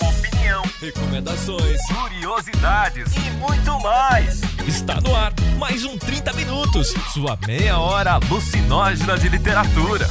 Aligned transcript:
Opinião, 0.00 0.62
recomendações, 0.80 1.80
curiosidades 1.86 3.12
e 3.16 3.30
muito 3.38 3.80
mais. 3.80 4.40
Está 4.66 5.00
no 5.00 5.14
ar 5.14 5.32
mais 5.58 5.84
um 5.84 5.96
30 5.96 6.32
minutos. 6.32 6.94
Sua 7.12 7.38
meia 7.46 7.78
hora 7.78 8.12
alucinógena 8.14 9.16
de 9.18 9.28
literatura. 9.28 10.06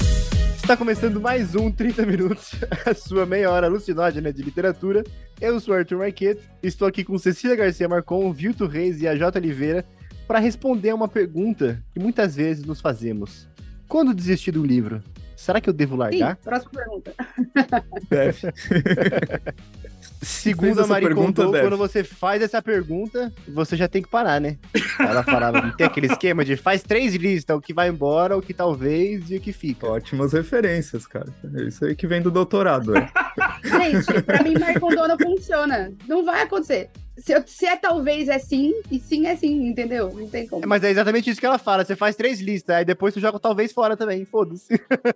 Está 0.56 0.78
começando 0.78 1.20
mais 1.20 1.56
um 1.56 1.70
30 1.70 2.06
minutos, 2.06 2.52
a 2.86 2.94
sua 2.94 3.26
meia 3.26 3.52
hora 3.52 3.68
alucinógena 3.68 4.32
de 4.32 4.42
literatura. 4.42 5.04
Eu 5.42 5.60
sou 5.60 5.74
Arthur 5.74 5.98
Marquete, 5.98 6.42
estou 6.62 6.88
aqui 6.88 7.04
com 7.04 7.18
Cecília 7.18 7.58
Garcia 7.58 7.90
Marcon, 7.90 8.32
Vilto 8.32 8.66
Reis 8.66 9.02
e 9.02 9.08
a 9.08 9.16
J. 9.16 9.38
Oliveira 9.40 9.84
para 10.26 10.40
responder 10.40 10.92
a 10.92 10.96
uma 10.96 11.10
pergunta 11.10 11.84
que 11.92 12.00
muitas 12.00 12.38
vezes 12.38 12.64
nos 12.64 12.80
fazemos. 12.80 13.48
Quando 13.88 14.14
desistir 14.14 14.52
do 14.52 14.66
livro? 14.66 15.04
Será 15.36 15.60
que 15.60 15.70
eu 15.70 15.74
devo 15.74 15.96
largar? 15.96 16.36
Sim, 16.36 16.44
próxima 16.44 16.72
pergunta. 16.72 17.14
Deve. 18.10 18.54
Segundo 20.22 20.82
a 20.82 20.88
Marie 20.88 21.14
Kondo, 21.14 21.52
quando 21.52 21.78
você 21.78 22.04
faz 22.04 22.42
essa 22.42 22.62
pergunta, 22.62 23.32
você 23.48 23.76
já 23.76 23.88
tem 23.88 24.02
que 24.02 24.08
parar, 24.08 24.40
né? 24.40 24.58
Ela 25.00 25.22
falava, 25.22 25.74
tem 25.76 25.86
aquele 25.86 26.08
esquema 26.08 26.46
de 26.46 26.56
faz 26.56 26.82
três 26.82 27.14
listas, 27.16 27.58
o 27.58 27.62
que 27.62 27.74
vai 27.74 27.90
embora, 27.90 28.38
o 28.38 28.42
que 28.42 28.54
talvez 28.54 29.30
e 29.30 29.38
o 29.38 29.42
que 29.42 29.52
fica. 29.52 29.88
Ótimas 29.88 30.32
referências, 30.32 31.06
cara. 31.06 31.28
É 31.56 31.64
isso 31.64 31.84
aí 31.86 31.96
que 31.96 32.08
vem 32.08 32.22
do 32.22 32.32
doutorado, 32.32 32.96
é. 32.96 33.10
Gente, 33.64 34.22
pra 34.22 34.42
mim, 34.44 34.58
Marie 34.58 34.80
Kondo 34.80 35.08
não 35.08 35.18
funciona. 35.18 35.92
Não 36.08 36.24
vai 36.24 36.44
acontecer. 36.44 36.90
Se, 37.18 37.34
se, 37.46 37.66
é 37.66 37.76
talvez 37.76 38.28
é 38.28 38.40
sim, 38.40 38.74
e 38.92 39.00
sim 39.00 39.28
é 39.28 39.36
sim, 39.36 39.68
entendeu? 39.68 40.12
Não 40.14 40.28
tem 40.28 40.48
como. 40.48 40.64
É, 40.64 40.66
mas 40.66 40.84
é 40.84 40.90
exatamente 40.90 41.30
isso 41.30 41.40
que 41.40 41.46
ela 41.46 41.60
fala. 41.60 41.86
Você 41.86 41.96
faz 41.96 42.16
três 42.16 42.42
listas, 42.42 42.76
aí 42.76 42.86
depois 42.86 43.14
você 43.14 43.20
joga 43.20 43.40
talvez 43.40 43.72
fora 43.72 43.96
também, 43.96 44.26
foda-se. 44.26 44.68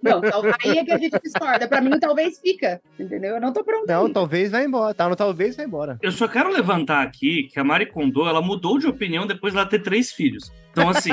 Não, 0.01 0.21
aí 0.63 0.77
é 0.77 0.85
que 0.85 0.91
a 0.91 0.97
gente 0.97 1.20
discorda. 1.23 1.67
Pra 1.67 1.81
mim, 1.81 1.99
talvez 1.99 2.39
fica, 2.39 2.79
entendeu? 2.99 3.35
Eu 3.35 3.41
não 3.41 3.51
tô 3.51 3.63
pronto. 3.63 3.87
Não, 3.87 4.11
talvez 4.11 4.51
vai 4.51 4.65
embora. 4.65 4.93
Tá 4.93 5.09
no 5.09 5.15
talvez 5.15 5.55
vai 5.55 5.65
embora. 5.65 5.97
Eu 6.01 6.11
só 6.11 6.27
quero 6.27 6.49
levantar 6.49 7.01
aqui 7.01 7.49
que 7.51 7.59
a 7.59 7.63
Mari 7.63 7.87
Kondo, 7.87 8.27
ela 8.27 8.41
mudou 8.41 8.77
de 8.77 8.87
opinião 8.87 9.26
depois 9.26 9.54
de 9.54 9.59
ela 9.59 9.67
ter 9.67 9.82
três 9.82 10.11
filhos. 10.11 10.51
Então, 10.77 10.89
assim, 10.89 11.09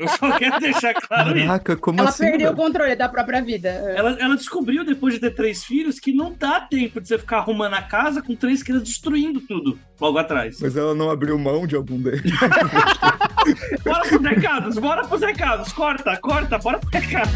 eu 0.00 0.08
só 0.08 0.38
quero 0.38 0.58
deixar 0.58 0.94
claro 0.94 1.34
Caraca, 1.34 1.72
isso. 1.72 1.82
como 1.82 2.00
ela 2.00 2.08
assim? 2.08 2.24
perdeu 2.24 2.48
velho? 2.48 2.52
o 2.52 2.56
controle 2.56 2.96
da 2.96 3.08
própria 3.10 3.42
vida. 3.42 3.68
Ela, 3.68 4.16
ela 4.18 4.36
descobriu, 4.36 4.84
depois 4.84 5.12
de 5.14 5.20
ter 5.20 5.34
três 5.34 5.62
filhos, 5.62 6.00
que 6.00 6.12
não 6.12 6.32
dá 6.32 6.60
tempo 6.60 6.98
de 6.98 7.08
você 7.08 7.18
ficar 7.18 7.38
arrumando 7.38 7.74
a 7.74 7.82
casa 7.82 8.22
com 8.22 8.34
três 8.34 8.62
crianças 8.62 8.88
destruindo 8.88 9.40
tudo 9.40 9.78
logo 10.00 10.16
atrás. 10.16 10.58
Mas 10.60 10.76
ela 10.76 10.94
não 10.94 11.10
abriu 11.10 11.38
mão 11.38 11.66
de 11.66 11.76
algum 11.76 12.00
deles. 12.00 12.32
bora 13.84 14.08
pros 14.08 14.22
recados, 14.22 14.78
bora 14.78 15.04
pros 15.06 15.20
recados. 15.20 15.72
Corta, 15.74 16.16
corta, 16.16 16.58
bora 16.58 16.78
pro 16.78 16.88
recado. 16.90 17.30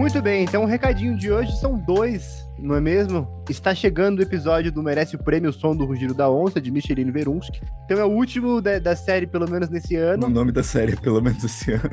Muito 0.00 0.22
bem, 0.22 0.44
então 0.44 0.62
o 0.62 0.66
recadinho 0.66 1.14
de 1.14 1.30
hoje 1.30 1.54
são 1.60 1.76
dois, 1.78 2.42
não 2.58 2.74
é 2.74 2.80
mesmo? 2.80 3.28
Está 3.50 3.74
chegando 3.74 4.20
o 4.20 4.22
episódio 4.22 4.72
do 4.72 4.82
Merece 4.82 5.14
o 5.14 5.18
Prêmio 5.18 5.52
Som 5.52 5.76
do 5.76 5.84
Rugido 5.84 6.14
da 6.14 6.30
Onça, 6.30 6.58
de 6.58 6.70
Micheline 6.70 7.10
Verunski. 7.10 7.60
Então 7.84 7.98
é 7.98 8.04
o 8.04 8.08
último 8.08 8.62
da, 8.62 8.78
da 8.78 8.96
série, 8.96 9.26
pelo 9.26 9.46
menos 9.46 9.68
nesse 9.68 9.96
ano. 9.96 10.26
O 10.26 10.30
nome 10.30 10.52
da 10.52 10.62
série, 10.62 10.96
pelo 10.96 11.20
menos 11.20 11.44
esse 11.44 11.72
ano. 11.72 11.90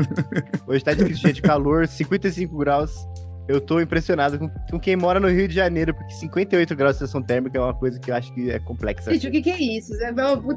Hoje 0.65 0.85
tá 0.85 0.93
difícil, 0.93 1.33
de 1.33 1.41
calor, 1.41 1.85
55 1.85 2.57
graus. 2.57 3.05
Eu 3.47 3.61
tô 3.61 3.79
impressionado 3.79 4.37
com, 4.37 4.49
com, 4.69 4.79
quem 4.79 4.95
mora 4.95 5.19
no 5.19 5.29
Rio 5.29 5.47
de 5.47 5.55
Janeiro, 5.55 5.93
porque 5.93 6.13
58 6.13 6.75
graus 6.75 6.93
de 6.93 6.99
sensação 6.99 7.21
térmica 7.21 7.57
é 7.57 7.61
uma 7.61 7.73
coisa 7.73 7.99
que 7.99 8.11
eu 8.11 8.15
acho 8.15 8.33
que 8.33 8.51
é 8.51 8.59
complexa. 8.59 9.11
Gente, 9.13 9.27
o 9.27 9.31
que, 9.31 9.41
que 9.41 9.51
é 9.51 9.59
isso? 9.59 9.93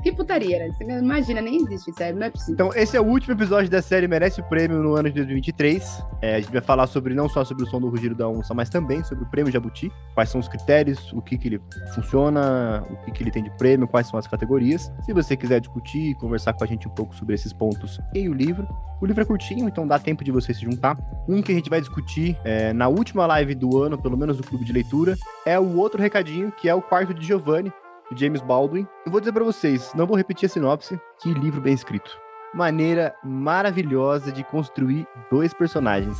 Que 0.02 0.12
putaria, 0.12 0.58
né? 0.58 0.70
Você 0.72 0.84
imagina, 0.84 1.40
nem 1.40 1.56
existe, 1.56 1.92
sério, 1.92 2.18
não 2.18 2.26
é 2.26 2.30
possível. 2.30 2.54
Então, 2.54 2.70
esse 2.74 2.96
é 2.96 3.00
o 3.00 3.04
último 3.04 3.34
episódio 3.34 3.70
da 3.70 3.80
série 3.80 4.08
Merece 4.08 4.40
o 4.40 4.44
Prêmio 4.44 4.82
no 4.82 4.94
ano 4.94 5.08
de 5.08 5.16
2023. 5.16 6.02
É, 6.22 6.36
a 6.36 6.40
gente 6.40 6.52
vai 6.52 6.60
falar 6.60 6.86
sobre 6.86 7.14
não 7.14 7.28
só 7.28 7.44
sobre 7.44 7.64
o 7.64 7.66
som 7.66 7.80
do 7.80 7.88
Rugido 7.88 8.14
da 8.14 8.28
Onça, 8.28 8.54
mas 8.54 8.68
também 8.68 9.04
sobre 9.04 9.24
o 9.24 9.30
Prêmio 9.30 9.52
Jabuti. 9.52 9.90
Quais 10.14 10.28
são 10.28 10.40
os 10.40 10.48
critérios, 10.48 11.12
o 11.12 11.22
que, 11.22 11.38
que 11.38 11.48
ele 11.48 11.60
funciona, 11.94 12.84
o 12.90 12.96
que, 13.04 13.12
que 13.12 13.22
ele 13.22 13.30
tem 13.30 13.42
de 13.42 13.50
prêmio, 13.56 13.86
quais 13.86 14.08
são 14.08 14.18
as 14.18 14.26
categorias. 14.26 14.92
Se 15.04 15.12
você 15.12 15.36
quiser 15.36 15.60
discutir, 15.60 16.14
conversar 16.16 16.52
com 16.52 16.64
a 16.64 16.66
gente 16.66 16.88
um 16.88 16.90
pouco 16.90 17.14
sobre 17.14 17.34
esses 17.34 17.52
pontos 17.52 18.00
em 18.14 18.28
o 18.28 18.34
livro. 18.34 18.66
O 19.00 19.06
livro 19.06 19.22
é 19.22 19.24
curtinho, 19.26 19.66
então 19.66 19.86
dá 19.86 19.98
tempo 19.98 20.22
de 20.22 20.30
você 20.30 20.52
se 20.52 20.62
juntar. 20.62 20.98
Um 21.28 21.40
que 21.40 21.52
a 21.52 21.54
gente 21.54 21.70
vai 21.70 21.80
discutir 21.80 22.36
é, 22.44 22.72
na 22.80 22.88
última 22.88 23.26
live 23.26 23.54
do 23.54 23.76
ano, 23.82 23.98
pelo 23.98 24.16
menos 24.16 24.38
do 24.38 24.42
clube 24.42 24.64
de 24.64 24.72
leitura, 24.72 25.14
é 25.44 25.60
o 25.60 25.76
outro 25.76 26.00
recadinho, 26.00 26.50
que 26.50 26.66
é 26.66 26.74
o 26.74 26.80
quarto 26.80 27.12
de 27.12 27.26
Giovanni, 27.26 27.70
de 28.10 28.24
James 28.24 28.40
Baldwin. 28.40 28.86
Eu 29.04 29.12
vou 29.12 29.20
dizer 29.20 29.32
para 29.32 29.44
vocês, 29.44 29.92
não 29.94 30.06
vou 30.06 30.16
repetir 30.16 30.46
a 30.46 30.48
sinopse, 30.48 30.98
que 31.20 31.30
livro 31.34 31.60
bem 31.60 31.74
escrito. 31.74 32.10
Maneira 32.54 33.14
maravilhosa 33.22 34.32
de 34.32 34.42
construir 34.42 35.06
dois 35.30 35.52
personagens. 35.52 36.16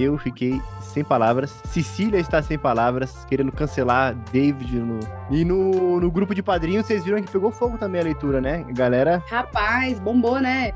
Eu 0.00 0.18
fiquei 0.18 0.60
sem 0.80 1.04
palavras. 1.04 1.62
Cecília 1.66 2.18
está 2.18 2.42
sem 2.42 2.58
palavras, 2.58 3.24
querendo 3.26 3.52
cancelar 3.52 4.12
David 4.32 4.80
no. 4.80 4.98
E 5.30 5.44
no, 5.44 6.00
no 6.00 6.10
grupo 6.10 6.34
de 6.34 6.42
padrinhos, 6.42 6.86
vocês 6.86 7.04
viram 7.04 7.22
que 7.22 7.30
pegou 7.30 7.52
fogo 7.52 7.78
também 7.78 8.00
a 8.00 8.04
leitura, 8.04 8.40
né? 8.40 8.64
Galera. 8.70 9.22
Rapaz, 9.28 10.00
bombou, 10.00 10.40
né? 10.40 10.72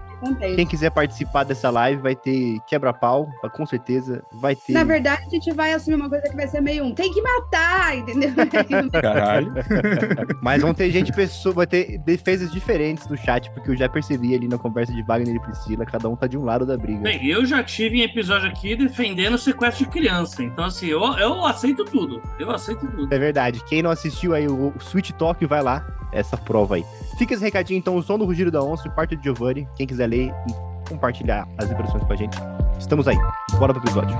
Quem 0.56 0.66
quiser 0.66 0.90
participar 0.90 1.44
dessa 1.44 1.70
live 1.70 2.02
vai 2.02 2.14
ter 2.14 2.58
quebra-pau, 2.66 3.28
com 3.52 3.66
certeza. 3.66 4.22
Vai 4.32 4.54
ter. 4.54 4.72
Na 4.72 4.84
verdade, 4.84 5.24
a 5.26 5.30
gente 5.30 5.52
vai 5.52 5.72
assumir 5.72 5.96
uma 5.96 6.08
coisa 6.08 6.28
que 6.28 6.36
vai 6.36 6.46
ser 6.46 6.60
meio 6.60 6.84
um. 6.84 6.94
Tem 6.94 7.12
que 7.12 7.20
matar, 7.20 7.96
entendeu? 7.96 8.30
Caralho. 8.92 9.52
Mas 10.42 10.62
vão 10.62 10.74
ter 10.74 10.90
gente, 10.90 11.12
pessoa, 11.12 11.54
vai 11.54 11.66
ter 11.66 11.98
defesas 11.98 12.50
diferentes 12.52 13.06
no 13.06 13.16
chat, 13.16 13.50
porque 13.50 13.70
eu 13.70 13.76
já 13.76 13.88
percebi 13.88 14.34
ali 14.34 14.48
na 14.48 14.58
conversa 14.58 14.92
de 14.92 15.02
Wagner 15.02 15.34
e 15.34 15.40
Priscila, 15.40 15.84
cada 15.84 16.08
um 16.08 16.16
tá 16.16 16.26
de 16.26 16.36
um 16.36 16.44
lado 16.44 16.66
da 16.66 16.76
briga. 16.76 17.00
Bem, 17.00 17.26
eu 17.26 17.44
já 17.44 17.62
tive 17.62 17.98
em 17.98 18.02
episódio 18.02 18.48
aqui 18.48 18.76
defendendo 18.76 19.34
o 19.34 19.38
sequestro 19.38 19.84
de 19.84 19.90
criança. 19.90 20.42
Então, 20.42 20.64
assim, 20.64 20.86
eu, 20.86 21.00
eu 21.18 21.44
aceito 21.44 21.84
tudo. 21.84 22.22
Eu 22.38 22.50
aceito 22.50 22.86
tudo. 22.86 23.12
É 23.12 23.18
verdade. 23.18 23.62
Quem 23.64 23.82
não 23.82 23.90
assistiu 23.90 24.34
aí 24.34 24.46
o 24.46 24.72
Switch 24.80 25.10
Talk, 25.12 25.44
vai 25.46 25.62
lá. 25.62 25.86
Essa 26.14 26.36
prova 26.36 26.76
aí. 26.76 26.84
Fica 27.18 27.34
esse 27.34 27.42
recadinho, 27.42 27.78
então, 27.78 27.96
o 27.96 28.02
som 28.02 28.16
do 28.16 28.24
Rugido 28.24 28.50
da 28.50 28.62
Onça, 28.62 28.88
parte 28.88 29.16
de 29.16 29.24
Giovanni. 29.24 29.68
Quem 29.76 29.86
quiser 29.86 30.06
ler 30.06 30.32
e 30.48 30.88
compartilhar 30.88 31.46
as 31.58 31.70
impressões 31.70 32.04
com 32.04 32.12
a 32.12 32.16
gente, 32.16 32.38
estamos 32.78 33.08
aí. 33.08 33.18
Bora 33.58 33.74
pro 33.74 33.82
episódio. 33.82 34.16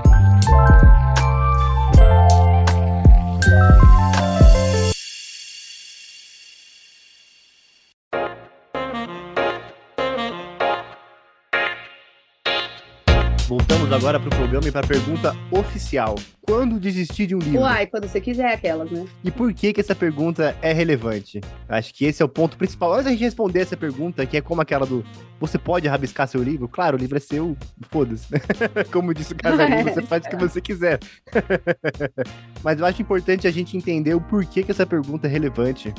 Voltamos 13.85 14.03
agora 14.03 14.19
para 14.19 14.27
o 14.27 14.35
programa 14.35 14.67
e 14.67 14.71
para 14.71 14.83
a 14.83 14.87
pergunta 14.87 15.35
oficial. 15.51 16.15
Quando 16.41 16.79
desistir 16.79 17.27
de 17.27 17.35
um 17.35 17.39
livro? 17.39 17.59
Uai, 17.59 17.85
quando 17.85 18.07
você 18.07 18.19
quiser 18.19 18.51
aquelas, 18.51 18.89
né? 18.89 19.05
E 19.23 19.29
por 19.29 19.53
que 19.53 19.73
que 19.73 19.79
essa 19.79 19.93
pergunta 19.93 20.55
é 20.59 20.73
relevante? 20.73 21.39
Acho 21.69 21.93
que 21.93 22.05
esse 22.05 22.21
é 22.21 22.25
o 22.25 22.29
ponto 22.29 22.57
principal. 22.57 22.93
Antes 22.93 23.05
da 23.05 23.11
gente 23.11 23.23
responder 23.23 23.59
essa 23.59 23.77
pergunta, 23.77 24.25
que 24.25 24.37
é 24.37 24.41
como 24.41 24.59
aquela 24.59 24.87
do 24.87 25.05
você 25.39 25.59
pode 25.59 25.87
rabiscar 25.87 26.27
seu 26.27 26.41
livro? 26.41 26.67
Claro, 26.67 26.97
o 26.97 26.99
livro 26.99 27.15
é 27.17 27.19
seu, 27.19 27.55
foda-se. 27.91 28.27
como 28.91 29.13
disse 29.13 29.33
o 29.33 29.35
Casarinho, 29.35 29.83
você 29.83 30.01
faz 30.01 30.25
o 30.25 30.29
que 30.29 30.35
você 30.35 30.59
quiser. 30.61 30.99
Mas 32.63 32.79
eu 32.79 32.85
acho 32.87 33.01
importante 33.03 33.47
a 33.47 33.51
gente 33.51 33.77
entender 33.77 34.15
o 34.15 34.21
porquê 34.21 34.63
que 34.63 34.71
essa 34.71 34.85
pergunta 34.85 35.27
é 35.27 35.29
relevante. 35.29 35.93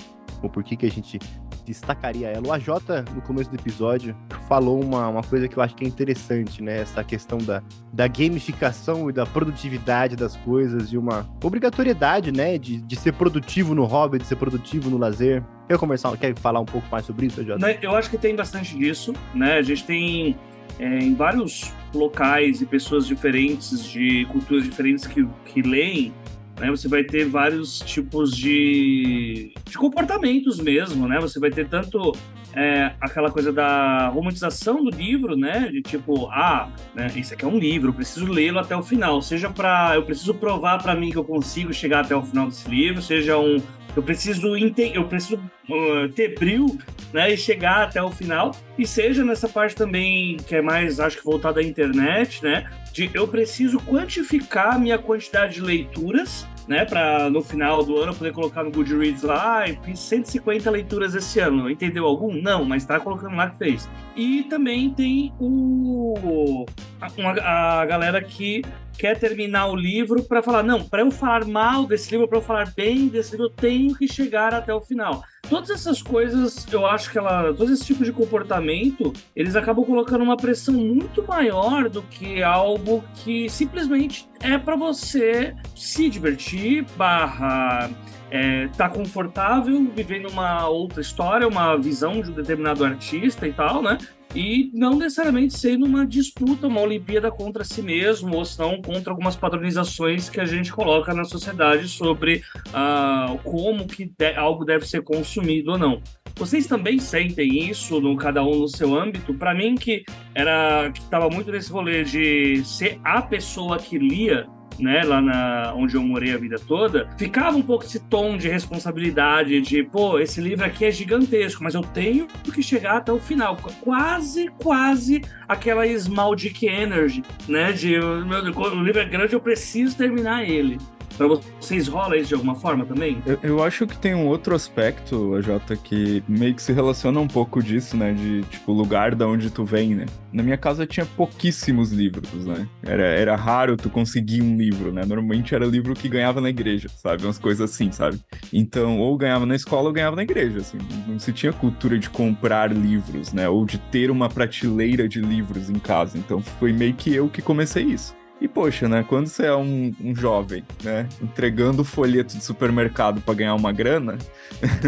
Ou 0.47 0.51
por 0.51 0.63
que 0.63 0.77
que 0.77 0.87
a 0.87 0.91
gente 0.91 1.19
destacaria 1.65 2.29
ela. 2.29 2.47
O 2.47 2.53
AJ, 2.53 2.69
no 3.13 3.21
começo 3.21 3.51
do 3.51 3.57
episódio, 3.57 4.17
falou 4.49 4.81
uma, 4.81 5.09
uma 5.09 5.23
coisa 5.23 5.49
que 5.49 5.57
eu 5.57 5.63
acho 5.63 5.75
que 5.75 5.85
é 5.85 5.89
interessante, 5.89 6.63
né? 6.63 6.83
Essa 6.83 7.03
questão 7.03 7.39
da, 7.39 7.63
da 7.93 8.07
gamificação 8.07 9.11
e 9.11 9.13
da 9.13 9.27
produtividade 9.27 10.15
das 10.15 10.37
coisas 10.37 10.93
e 10.93 10.97
uma 10.97 11.29
obrigatoriedade, 11.43 12.31
né? 12.31 12.57
De, 12.57 12.81
de 12.81 12.97
ser 12.97 13.13
produtivo 13.13 13.75
no 13.75 13.85
hobby, 13.85 14.19
de 14.19 14.27
ser 14.27 14.37
produtivo 14.37 14.89
no 14.89 14.97
lazer. 14.97 15.43
Quer 15.69 15.77
conversar, 15.79 16.17
quer 16.17 16.39
falar 16.39 16.61
um 16.61 16.65
pouco 16.65 16.87
mais 16.91 17.05
sobre 17.05 17.27
isso, 17.27 17.41
AJ? 17.41 17.79
Eu 17.83 17.97
acho 17.97 18.09
que 18.09 18.17
tem 18.17 18.37
bastante 18.37 18.79
disso, 18.79 19.13
né? 19.35 19.55
A 19.55 19.63
gente 19.63 19.85
tem 19.85 20.37
é, 20.79 20.99
em 21.01 21.15
vários 21.17 21.73
locais 21.93 22.63
e 22.63 22.67
pessoas 22.67 23.05
diferentes, 23.09 23.85
de 23.85 24.25
culturas 24.27 24.63
diferentes 24.63 25.05
que, 25.05 25.27
que 25.47 25.63
leem, 25.63 26.15
né? 26.59 26.71
Você 26.71 26.89
vai 26.89 27.05
ter 27.05 27.25
vários 27.27 27.81
tipos 27.81 28.35
de, 28.37 29.53
de 29.65 29.77
comportamentos 29.77 30.59
mesmo, 30.59 31.07
né? 31.07 31.21
Você 31.21 31.39
vai 31.39 31.51
ter 31.51 31.69
tanto 31.69 32.13
é, 32.55 32.93
aquela 33.01 33.31
coisa 33.31 33.53
da 33.53 34.09
romantização 34.09 34.83
do 34.83 34.91
livro, 34.91 35.37
né? 35.37 35.69
De 35.71 35.83
tipo, 35.83 36.29
ah, 36.31 36.71
né, 36.95 37.13
isso 37.15 37.35
aqui 37.35 37.45
é 37.45 37.49
um 37.49 37.59
livro, 37.59 37.93
preciso 37.93 38.27
lê-lo 38.27 38.59
até 38.59 38.75
o 38.75 38.83
final. 38.83 39.21
Seja 39.21 39.51
para 39.51 39.95
eu 39.95 40.03
preciso 40.03 40.35
provar 40.35 40.83
para 40.83 40.95
mim 40.95 41.11
que 41.11 41.19
eu 41.19 41.25
consigo 41.25 41.73
chegar 41.73 42.05
até 42.05 42.17
o 42.17 42.23
final 42.23 42.47
desse 42.47 42.69
livro, 42.69 43.03
seja 43.03 43.39
um 43.39 43.59
eu 43.97 44.03
preciso 44.03 44.55
eu 44.57 45.09
preciso 45.09 45.37
uh, 45.37 46.09
ter 46.15 46.39
bril 46.39 46.79
né, 47.13 47.33
e 47.33 47.37
chegar 47.37 47.83
até 47.85 48.03
o 48.03 48.11
final, 48.11 48.55
e 48.79 48.87
seja 48.87 49.25
nessa 49.25 49.49
parte 49.49 49.75
também 49.75 50.37
que 50.37 50.55
é 50.55 50.61
mais, 50.61 51.01
acho 51.01 51.17
que 51.17 51.25
voltada 51.25 51.61
à 51.61 51.63
internet, 51.65 52.45
né, 52.45 52.71
de 52.93 53.11
eu 53.15 53.27
preciso 53.27 53.81
quantificar 53.81 54.75
a 54.75 54.79
minha 54.79 54.99
quantidade 54.99 55.55
de 55.55 55.63
leituras, 55.63 56.47
né, 56.67 56.85
para 56.85 57.31
no 57.31 57.43
final 57.43 57.85
do 57.85 57.97
ano 57.97 58.15
poder 58.15 58.33
colocar 58.33 58.65
no 58.65 58.71
Goodreads 58.71 59.23
lá, 59.23 59.65
ah, 59.65 59.83
fiz 59.85 59.99
150 60.01 60.71
leituras 60.71 61.15
esse 61.15 61.39
ano. 61.39 61.71
Entendeu 61.71 62.05
algum? 62.05 62.33
Não, 62.35 62.65
mas 62.65 62.85
tá 62.85 62.99
colocando 62.99 63.37
lá 63.37 63.51
que 63.51 63.59
fez. 63.59 63.89
E 64.17 64.43
também 64.45 64.91
tem 64.91 65.33
o 65.39 66.65
a, 67.01 67.81
a 67.81 67.87
galera 67.87 68.23
que 68.23 68.63
quer 68.99 69.19
terminar 69.19 69.67
o 69.67 69.77
livro 69.77 70.23
para 70.23 70.43
falar, 70.43 70.63
não, 70.63 70.83
para 70.83 71.03
eu 71.03 71.11
falar 71.11 71.45
mal 71.45 71.87
desse 71.87 72.11
livro, 72.11 72.27
para 72.27 72.39
eu 72.39 72.43
falar 72.43 72.73
bem 72.75 73.09
desse 73.09 73.33
livro, 73.33 73.47
eu 73.47 73.51
tenho 73.51 73.95
que 73.95 74.09
chegar 74.09 74.55
até 74.55 74.73
o 74.75 74.81
final. 74.81 75.23
Todas 75.49 75.71
essas 75.71 76.03
coisas, 76.03 76.67
eu 76.73 76.85
acho 76.85 77.11
que 77.11 77.19
ela, 77.19 77.55
todo 77.55 77.73
esse 77.73 77.85
tipo 77.85 78.05
de 78.05 78.13
comportamento, 78.13 79.13
eles 79.35 79.55
acabam 79.55 79.85
colocando 79.85 80.23
uma 80.23 80.37
pressão 80.37 80.75
muito 80.75 81.23
maior 81.23 81.89
do 81.89 82.03
que 82.03 82.43
algo 82.43 83.05
que 83.15 83.49
simplesmente 83.49 84.29
é 84.41 84.59
para 84.59 84.75
você 84.75 85.55
se 85.75 86.11
divertir, 86.11 86.85
barra 86.97 87.91
é, 88.31 88.69
tá 88.77 88.89
confortável 88.89 89.91
vivendo 89.95 90.29
uma 90.29 90.69
outra 90.69 91.01
história, 91.01 91.47
uma 91.47 91.77
visão 91.77 92.21
de 92.21 92.31
um 92.31 92.35
determinado 92.35 92.85
artista 92.85 93.47
e 93.47 93.53
tal, 93.53 93.83
né? 93.83 93.99
e 94.37 94.71
não 94.75 94.97
necessariamente 94.97 95.59
sendo 95.59 95.87
uma 95.87 96.07
disputa, 96.07 96.67
uma 96.67 96.83
Olimpíada 96.83 97.31
contra 97.31 97.65
si 97.65 97.81
mesmo, 97.81 98.37
ou 98.37 98.45
senão 98.45 98.83
contra 98.83 99.11
algumas 99.11 99.35
padronizações 99.35 100.29
que 100.29 100.39
a 100.39 100.45
gente 100.45 100.73
coloca 100.73 101.15
na 101.15 101.25
sociedade 101.25 101.89
sobre 101.89 102.43
uh, 102.69 103.39
como 103.39 103.87
que 103.87 104.05
de, 104.05 104.35
algo 104.35 104.65
deve 104.65 104.87
ser 104.87 105.03
consumido 105.03 105.73
ou 105.73 105.79
não. 105.79 106.03
Vocês 106.35 106.67
também 106.67 106.99
sentem 106.99 107.71
isso 107.71 107.99
no 107.99 108.15
cada 108.15 108.43
um 108.43 108.59
no 108.61 108.69
seu 108.69 108.95
âmbito? 108.95 109.33
Para 109.33 109.55
mim 109.55 109.75
que 109.75 110.05
era 110.35 110.91
que 110.93 111.01
estava 111.01 111.31
muito 111.31 111.51
nesse 111.51 111.73
rolê 111.73 112.05
de 112.05 112.63
ser 112.63 113.01
a 113.03 113.23
pessoa 113.23 113.79
que 113.79 113.97
lia 113.97 114.47
né, 114.79 115.03
lá 115.05 115.21
na, 115.21 115.73
onde 115.75 115.97
eu 115.97 116.03
morei 116.03 116.33
a 116.33 116.39
vida 116.39 116.57
toda, 116.59 117.09
ficava 117.17 117.57
um 117.57 117.63
pouco 117.63 117.85
esse 117.85 118.01
tom 118.01 118.37
de 118.37 118.49
responsabilidade 118.49 119.61
de, 119.61 119.83
pô, 119.83 120.19
esse 120.19 120.41
livro 120.41 120.65
aqui 120.65 120.85
é 120.85 120.91
gigantesco, 120.91 121.63
mas 121.63 121.75
eu 121.75 121.83
tenho 121.83 122.27
que 122.53 122.63
chegar 122.63 122.97
até 122.97 123.13
o 123.13 123.19
final. 123.19 123.57
Quase, 123.81 124.49
quase 124.59 125.23
aquela 125.49 125.87
Small 125.99 126.35
Dick 126.35 126.67
Energy, 126.67 127.23
né, 127.49 127.73
de 127.73 127.99
meu, 127.99 128.43
o 128.43 128.83
livro 128.83 129.01
é 129.01 129.05
grande, 129.05 129.35
eu 129.35 129.41
preciso 129.41 129.97
terminar 129.97 130.49
ele. 130.49 130.79
Pra 131.17 131.27
vocês 131.27 131.89
rola 131.89 132.17
isso 132.17 132.29
de 132.29 132.35
alguma 132.35 132.55
forma 132.55 132.85
também? 132.85 133.23
Eu, 133.25 133.39
eu, 133.43 133.63
acho 133.63 133.87
que 133.87 133.97
tem 133.97 134.15
um 134.15 134.27
outro 134.27 134.55
aspecto, 134.55 135.41
Jota, 135.41 135.77
que 135.77 136.23
meio 136.29 136.55
que 136.55 136.63
se 136.63 136.73
relaciona 136.73 137.19
um 137.19 137.29
pouco 137.29 137.63
disso, 137.63 137.97
né? 137.97 138.13
De, 138.13 138.43
tipo, 138.45 138.73
lugar 138.73 139.15
da 139.15 139.27
onde 139.27 139.51
tu 139.51 139.65
vem, 139.65 139.95
né? 139.95 140.07
Na 140.33 140.43
minha 140.43 140.59
casa 140.59 140.87
tinha 140.87 141.07
pouquíssimos 141.07 141.91
livros, 141.91 142.45
né? 142.45 142.69
Era, 142.83 143.03
era 143.03 143.37
raro 143.37 143.77
tu 143.77 143.89
conseguir 143.89 144.43
um 144.43 144.57
livro, 144.57 144.93
né? 144.93 145.05
Normalmente 145.07 145.55
era 145.55 145.65
livro 145.65 145.95
que 145.95 146.09
ganhava 146.09 146.41
na 146.41 146.51
igreja, 146.51 146.89
sabe? 146.89 147.25
Umas 147.25 147.39
coisas 147.39 147.71
assim, 147.71 147.91
sabe? 147.91 148.21
Então, 148.53 148.99
ou 148.99 149.17
ganhava 149.17 149.47
na 149.47 149.57
escola 149.57 149.89
ou 149.89 149.93
ganhava 149.93 150.17
na 150.17 150.23
igreja, 150.23 150.59
assim. 150.59 150.79
Não 151.09 151.19
se 151.19 151.33
tinha 151.33 151.53
cultura 151.53 151.99
de 151.99 152.11
comprar 152.11 152.71
livros, 152.73 153.33
né? 153.33 153.49
Ou 153.49 153.65
de 153.65 153.79
ter 153.79 154.11
uma 154.11 154.29
prateleira 154.29 155.09
de 155.09 155.21
livros 155.21 155.71
em 155.71 155.79
casa. 155.79 156.19
Então, 156.19 156.43
foi 156.43 156.73
meio 156.73 156.95
que 156.95 157.15
eu 157.15 157.29
que 157.29 157.41
comecei 157.41 157.85
isso. 157.85 158.15
E 158.39 158.47
poxa, 158.47 158.87
né? 158.87 159.03
Quando 159.09 159.29
você 159.29 159.47
é 159.47 159.57
um, 159.57 159.95
um 159.99 160.15
jovem, 160.15 160.63
né? 160.85 161.09
Entregando 161.23 161.83
folheto 161.83 162.37
de 162.37 162.45
supermercado 162.45 163.21
para 163.21 163.33
ganhar 163.33 163.55
uma 163.55 163.73
grana, 163.73 164.19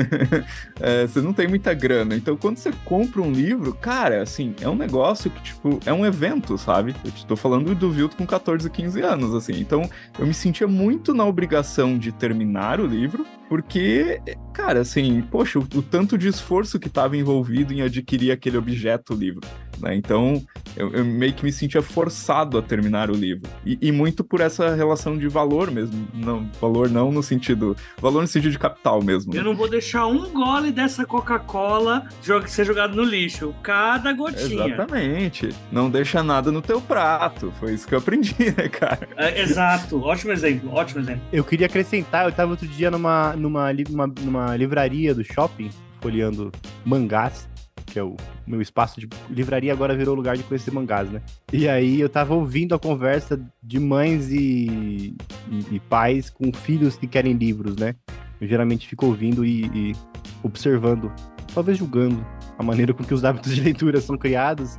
é, 0.78 1.06
você 1.06 1.22
não 1.22 1.32
tem 1.32 1.48
muita 1.48 1.72
grana. 1.72 2.14
Então, 2.14 2.36
quando 2.36 2.58
você 2.58 2.70
compra 2.84 3.22
um 3.22 3.32
livro, 3.32 3.72
cara, 3.72 4.22
assim, 4.22 4.54
é 4.60 4.68
um 4.68 4.76
negócio 4.76 5.30
que, 5.30 5.42
tipo, 5.42 5.80
é 5.86 5.92
um 5.92 6.04
evento, 6.04 6.58
sabe? 6.58 6.94
Eu 7.02 7.10
estou 7.10 7.36
falando 7.36 7.74
do 7.74 7.90
Vilto 7.90 8.16
com 8.16 8.26
14, 8.26 8.68
15 8.68 9.00
anos, 9.00 9.34
assim. 9.34 9.58
Então, 9.58 9.88
eu 10.18 10.26
me 10.26 10.34
sentia 10.34 10.68
muito 10.68 11.14
na 11.14 11.24
obrigação 11.24 11.96
de 11.96 12.12
terminar 12.12 12.80
o 12.80 12.86
livro, 12.86 13.26
porque, 13.48 14.20
cara, 14.52 14.80
assim, 14.80 15.22
poxa, 15.22 15.58
o, 15.58 15.62
o 15.62 15.82
tanto 15.82 16.18
de 16.18 16.28
esforço 16.28 16.78
que 16.78 16.88
estava 16.88 17.16
envolvido 17.16 17.72
em 17.72 17.82
adquirir 17.82 18.30
aquele 18.30 18.56
objeto 18.56 19.14
livro. 19.14 19.40
Né? 19.80 19.94
Então, 19.94 20.42
eu, 20.76 20.92
eu, 20.92 21.04
meio 21.04 21.32
que 21.32 21.44
me 21.44 21.52
sentia 21.52 21.80
forçado 21.82 22.58
a 22.58 22.62
terminar 22.62 23.10
o 23.10 23.14
livro. 23.14 23.48
E, 23.64 23.78
e, 23.80 23.92
muito 23.92 24.24
por 24.24 24.40
essa 24.40 24.74
relação 24.74 25.16
de 25.16 25.28
valor 25.28 25.70
mesmo. 25.70 26.06
Não, 26.14 26.48
valor 26.60 26.90
não 26.90 27.10
no 27.10 27.22
sentido. 27.22 27.76
Valor 28.00 28.22
no 28.22 28.26
sentido 28.26 28.52
de 28.52 28.58
capital 28.58 29.02
mesmo. 29.02 29.34
Eu 29.34 29.44
não 29.44 29.54
vou 29.54 29.68
deixar 29.68 30.06
um 30.06 30.30
gole 30.30 30.70
dessa 30.70 31.04
Coca-Cola 31.04 32.08
ser 32.46 32.64
jogado 32.64 32.94
no 32.94 33.02
lixo. 33.02 33.54
Cada 33.62 34.12
gotinha. 34.12 34.66
Exatamente. 34.66 35.50
Não 35.70 35.90
deixa 35.90 36.22
nada 36.22 36.50
no 36.50 36.60
teu 36.60 36.80
prato. 36.80 37.52
Foi 37.58 37.74
isso 37.74 37.86
que 37.86 37.94
eu 37.94 37.98
aprendi, 37.98 38.34
né, 38.56 38.68
cara? 38.68 39.08
É, 39.16 39.40
exato. 39.40 40.00
Ótimo 40.02 40.32
exemplo. 40.32 40.72
Ótimo 40.72 41.00
exemplo. 41.00 41.22
Eu 41.32 41.44
queria 41.44 41.66
acrescentar, 41.66 42.24
eu 42.24 42.30
estava 42.30 42.50
outro 42.50 42.66
dia 42.66 42.90
numa, 42.90 43.34
numa, 43.38 43.72
numa, 43.72 44.06
numa 44.06 44.56
livraria 44.56 45.14
do 45.14 45.24
shopping, 45.24 45.70
folheando 46.00 46.52
mangás 46.84 47.48
que 47.88 47.98
é 47.98 48.02
o 48.02 48.16
meu 48.46 48.60
espaço 48.60 49.00
de 49.00 49.08
livraria, 49.30 49.72
agora 49.72 49.96
virou 49.96 50.14
lugar 50.14 50.36
de 50.36 50.42
conhecer 50.42 50.70
mangás, 50.70 51.10
né? 51.10 51.22
E 51.52 51.68
aí 51.68 52.00
eu 52.00 52.08
tava 52.08 52.34
ouvindo 52.34 52.74
a 52.74 52.78
conversa 52.78 53.40
de 53.62 53.80
mães 53.80 54.30
e, 54.30 55.16
e, 55.50 55.76
e 55.76 55.80
pais 55.80 56.30
com 56.30 56.52
filhos 56.52 56.96
que 56.96 57.06
querem 57.06 57.32
livros, 57.32 57.76
né? 57.76 57.94
Eu 58.40 58.46
geralmente 58.46 58.86
fico 58.86 59.06
ouvindo 59.06 59.44
e, 59.44 59.64
e 59.66 59.96
observando, 60.42 61.12
talvez 61.52 61.78
julgando 61.78 62.24
a 62.58 62.62
maneira 62.62 62.94
com 62.94 63.02
que 63.02 63.14
os 63.14 63.24
hábitos 63.24 63.54
de 63.54 63.60
leitura 63.62 64.00
são 64.00 64.16
criados. 64.16 64.78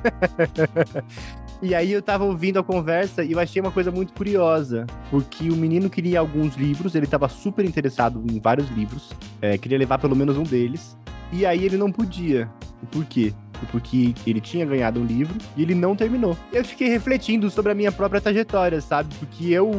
E 1.62 1.74
aí 1.74 1.92
eu 1.92 2.00
tava 2.00 2.24
ouvindo 2.24 2.58
a 2.58 2.62
conversa 2.62 3.22
e 3.22 3.32
eu 3.32 3.38
achei 3.38 3.60
uma 3.60 3.70
coisa 3.70 3.90
muito 3.90 4.14
curiosa, 4.14 4.86
porque 5.10 5.50
o 5.50 5.56
menino 5.56 5.90
queria 5.90 6.18
alguns 6.18 6.56
livros, 6.56 6.94
ele 6.94 7.06
tava 7.06 7.28
super 7.28 7.66
interessado 7.66 8.24
em 8.30 8.40
vários 8.40 8.68
livros, 8.70 9.10
é, 9.42 9.58
queria 9.58 9.76
levar 9.76 9.98
pelo 9.98 10.16
menos 10.16 10.38
um 10.38 10.42
deles, 10.42 10.96
e 11.30 11.44
aí 11.44 11.64
ele 11.64 11.76
não 11.76 11.92
podia. 11.92 12.48
Por 12.90 13.04
quê? 13.04 13.34
Porque 13.70 14.14
ele 14.26 14.40
tinha 14.40 14.64
ganhado 14.64 15.00
um 15.00 15.04
livro 15.04 15.36
e 15.54 15.62
ele 15.62 15.74
não 15.74 15.94
terminou. 15.94 16.34
Eu 16.50 16.64
fiquei 16.64 16.88
refletindo 16.88 17.50
sobre 17.50 17.72
a 17.72 17.74
minha 17.74 17.92
própria 17.92 18.20
trajetória, 18.20 18.80
sabe? 18.80 19.14
Porque 19.16 19.50
eu. 19.50 19.70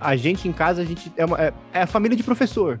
A 0.00 0.16
gente 0.16 0.48
em 0.48 0.52
casa, 0.52 0.82
a 0.82 0.84
gente 0.84 1.12
é, 1.16 1.24
uma, 1.24 1.40
é, 1.40 1.52
é 1.72 1.82
a 1.82 1.86
família 1.86 2.16
de 2.16 2.24
professor. 2.24 2.78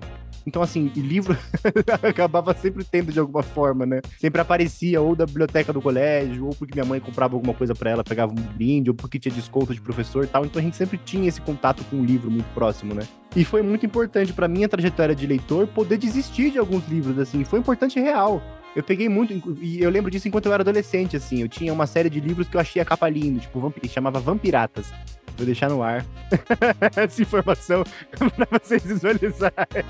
Então, 0.48 0.62
assim, 0.62 0.90
livro 0.96 1.36
acabava 2.02 2.54
sempre 2.54 2.82
tendo 2.82 3.12
de 3.12 3.20
alguma 3.20 3.42
forma, 3.42 3.84
né? 3.84 4.00
Sempre 4.18 4.40
aparecia 4.40 4.98
ou 4.98 5.14
da 5.14 5.26
biblioteca 5.26 5.74
do 5.74 5.82
colégio, 5.82 6.46
ou 6.46 6.54
porque 6.54 6.72
minha 6.74 6.86
mãe 6.86 6.98
comprava 6.98 7.36
alguma 7.36 7.52
coisa 7.52 7.74
para 7.74 7.90
ela, 7.90 8.02
pegava 8.02 8.32
um 8.32 8.34
brinde, 8.34 8.88
ou 8.88 8.96
porque 8.96 9.18
tinha 9.18 9.34
desconto 9.34 9.74
de 9.74 9.80
professor 9.82 10.24
e 10.24 10.26
tal. 10.26 10.46
Então 10.46 10.58
a 10.58 10.62
gente 10.62 10.74
sempre 10.74 10.96
tinha 10.96 11.28
esse 11.28 11.38
contato 11.42 11.84
com 11.84 11.96
o 11.96 12.04
livro 12.04 12.30
muito 12.30 12.46
próximo, 12.54 12.94
né? 12.94 13.02
E 13.36 13.44
foi 13.44 13.60
muito 13.60 13.84
importante 13.84 14.32
para 14.32 14.48
minha 14.48 14.66
trajetória 14.70 15.14
de 15.14 15.26
leitor 15.26 15.66
poder 15.66 15.98
desistir 15.98 16.50
de 16.50 16.58
alguns 16.58 16.88
livros, 16.88 17.18
assim. 17.18 17.44
Foi 17.44 17.58
importante 17.58 18.00
real. 18.00 18.42
Eu 18.74 18.82
peguei 18.82 19.08
muito, 19.08 19.54
e 19.60 19.82
eu 19.82 19.90
lembro 19.90 20.10
disso 20.10 20.28
enquanto 20.28 20.46
eu 20.46 20.52
era 20.54 20.62
adolescente, 20.62 21.14
assim. 21.14 21.42
Eu 21.42 21.48
tinha 21.48 21.74
uma 21.74 21.86
série 21.86 22.08
de 22.08 22.20
livros 22.20 22.48
que 22.48 22.56
eu 22.56 22.60
achei 22.60 22.80
a 22.80 22.86
capa 22.86 23.06
linda, 23.06 23.40
tipo, 23.40 23.72
chamava 23.86 24.18
Vampiratas. 24.18 24.90
Vou 25.38 25.46
deixar 25.46 25.70
no 25.70 25.84
ar 25.84 26.04
essa 26.96 27.22
informação 27.22 27.84
pra 28.36 28.58
vocês 28.60 28.84
visualizarem. 28.84 29.84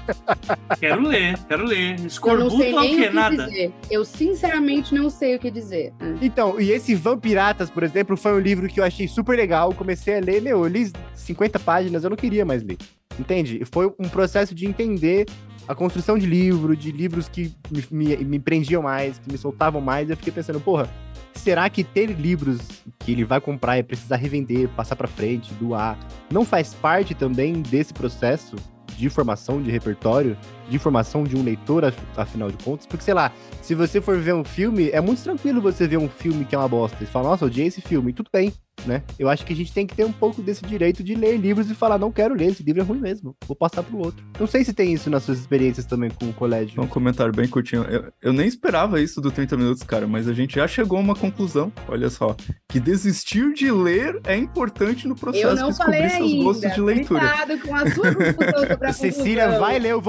Quero 0.78 1.02
ler, 1.02 1.38
quero 1.48 1.64
ler. 1.64 1.98
Escorbuto 2.00 2.54
ou 2.54 2.78
o 2.78 2.80
quê? 2.82 3.08
Nada. 3.08 3.46
Dizer. 3.46 3.72
Eu 3.90 4.04
sinceramente 4.04 4.94
não 4.94 5.08
sei 5.08 5.36
o 5.36 5.38
que 5.38 5.50
dizer. 5.50 5.94
Então, 6.20 6.60
e 6.60 6.70
esse 6.70 6.94
Vampiratas, 6.94 7.70
por 7.70 7.82
exemplo, 7.82 8.14
foi 8.14 8.34
um 8.34 8.38
livro 8.38 8.68
que 8.68 8.78
eu 8.78 8.84
achei 8.84 9.08
super 9.08 9.38
legal. 9.38 9.72
Comecei 9.72 10.18
a 10.18 10.20
ler, 10.20 10.42
meu, 10.42 10.64
eu 10.64 10.68
li 10.68 10.92
50 11.14 11.58
páginas, 11.60 12.04
eu 12.04 12.10
não 12.10 12.16
queria 12.16 12.44
mais 12.44 12.62
ler. 12.62 12.76
Entende? 13.18 13.62
Foi 13.72 13.90
um 13.98 14.08
processo 14.08 14.54
de 14.54 14.66
entender 14.66 15.24
a 15.66 15.74
construção 15.74 16.18
de 16.18 16.26
livro, 16.26 16.76
de 16.76 16.92
livros 16.92 17.26
que 17.28 17.54
me, 17.70 17.84
me, 17.90 18.16
me 18.24 18.38
prendiam 18.38 18.82
mais, 18.82 19.18
que 19.18 19.32
me 19.32 19.38
soltavam 19.38 19.80
mais. 19.80 20.10
Eu 20.10 20.16
fiquei 20.16 20.32
pensando, 20.32 20.60
porra, 20.60 20.88
será 21.34 21.68
que 21.70 21.84
ter 21.84 22.06
livros 22.06 22.58
que 22.98 23.12
ele 23.12 23.24
vai 23.24 23.40
comprar 23.40 23.78
e 23.78 23.82
precisar 23.82 24.16
revender, 24.16 24.68
passar 24.70 24.96
para 24.96 25.08
frente, 25.08 25.52
doar, 25.54 25.98
não 26.30 26.44
faz 26.44 26.74
parte 26.74 27.14
também 27.14 27.62
desse 27.62 27.92
processo 27.94 28.56
de 28.96 29.08
formação 29.08 29.62
de 29.62 29.70
repertório, 29.70 30.36
de 30.68 30.78
formação 30.78 31.24
de 31.24 31.36
um 31.36 31.42
leitor, 31.42 31.92
afinal 32.16 32.50
de 32.50 32.62
contas? 32.62 32.86
Porque, 32.86 33.04
sei 33.04 33.14
lá, 33.14 33.32
se 33.62 33.74
você 33.74 34.00
for 34.00 34.18
ver 34.18 34.34
um 34.34 34.44
filme, 34.44 34.90
é 34.90 35.00
muito 35.00 35.22
tranquilo 35.22 35.60
você 35.60 35.86
ver 35.86 35.98
um 35.98 36.08
filme 36.08 36.44
que 36.44 36.54
é 36.54 36.58
uma 36.58 36.68
bosta 36.68 37.02
e 37.02 37.06
falar, 37.06 37.30
nossa, 37.30 37.44
eu 37.44 37.48
odiei 37.48 37.66
esse 37.66 37.80
filme, 37.80 38.10
e 38.10 38.14
tudo 38.14 38.30
bem 38.32 38.52
né? 38.86 39.02
Eu 39.18 39.28
acho 39.28 39.44
que 39.44 39.52
a 39.52 39.56
gente 39.56 39.72
tem 39.72 39.86
que 39.86 39.94
ter 39.94 40.04
um 40.04 40.12
pouco 40.12 40.42
desse 40.42 40.64
direito 40.64 41.02
de 41.02 41.14
ler 41.14 41.36
livros 41.36 41.70
e 41.70 41.74
falar, 41.74 41.98
não 41.98 42.12
quero 42.12 42.34
ler, 42.34 42.48
esse 42.48 42.62
livro 42.62 42.82
é 42.82 42.84
ruim 42.84 43.00
mesmo, 43.00 43.36
vou 43.46 43.56
passar 43.56 43.82
pro 43.82 43.98
outro. 43.98 44.24
Não 44.38 44.46
sei 44.46 44.64
se 44.64 44.72
tem 44.72 44.92
isso 44.92 45.10
nas 45.10 45.22
suas 45.22 45.38
experiências 45.38 45.86
também 45.86 46.10
com 46.10 46.26
o 46.26 46.32
colégio. 46.32 46.80
Um 46.80 46.86
comentário 46.86 47.32
bem 47.32 47.48
curtinho. 47.48 47.82
Eu, 47.84 48.12
eu 48.22 48.32
nem 48.32 48.46
esperava 48.46 49.00
isso 49.00 49.20
do 49.20 49.30
30 49.30 49.56
minutos, 49.56 49.82
cara, 49.82 50.06
mas 50.06 50.28
a 50.28 50.32
gente 50.32 50.56
já 50.56 50.68
chegou 50.68 50.98
a 50.98 51.00
uma 51.00 51.14
conclusão, 51.14 51.72
olha 51.88 52.10
só, 52.10 52.36
que 52.68 52.78
desistir 52.78 53.52
de 53.52 53.70
ler 53.70 54.20
é 54.24 54.36
importante 54.36 55.08
no 55.08 55.14
processo 55.14 55.56
de 55.56 55.68
descobrir 55.68 56.10
seus 56.10 56.22
ainda. 56.22 56.44
gostos 56.44 56.74
de 56.74 56.80
leitura. 56.80 57.58
com 57.58 57.74
a 57.74 57.90
sua 57.90 58.14
conclusão 58.14 58.68
sobre 58.68 58.86
a 58.86 58.92
Cecília 58.98 59.58
vai 59.58 59.78
ler 59.78 59.94
o 59.94 60.00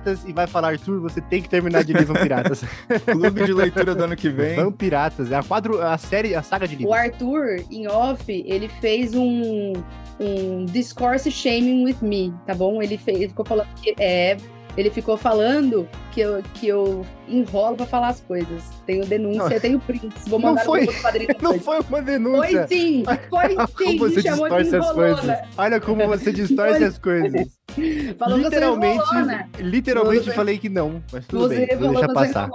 Vampiratas 0.00 0.24
e 0.26 0.32
vai 0.32 0.46
falar, 0.46 0.68
Arthur, 0.68 1.00
você 1.00 1.20
tem 1.20 1.42
que 1.42 1.48
terminar 1.48 1.84
de 1.84 1.92
ler 1.92 2.04
Vampiratas. 2.04 2.64
Clube 3.06 3.44
de 3.44 3.52
leitura 3.52 3.94
do 3.94 4.04
ano 4.04 4.16
que 4.16 4.28
vem. 4.28 4.56
Vampiratas, 4.56 5.30
é 5.30 5.36
a 5.36 5.42
quadro, 5.42 5.80
a 5.82 5.96
série, 5.98 6.34
a 6.34 6.42
saga 6.42 6.66
de 6.66 6.74
O 6.76 6.78
livros. 6.78 6.96
Arthur, 6.96 7.64
em 7.70 7.86
off, 7.88 8.24
ele 8.46 8.68
fez 8.80 9.14
um, 9.14 9.72
um 10.18 10.64
discourse 10.64 11.30
shaming 11.30 11.84
with 11.84 11.96
me, 12.02 12.32
tá 12.46 12.54
bom? 12.54 12.82
Ele, 12.82 12.96
fez, 12.96 13.18
ele 13.18 13.28
ficou 13.28 13.44
falando 13.44 13.68
que 13.82 13.94
é. 13.98 14.36
Ele 14.76 14.88
ficou 14.88 15.16
falando 15.16 15.86
que 16.12 16.20
eu, 16.20 16.40
que 16.54 16.68
eu 16.68 17.04
enrolo 17.28 17.74
pra 17.76 17.86
falar 17.86 18.08
as 18.08 18.20
coisas. 18.20 18.62
Tenho 18.86 19.04
denúncia, 19.04 19.42
Não. 19.50 19.60
tenho 19.60 19.80
prints. 19.80 20.28
Vou 20.28 20.38
Não 20.38 20.50
mandar 20.50 20.64
foi- 20.64 20.86
do 20.86 20.92
padrinho 21.02 21.28
Não 21.42 21.58
foi 21.58 21.74
uma 21.80 21.82
Foi 21.82 22.02
denúncia. 22.02 22.66
sim, 22.68 23.02
foi 23.28 23.48
sim, 23.66 23.96
como 23.96 23.98
você 23.98 24.14
me 24.16 24.22
chamou 24.22 24.48
de 24.48 24.62
distorce 24.62 24.76
as 24.76 24.92
coisas. 24.92 25.38
Olha 25.58 25.80
como 25.80 26.06
você 26.06 26.30
distorce 26.32 26.78
Foi. 26.78 26.84
as 26.86 26.98
coisas. 26.98 27.48
Falou 28.18 28.38
eu 28.38 28.44
literalmente, 28.44 29.02
enrolona. 29.02 29.48
literalmente 29.58 30.24
Você- 30.24 30.32
falei 30.32 30.58
que 30.58 30.68
não, 30.68 31.02
mas 31.12 31.26
tudo 31.26 31.48
Você 31.48 31.66
bem, 31.66 31.76
vou 31.78 31.92
falou 31.92 31.92
deixar 31.92 32.08
eu 32.08 32.14
passar. 32.14 32.50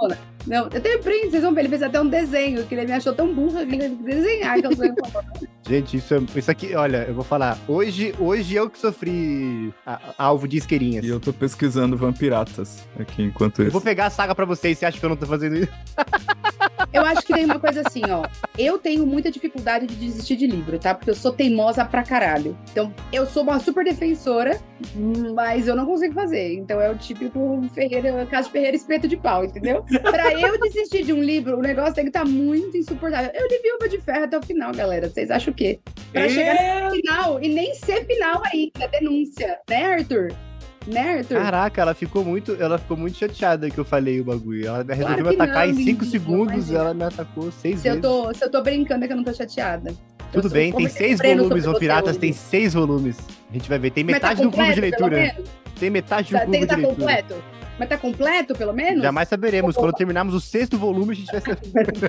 Não, 0.46 0.64
eu 0.72 0.80
tenho 0.80 1.00
print, 1.02 1.30
vocês 1.30 1.42
vão 1.42 1.52
ver. 1.52 1.62
Ele 1.62 1.68
fez 1.70 1.82
até 1.82 2.00
um 2.00 2.06
desenho, 2.06 2.64
que 2.64 2.74
ele 2.74 2.84
me 2.86 2.92
achou 2.92 3.12
tão 3.12 3.34
burra 3.34 3.66
que 3.66 3.74
ele 3.74 3.82
teve 3.82 3.96
que 3.96 4.02
desenhar 4.04 4.60
que 4.60 4.66
eu 4.66 4.76
sou. 4.76 4.86
Gente, 5.68 5.96
isso, 5.96 6.14
é- 6.14 6.20
isso 6.36 6.50
aqui, 6.50 6.74
olha, 6.76 7.04
eu 7.08 7.14
vou 7.14 7.24
falar. 7.24 7.58
Hoje, 7.66 8.14
hoje 8.20 8.54
eu 8.54 8.70
que 8.70 8.78
sofri 8.78 9.74
a- 9.84 9.94
a- 9.94 10.24
alvo 10.24 10.46
de 10.46 10.56
isqueirinhas. 10.58 11.04
E 11.04 11.08
eu 11.08 11.18
tô 11.18 11.32
pesquisando 11.32 11.96
vampiratas 11.96 12.86
aqui 12.98 13.22
enquanto 13.24 13.58
Eu 13.60 13.64
isso. 13.64 13.72
vou 13.72 13.80
pegar 13.80 14.06
a 14.06 14.10
saga 14.10 14.34
pra 14.34 14.44
vocês, 14.44 14.78
você 14.78 14.86
acha 14.86 14.98
que 15.00 15.04
eu 15.04 15.08
não 15.10 15.16
tô 15.16 15.26
fazendo 15.26 15.56
isso? 15.56 15.72
Eu 16.92 17.04
acho 17.04 17.22
que 17.22 17.32
tem 17.32 17.44
uma 17.44 17.58
coisa 17.58 17.82
assim, 17.86 18.02
ó. 18.10 18.26
Eu 18.58 18.78
tenho 18.78 19.06
muita 19.06 19.30
dificuldade 19.30 19.86
de 19.86 19.94
desistir 19.96 20.36
de 20.36 20.46
livro, 20.46 20.78
tá? 20.78 20.94
Porque 20.94 21.10
eu 21.10 21.14
sou 21.14 21.32
teimosa 21.32 21.84
pra 21.84 22.02
caralho. 22.02 22.56
Então, 22.70 22.92
eu 23.12 23.26
sou 23.26 23.42
uma 23.42 23.58
super 23.60 23.84
defensora, 23.84 24.58
mas 25.34 25.68
eu 25.68 25.76
não 25.76 25.84
consigo 25.84 26.14
fazer. 26.14 26.54
Então, 26.54 26.80
é 26.80 26.90
o 26.90 26.96
típico 26.96 27.62
Ferreira, 27.74 28.26
caso 28.26 28.50
Ferreira 28.50 28.76
espeto 28.76 29.06
de 29.06 29.16
pau, 29.16 29.44
entendeu? 29.44 29.84
Pra 30.02 30.32
eu 30.32 30.58
desistir 30.60 31.04
de 31.04 31.12
um 31.12 31.22
livro, 31.22 31.58
o 31.58 31.62
negócio 31.62 31.94
tem 31.94 32.04
que 32.04 32.10
estar 32.10 32.24
muito 32.24 32.76
insuportável. 32.76 33.30
Eu 33.34 33.46
li 33.48 33.58
Viúva 33.62 33.88
de 33.88 34.00
Ferro 34.00 34.24
até 34.24 34.38
o 34.38 34.42
final, 34.42 34.72
galera. 34.72 35.08
Vocês 35.08 35.30
acham 35.30 35.52
o 35.52 35.56
quê? 35.56 35.80
Pra 36.12 36.28
chegar 36.28 36.54
É, 36.54 36.84
no 36.84 36.90
final 36.92 37.42
e 37.42 37.48
nem 37.48 37.74
ser 37.74 38.06
final 38.06 38.42
ainda, 38.52 38.88
denúncia. 38.88 39.58
Né, 39.68 39.84
Arthur? 39.84 40.28
Né, 40.86 41.18
Arthur? 41.18 41.34
Caraca, 41.40 41.80
ela 41.82 41.94
ficou 41.94 42.24
muito, 42.24 42.56
ela 42.60 42.78
ficou 42.78 42.96
muito 42.96 43.16
chateada 43.18 43.68
que 43.68 43.78
eu 43.78 43.84
falei 43.84 44.20
o 44.20 44.24
bagulho. 44.24 44.66
Ela 44.66 44.84
resolveu 44.88 45.24
me 45.24 45.34
atacar 45.34 45.66
não, 45.66 45.72
em 45.74 45.76
5 45.76 45.86
menino, 45.86 46.04
segundos, 46.04 46.70
ela 46.70 46.94
me 46.94 47.02
atacou 47.04 47.50
seis 47.50 47.80
se, 47.80 47.88
eu 47.88 47.94
vezes. 47.94 48.02
tô, 48.08 48.32
se 48.34 48.44
eu 48.44 48.50
tô 48.50 48.62
brincando 48.62 49.04
é 49.04 49.06
que 49.08 49.12
eu 49.12 49.16
não 49.16 49.24
tô 49.24 49.34
chateada. 49.34 49.92
Tudo 50.32 50.48
bem, 50.50 50.72
tem 50.72 50.88
seis 50.88 51.18
volumes, 51.20 51.66
o 51.66 51.74
Piratas 51.78 52.16
tem 52.16 52.32
seis 52.32 52.74
volumes. 52.74 53.16
A 53.50 53.52
gente 53.52 53.68
vai 53.68 53.78
ver, 53.78 53.90
tem 53.90 54.04
tá 54.04 54.12
metade 54.12 54.42
do 54.42 54.50
clube 54.50 54.74
de 54.74 54.80
completo, 54.80 55.02
leitura. 55.06 55.44
Tem 55.78 55.90
metade 55.90 56.28
do 56.30 56.32
Tá, 56.32 56.40
clube 56.44 56.58
tem 56.58 56.60
que 56.60 56.66
de 56.66 56.80
estar 56.82 56.88
leitura. 56.88 57.22
completo? 57.22 57.44
Mas 57.78 57.88
tá 57.88 57.98
completo, 57.98 58.54
pelo 58.54 58.72
menos? 58.72 59.02
Jamais 59.02 59.28
saberemos. 59.28 59.76
Quando 59.76 59.92
terminarmos 59.92 60.34
o 60.34 60.40
sexto 60.40 60.78
volume, 60.78 61.12
a 61.12 61.14
gente 61.16 61.30
vai 61.30 61.40
saber. 61.40 61.60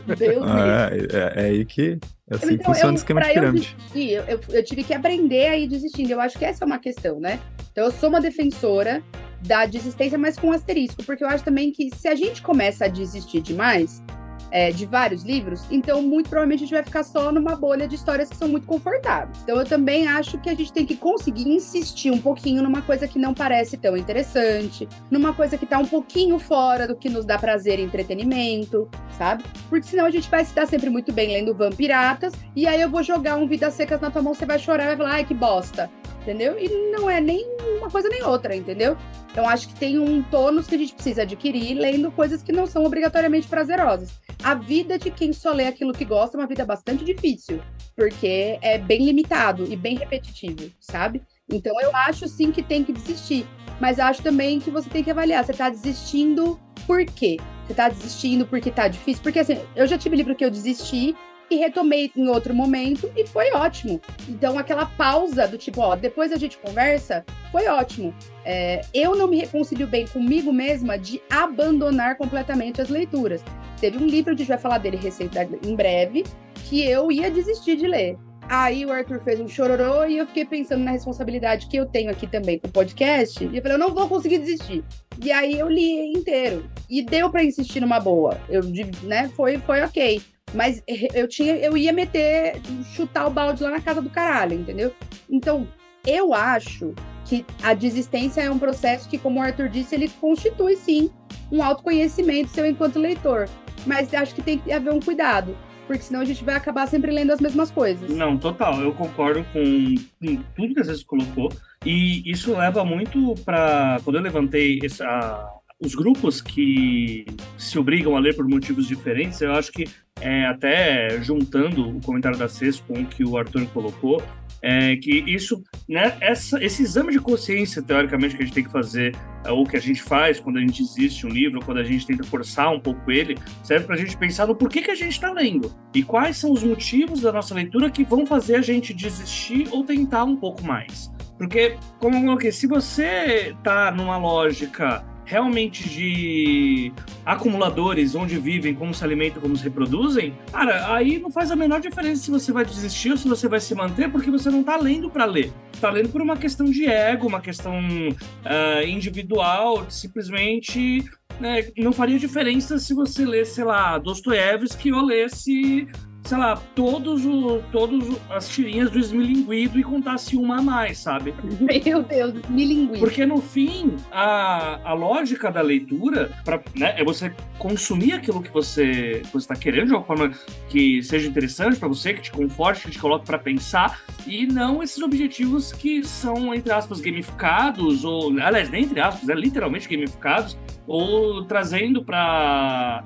Deus 0.18 0.46
me 0.46 0.52
Ah, 0.52 0.90
é, 0.94 1.42
é 1.42 1.46
aí 1.48 1.66
que. 1.66 1.98
É 2.30 2.36
assim 2.36 2.48
que 2.48 2.54
Então, 2.56 2.66
funciona 2.74 2.90
eu- 2.90 2.94
o 2.94 2.96
esquema 2.98 3.22
de 3.22 3.28
pirâmide. 3.34 3.76
desistir, 3.78 4.12
eu, 4.12 4.24
eu- 4.24 4.40
eu 4.50 4.64
tive 4.64 4.84
que 4.84 4.94
aprender 4.94 5.48
a 5.50 5.58
ir 5.58 5.68
desistindo. 5.68 6.12
Eu 6.12 6.22
acho 6.22 6.38
que 6.38 6.46
essa 6.46 6.64
é 6.64 6.66
uma 6.66 6.80
questão, 6.80 7.20
né? 7.20 7.40
Então, 7.72 7.86
eu 7.86 7.92
sou 7.92 8.10
uma 8.10 8.22
defensora 8.22 9.04
da 9.46 9.66
desistência, 9.66 10.18
mas 10.18 10.38
com 10.40 10.52
asterisco, 10.52 11.04
porque 11.04 11.24
eu 11.24 11.28
acho 11.28 11.44
também 11.44 11.72
que 11.72 11.90
se 11.96 12.08
a 12.08 12.16
gente 12.16 12.42
começa 12.42 12.86
a 12.86 12.88
desistir 12.88 13.42
demais 13.42 14.02
é, 14.52 14.72
de 14.72 14.86
vários 14.86 15.24
livros, 15.24 15.64
então 15.70 16.02
muito 16.02 16.30
provavelmente 16.30 16.60
a 16.60 16.66
gente 16.66 16.74
vai 16.74 16.84
ficar 16.84 17.04
só 17.04 17.32
numa 17.32 17.56
bolha 17.56 17.88
de 17.88 17.96
histórias 17.96 18.30
que 18.30 18.36
são 18.36 18.48
muito 18.48 18.66
confortáveis. 18.66 19.38
Então, 19.44 19.58
eu 19.58 19.66
também 19.66 20.08
acho 20.08 20.38
que 20.38 20.50
a 20.50 20.56
gente 20.56 20.72
tem 20.72 20.86
que 20.86 20.96
conseguir 20.96 21.48
insistir 21.50 22.12
um 22.12 22.20
pouquinho 22.20 22.62
numa 22.62 22.82
coisa 22.82 23.08
que 23.08 23.20
não 23.20 23.34
parece 23.34 23.78
tão 23.78 23.96
interessante, 23.98 24.88
numa 25.10 25.34
coisa 25.34 25.58
que 25.58 25.66
tá 25.66 25.78
um 25.80 25.86
pouquinho 25.86 26.40
fora 26.40 26.88
do 26.88 26.96
que 26.96 27.10
nos 27.10 27.26
dá 27.26 27.38
prazer 27.38 27.80
e 27.80 27.84
entretenimento, 27.84 28.90
sabe? 29.18 29.44
Porque 29.70 29.88
senão 29.88 30.06
a 30.06 30.12
gente 30.12 30.30
vai 30.30 30.44
se 30.46 30.54
dar 30.54 30.68
sempre 30.68 30.90
muito 30.90 31.12
bem 31.12 31.34
lendo 31.34 31.54
Vampiratas, 31.54 32.34
e 32.56 32.68
aí 32.68 32.82
eu 32.82 32.90
vou 32.90 33.04
jogar 33.04 33.36
um 33.36 33.48
Vidas 33.48 33.74
Secas 33.74 34.02
na 34.02 34.12
tua 34.12 34.22
mão, 34.22 34.34
você 34.34 34.46
vai 34.46 34.60
chorar 34.60 34.86
e 34.86 34.88
vai 34.88 34.98
falar, 34.98 35.12
ai, 35.12 35.26
que 35.26 35.34
bosta. 35.34 35.90
Entendeu? 36.22 36.60
E 36.60 36.92
não 36.92 37.10
é 37.10 37.22
nem 37.22 37.48
uma 37.78 37.90
coisa 37.90 38.10
nem 38.10 38.22
outra, 38.22 38.54
entendeu? 38.54 38.98
Então 39.32 39.48
acho 39.48 39.70
que 39.70 39.76
tem 39.76 39.98
um 39.98 40.22
tônus 40.24 40.68
que 40.68 40.76
a 40.76 40.78
gente 40.78 40.94
precisa 40.94 41.22
adquirir 41.22 41.76
lendo 41.76 42.12
coisas 42.12 42.44
que 42.44 42.52
não 42.52 42.66
são 42.66 42.84
obrigatoriamente 42.84 43.48
prazerosas. 43.48 44.10
A 44.48 44.54
vida 44.54 44.98
de 44.98 45.12
quem 45.12 45.34
só 45.34 45.52
lê 45.52 45.68
aquilo 45.68 45.92
que 45.92 46.06
gosta 46.06 46.38
é 46.38 46.40
uma 46.40 46.48
vida 46.48 46.64
bastante 46.64 47.04
difícil, 47.04 47.60
porque 47.98 48.58
é 48.62 48.78
bem 48.78 49.04
limitado 49.04 49.66
e 49.70 49.76
bem 49.76 49.98
repetitivo, 49.98 50.72
sabe? 50.80 51.22
Então 51.52 51.78
eu 51.82 51.94
acho 51.94 52.30
sim 52.30 52.50
que 52.50 52.64
tem 52.64 52.82
que 52.82 52.94
desistir. 52.94 53.46
Mas 53.78 54.00
acho 54.00 54.24
também 54.24 54.62
que 54.62 54.72
você 54.72 54.90
tem 54.90 55.04
que 55.04 55.12
avaliar. 55.12 55.44
Você 55.44 55.52
tá 55.52 55.70
desistindo 55.70 56.58
por 56.86 57.04
quê? 57.04 57.36
Você 57.68 57.74
tá 57.74 57.90
desistindo 57.90 58.48
porque 58.48 58.72
tá 58.72 58.88
difícil? 58.88 59.22
Porque 59.22 59.40
assim, 59.40 59.60
eu 59.76 59.86
já 59.86 59.98
tive 59.98 60.16
livro 60.16 60.34
que 60.34 60.46
eu 60.46 60.50
desisti 60.50 61.14
e 61.52 61.58
retomei 61.58 62.10
em 62.16 62.30
outro 62.30 62.54
momento 62.54 63.12
e 63.18 63.28
foi 63.28 63.52
ótimo. 63.52 64.00
Então, 64.30 64.58
aquela 64.58 64.86
pausa 64.86 65.46
do 65.46 65.58
tipo, 65.58 65.82
ó, 65.82 65.94
depois 65.98 66.32
a 66.32 66.38
gente 66.38 66.58
conversa, 66.58 67.26
foi 67.52 67.68
ótimo. 67.68 68.16
É, 68.46 68.80
eu 68.94 69.14
não 69.14 69.28
me 69.28 69.40
reconcilio 69.40 69.88
bem 69.88 70.08
comigo 70.08 70.54
mesma 70.54 70.98
de 70.98 71.22
abandonar 71.30 72.16
completamente 72.16 72.82
as 72.82 72.88
leituras. 72.88 73.44
Teve 73.80 73.98
um 73.98 74.08
livro, 74.08 74.34
a 74.34 74.36
gente 74.36 74.48
vai 74.48 74.58
falar 74.58 74.78
dele 74.80 74.98
recente, 74.98 75.38
em 75.66 75.76
breve, 75.76 76.24
que 76.66 76.84
eu 76.84 77.12
ia 77.12 77.30
desistir 77.30 77.78
de 77.78 77.88
ler. 77.88 78.18
Aí 78.50 78.86
o 78.86 78.92
Arthur 78.92 79.22
fez 79.24 79.40
um 79.42 79.48
chororô 79.48 80.06
e 80.06 80.18
eu 80.18 80.28
fiquei 80.28 80.46
pensando 80.46 80.84
na 80.84 80.92
responsabilidade 80.92 81.68
que 81.68 81.76
eu 81.76 81.86
tenho 81.86 82.10
aqui 82.10 82.26
também 82.26 82.58
com 82.58 82.68
o 82.68 82.72
podcast. 82.72 83.44
E 83.44 83.58
eu 83.58 83.62
falei, 83.62 83.76
eu 83.76 83.80
não 83.80 83.94
vou 83.94 84.08
conseguir 84.08 84.38
desistir. 84.38 84.86
E 85.22 85.32
aí 85.32 85.60
eu 85.60 85.70
li 85.70 86.14
inteiro. 86.14 86.70
E 86.90 87.02
deu 87.02 87.30
pra 87.30 87.44
insistir 87.44 87.82
numa 87.82 88.00
boa. 88.00 88.40
Eu, 88.48 88.62
né, 89.04 89.30
foi, 89.36 89.58
foi 89.58 89.84
ok. 89.84 90.22
Mas 90.54 90.82
eu 91.14 91.28
tinha, 91.28 91.58
eu 91.58 91.76
ia 91.76 91.92
meter, 91.92 92.62
chutar 92.96 93.28
o 93.28 93.30
balde 93.30 93.62
lá 93.62 93.70
na 93.70 93.82
casa 93.82 94.02
do 94.02 94.10
caralho, 94.10 94.54
entendeu? 94.54 94.94
Então, 95.30 95.68
eu 96.06 96.34
acho 96.34 96.96
que 97.26 97.46
a 97.62 97.74
desistência 97.74 98.42
é 98.42 98.50
um 98.50 98.58
processo 98.58 99.10
que, 99.10 99.18
como 99.18 99.42
o 99.42 99.44
Arthur 99.44 99.68
disse, 99.68 99.94
ele 99.94 100.08
constitui 100.22 100.78
sim 100.78 101.12
um 101.52 101.62
autoconhecimento 101.62 102.50
seu 102.50 102.66
enquanto 102.66 102.98
leitor. 102.98 103.50
Mas 103.86 104.14
acho 104.14 104.36
que 104.36 104.42
tem 104.42 104.58
que 104.58 104.72
haver 104.72 104.92
um 104.92 105.00
cuidado, 105.00 105.56
porque 105.86 106.04
senão 106.04 106.22
a 106.22 106.26
gente 106.26 106.44
vai 106.44 106.56
acabar 106.56 106.88
sempre 106.88 107.12
lendo 107.12 107.32
as 107.32 107.40
mesmas 107.40 107.72
coisas. 107.72 108.10
Não, 108.10 108.38
total, 108.38 108.82
eu 108.82 108.94
concordo 108.94 109.46
com, 109.54 109.96
com 110.20 110.36
tudo 110.56 110.76
que 110.76 110.84
você 110.84 111.04
colocou. 111.06 111.52
E 111.86 112.30
isso 112.30 112.56
leva 112.56 112.84
muito 112.84 113.36
para. 113.46 114.00
Quando 114.04 114.18
eu 114.18 114.22
levantei 114.22 114.80
essa, 114.84 115.48
os 115.80 115.94
grupos 115.96 116.42
que 116.42 117.26
se 117.58 117.78
obrigam 117.78 118.16
a 118.16 118.20
ler 118.20 118.36
por 118.36 118.48
motivos 118.48 118.88
diferentes, 118.88 119.40
eu 119.42 119.54
acho 119.54 119.72
que 119.72 119.86
é, 120.20 120.46
até 120.46 121.22
juntando 121.22 121.98
o 121.98 122.02
comentário 122.02 122.38
da 122.38 122.48
CES 122.48 122.80
com 122.80 123.02
o 123.02 123.06
que 123.06 123.24
o 123.24 123.38
Arthur 123.38 123.68
colocou, 123.68 124.22
é 124.62 124.96
que 124.96 125.24
isso, 125.28 125.64
né, 125.88 126.18
essa, 126.20 126.64
esse 126.64 126.84
exame 126.84 127.12
de 127.12 127.20
consciência, 127.20 127.82
teoricamente, 127.82 128.36
que 128.36 128.44
a 128.44 128.46
gente 128.46 128.56
tem 128.56 128.64
que 128.64 128.72
fazer, 128.72 129.16
é, 129.46 129.52
ou 129.52 129.66
que 129.66 129.78
a 129.78 129.80
gente 129.80 130.02
faz 130.02 130.40
quando 130.40 130.58
a 130.58 130.62
gente 130.62 130.82
existe 130.82 131.26
um 131.26 131.30
livro, 131.30 131.60
ou 131.60 131.66
quando 131.66 131.80
a 131.80 131.84
gente 131.84 132.06
tenta 132.06 132.24
forçar 132.24 132.74
um 132.74 132.80
pouco 132.80 133.12
ele, 133.12 133.38
serve 133.64 133.86
para 133.86 133.96
a 133.96 133.98
gente 133.98 134.18
pensar 134.18 134.48
no 134.48 134.56
porquê 134.56 134.82
que 134.82 134.92
a 134.92 134.96
gente 134.96 135.14
está 135.14 135.32
lendo 135.32 135.74
e 135.94 136.04
quais 136.04 136.38
são 136.38 136.52
os 136.52 136.64
motivos 136.64 137.22
da 137.22 137.32
nossa 137.32 137.54
leitura 137.54 137.90
que 137.90 138.04
vão 138.04 138.26
fazer 138.26 138.56
a 138.56 138.62
gente 138.62 138.94
desistir 138.94 139.68
ou 139.72 139.84
tentar 139.84 140.24
um 140.24 140.36
pouco 140.36 140.64
mais. 140.64 141.12
Porque, 141.38 141.78
como 142.00 142.20
coloquei, 142.20 142.52
se 142.52 142.66
você 142.66 143.56
tá 143.64 143.92
numa 143.92 144.18
lógica 144.18 145.06
realmente 145.28 145.88
de 145.90 146.92
acumuladores, 147.26 148.16
onde 148.16 148.38
vivem, 148.38 148.74
como 148.74 148.94
se 148.94 149.04
alimentam, 149.04 149.42
como 149.42 149.58
se 149.58 149.64
reproduzem, 149.64 150.34
cara, 150.52 150.94
aí 150.94 151.20
não 151.20 151.30
faz 151.30 151.52
a 151.52 151.56
menor 151.56 151.82
diferença 151.82 152.24
se 152.24 152.32
você 152.32 152.54
vai 152.54 152.64
desistir 152.64 153.12
ou 153.12 153.18
se 153.18 153.28
você 153.28 153.48
vai 153.50 153.60
se 153.60 153.76
manter, 153.76 154.10
porque 154.10 154.32
você 154.32 154.50
não 154.50 154.64
tá 154.64 154.78
lendo 154.78 155.10
para 155.10 155.26
ler. 155.26 155.52
Tá 155.82 155.92
lendo 155.92 156.10
por 156.10 156.22
uma 156.22 156.38
questão 156.38 156.66
de 156.66 156.86
ego, 156.86 157.28
uma 157.28 157.42
questão 157.42 157.78
uh, 157.78 158.88
individual, 158.88 159.86
simplesmente 159.90 161.04
né, 161.42 161.68
não 161.78 161.92
faria 161.92 162.18
diferença 162.18 162.80
se 162.80 162.94
você 162.94 163.26
lesse, 163.26 163.56
sei 163.56 163.66
lá, 163.66 163.98
Dostoiévski 163.98 164.94
ou 164.94 165.04
lesse 165.04 165.88
sei 166.28 166.38
lá, 166.38 166.62
todos, 166.76 167.26
o, 167.26 167.64
todos 167.72 168.18
as 168.30 168.50
tirinhas 168.50 168.92
do 168.92 169.00
Esmilinguido 169.00 169.80
e 169.80 169.84
contasse 169.84 170.36
uma 170.36 170.58
a 170.58 170.62
mais, 170.62 170.98
sabe? 170.98 171.34
Meu 171.62 172.04
Deus, 172.04 172.34
milinguido. 172.50 173.00
Porque 173.00 173.26
no 173.26 173.38
fim, 173.38 173.96
a, 174.12 174.90
a 174.90 174.94
lógica 174.94 175.50
da 175.50 175.62
leitura 175.62 176.30
pra, 176.44 176.62
né, 176.76 176.96
é 176.98 177.04
você 177.04 177.34
consumir 177.58 178.12
aquilo 178.14 178.42
que 178.42 178.52
você 178.52 179.22
está 179.34 179.56
querendo 179.56 179.88
de 179.88 179.94
uma 179.94 180.04
forma 180.04 180.32
que 180.68 181.02
seja 181.02 181.30
interessante 181.30 181.80
para 181.80 181.88
você, 181.88 182.14
que 182.14 182.24
te 182.24 182.32
conforte, 182.32 182.84
que 182.84 182.92
te 182.92 183.00
coloque 183.00 183.26
para 183.26 183.40
pensar, 183.40 184.02
e 184.26 184.46
não 184.46 184.84
esses 184.84 185.02
objetivos 185.02 185.72
que 185.72 186.04
são, 186.04 186.54
entre 186.54 186.74
aspas, 186.74 187.00
gamificados, 187.00 188.04
ou, 188.04 188.38
aliás, 188.42 188.70
nem 188.70 188.84
entre 188.84 189.00
aspas, 189.00 189.30
é 189.30 189.34
literalmente 189.34 189.88
gamificados, 189.88 190.58
ou 190.86 191.46
trazendo 191.46 192.04
para 192.04 193.04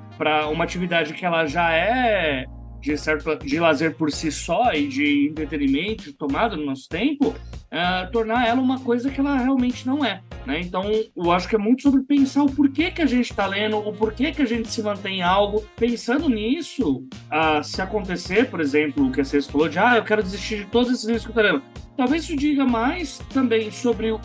uma 0.50 0.64
atividade 0.64 1.14
que 1.14 1.24
ela 1.24 1.46
já 1.46 1.72
é 1.72 2.46
de 2.82 2.98
certo 2.98 3.36
de 3.36 3.60
lazer 3.60 3.94
por 3.94 4.10
si 4.10 4.30
só 4.32 4.72
e 4.74 4.88
de 4.88 5.28
entretenimento, 5.28 6.12
tomada 6.12 6.56
no 6.56 6.66
nosso 6.66 6.88
tempo, 6.88 7.28
uh, 7.28 8.10
tornar 8.10 8.46
ela 8.46 8.60
uma 8.60 8.80
coisa 8.80 9.08
que 9.08 9.20
ela 9.20 9.38
realmente 9.38 9.86
não 9.86 10.04
é. 10.04 10.20
Né? 10.44 10.60
Então, 10.60 10.82
eu 11.16 11.30
acho 11.30 11.48
que 11.48 11.54
é 11.54 11.58
muito 11.58 11.82
sobre 11.82 12.02
pensar 12.02 12.42
o 12.42 12.50
porquê 12.50 12.90
que 12.90 13.00
a 13.00 13.06
gente 13.06 13.30
está 13.30 13.46
lendo, 13.46 13.78
o 13.78 13.92
porquê 13.92 14.32
que 14.32 14.42
a 14.42 14.46
gente 14.46 14.68
se 14.68 14.82
mantém 14.82 15.18
em 15.18 15.22
algo. 15.22 15.64
Pensando 15.76 16.28
nisso, 16.28 17.06
uh, 17.30 17.62
se 17.62 17.80
acontecer, 17.80 18.50
por 18.50 18.60
exemplo, 18.60 19.06
o 19.06 19.12
que 19.12 19.20
a 19.20 19.24
Cês 19.24 19.46
falou 19.46 19.68
de, 19.68 19.78
ah, 19.78 19.96
eu 19.96 20.04
quero 20.04 20.22
desistir 20.22 20.58
de 20.58 20.66
todos 20.66 20.90
esses 20.90 21.04
livros 21.04 21.24
que 21.24 21.30
eu 21.30 21.40
estou 21.40 21.52
lendo. 21.52 21.64
Talvez 21.96 22.24
isso 22.24 22.36
diga 22.36 22.64
mais 22.64 23.18
também 23.32 23.70
sobre 23.70 24.10
o 24.10 24.20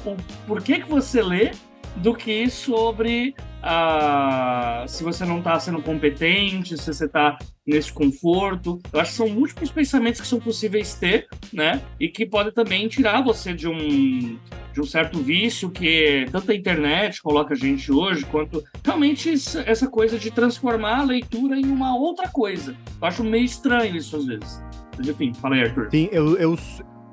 porquê 0.48 0.80
que 0.80 0.90
você 0.90 1.22
lê 1.22 1.52
do 1.98 2.16
que 2.16 2.50
sobre 2.50 3.36
uh, 3.68 4.88
se 4.88 5.04
você 5.04 5.26
não 5.26 5.40
está 5.40 5.60
sendo 5.60 5.82
competente, 5.82 6.78
se 6.78 6.94
você 6.94 7.06
está 7.06 7.38
nesse 7.66 7.92
conforto. 7.92 8.80
Eu 8.94 9.02
acho 9.02 9.12
que 9.12 9.18
são 9.18 9.30
múltiplos 9.30 9.70
pensamentos 9.70 10.22
que 10.22 10.28
são 10.28 10.40
possíveis 10.40 10.94
ter, 10.96 11.28
né? 11.52 11.82
E 12.00 12.08
que 12.08 12.26
podem 12.26 12.54
também 12.54 12.88
tirar 12.88 13.22
você 13.22 13.54
de 13.54 13.68
um, 13.68 14.40
de 14.74 14.80
um 14.80 14.86
certo 14.86 15.20
vício 15.20 15.70
que 15.70 16.26
tanto 16.32 16.52
a 16.52 16.56
internet 16.56 17.22
coloca 17.22 17.54
a 17.54 17.58
gente 17.58 17.92
hoje, 17.92 18.26
quanto 18.26 18.64
realmente 18.84 19.34
essa 19.66 19.88
coisa 19.88 20.18
de 20.18 20.32
transformar 20.32 21.00
a 21.00 21.04
leitura 21.04 21.60
em 21.60 21.66
uma 21.66 21.98
outra 21.98 22.30
coisa. 22.30 22.76
Eu 23.02 23.08
acho 23.08 23.24
meio 23.24 23.44
estranho 23.44 23.98
isso 23.98 24.16
às 24.16 24.26
vezes. 24.26 24.64
Mas 24.98 25.08
enfim, 25.10 25.34
fala 25.34 25.56
aí, 25.56 25.64
Arthur. 25.64 25.90
Sim, 25.92 26.10
eu, 26.12 26.38
eu, 26.38 26.58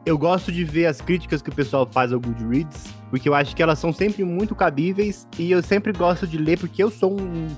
eu 0.06 0.18
gosto 0.18 0.52
de 0.52 0.64
ver 0.64 0.86
as 0.86 1.00
críticas 1.00 1.40
que 1.40 1.48
o 1.48 1.54
pessoal 1.54 1.88
faz 1.90 2.12
ao 2.12 2.20
Goodreads, 2.20 2.92
porque 3.08 3.28
eu 3.28 3.34
acho 3.34 3.56
que 3.56 3.62
elas 3.62 3.78
são 3.78 3.92
sempre 3.92 4.22
muito 4.24 4.54
cabíveis 4.54 5.26
e 5.38 5.50
eu 5.50 5.62
sempre 5.62 5.92
gosto 5.92 6.26
de 6.26 6.36
ler, 6.36 6.58
porque 6.58 6.82
eu 6.82 6.90
sou 6.90 7.18
um, 7.18 7.48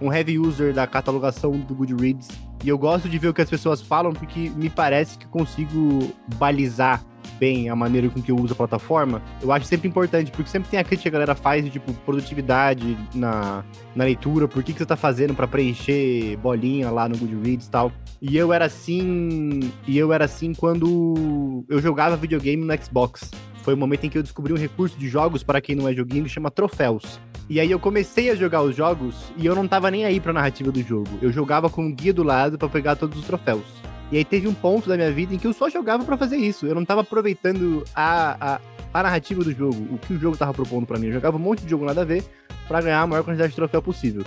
um 0.00 0.12
heavy 0.12 0.38
user 0.38 0.72
da 0.72 0.86
catalogação 0.86 1.52
do 1.52 1.74
Goodreads 1.74 2.28
e 2.64 2.68
eu 2.68 2.78
gosto 2.78 3.08
de 3.08 3.18
ver 3.18 3.28
o 3.28 3.34
que 3.34 3.42
as 3.42 3.50
pessoas 3.50 3.80
falam, 3.80 4.12
porque 4.12 4.50
me 4.50 4.70
parece 4.70 5.18
que 5.18 5.26
consigo 5.26 6.12
balizar 6.36 7.02
bem 7.38 7.68
a 7.68 7.76
maneira 7.76 8.08
com 8.08 8.20
que 8.20 8.30
eu 8.30 8.36
uso 8.36 8.52
a 8.52 8.56
plataforma, 8.56 9.22
eu 9.42 9.52
acho 9.52 9.66
sempre 9.66 9.88
importante, 9.88 10.30
porque 10.30 10.50
sempre 10.50 10.68
tem 10.68 10.80
a 10.80 10.84
crítica 10.84 11.02
que 11.02 11.08
a 11.08 11.18
galera 11.18 11.34
faz 11.34 11.64
de, 11.64 11.70
tipo, 11.70 11.92
produtividade 12.04 12.96
na, 13.14 13.64
na 13.94 14.04
leitura, 14.04 14.48
por 14.48 14.62
que, 14.62 14.72
que 14.72 14.78
você 14.78 14.86
tá 14.86 14.96
fazendo 14.96 15.34
para 15.34 15.46
preencher 15.46 16.36
bolinha 16.38 16.90
lá 16.90 17.08
no 17.08 17.16
Goodreads 17.16 17.66
e 17.66 17.70
tal. 17.70 17.92
E 18.20 18.36
eu 18.36 18.52
era 18.52 18.64
assim. 18.64 19.72
E 19.86 19.96
eu 19.96 20.12
era 20.12 20.24
assim 20.24 20.54
quando 20.54 21.64
eu 21.68 21.80
jogava 21.80 22.16
videogame 22.16 22.64
no 22.64 22.82
Xbox. 22.82 23.30
Foi 23.62 23.74
o 23.74 23.76
momento 23.76 24.04
em 24.04 24.08
que 24.08 24.16
eu 24.16 24.22
descobri 24.22 24.52
um 24.52 24.56
recurso 24.56 24.96
de 24.96 25.08
jogos, 25.08 25.42
para 25.42 25.60
quem 25.60 25.74
não 25.74 25.88
é 25.88 25.92
joguinho, 25.92 26.24
que 26.24 26.30
chama 26.30 26.50
troféus. 26.50 27.18
E 27.48 27.60
aí 27.60 27.70
eu 27.70 27.78
comecei 27.78 28.30
a 28.30 28.34
jogar 28.34 28.62
os 28.62 28.74
jogos 28.74 29.32
e 29.36 29.46
eu 29.46 29.54
não 29.54 29.68
tava 29.68 29.90
nem 29.90 30.04
aí 30.04 30.18
pra 30.20 30.32
narrativa 30.32 30.72
do 30.72 30.82
jogo. 30.82 31.10
Eu 31.22 31.30
jogava 31.30 31.70
com 31.70 31.82
um 31.82 31.94
guia 31.94 32.12
do 32.12 32.22
lado 32.22 32.58
para 32.58 32.68
pegar 32.68 32.96
todos 32.96 33.18
os 33.18 33.24
troféus. 33.24 33.64
E 34.10 34.16
aí 34.16 34.24
teve 34.24 34.46
um 34.46 34.54
ponto 34.54 34.88
da 34.88 34.96
minha 34.96 35.10
vida 35.10 35.34
em 35.34 35.38
que 35.38 35.46
eu 35.46 35.52
só 35.52 35.68
jogava 35.68 36.04
para 36.04 36.16
fazer 36.16 36.36
isso. 36.36 36.66
Eu 36.66 36.74
não 36.74 36.84
tava 36.84 37.00
aproveitando 37.00 37.84
a, 37.94 38.54
a, 38.54 38.60
a, 38.94 39.02
narrativa 39.02 39.42
do 39.42 39.52
jogo, 39.52 39.76
o 39.92 39.98
que 39.98 40.14
o 40.14 40.18
jogo 40.18 40.36
tava 40.36 40.54
propondo 40.54 40.86
para 40.86 40.98
mim. 40.98 41.08
Eu 41.08 41.14
jogava 41.14 41.36
um 41.36 41.40
monte 41.40 41.62
de 41.62 41.70
jogo 41.70 41.84
nada 41.84 42.02
a 42.02 42.04
ver 42.04 42.24
para 42.68 42.80
ganhar 42.80 43.00
a 43.00 43.06
maior 43.06 43.24
quantidade 43.24 43.50
de 43.50 43.56
troféu 43.56 43.82
possível. 43.82 44.24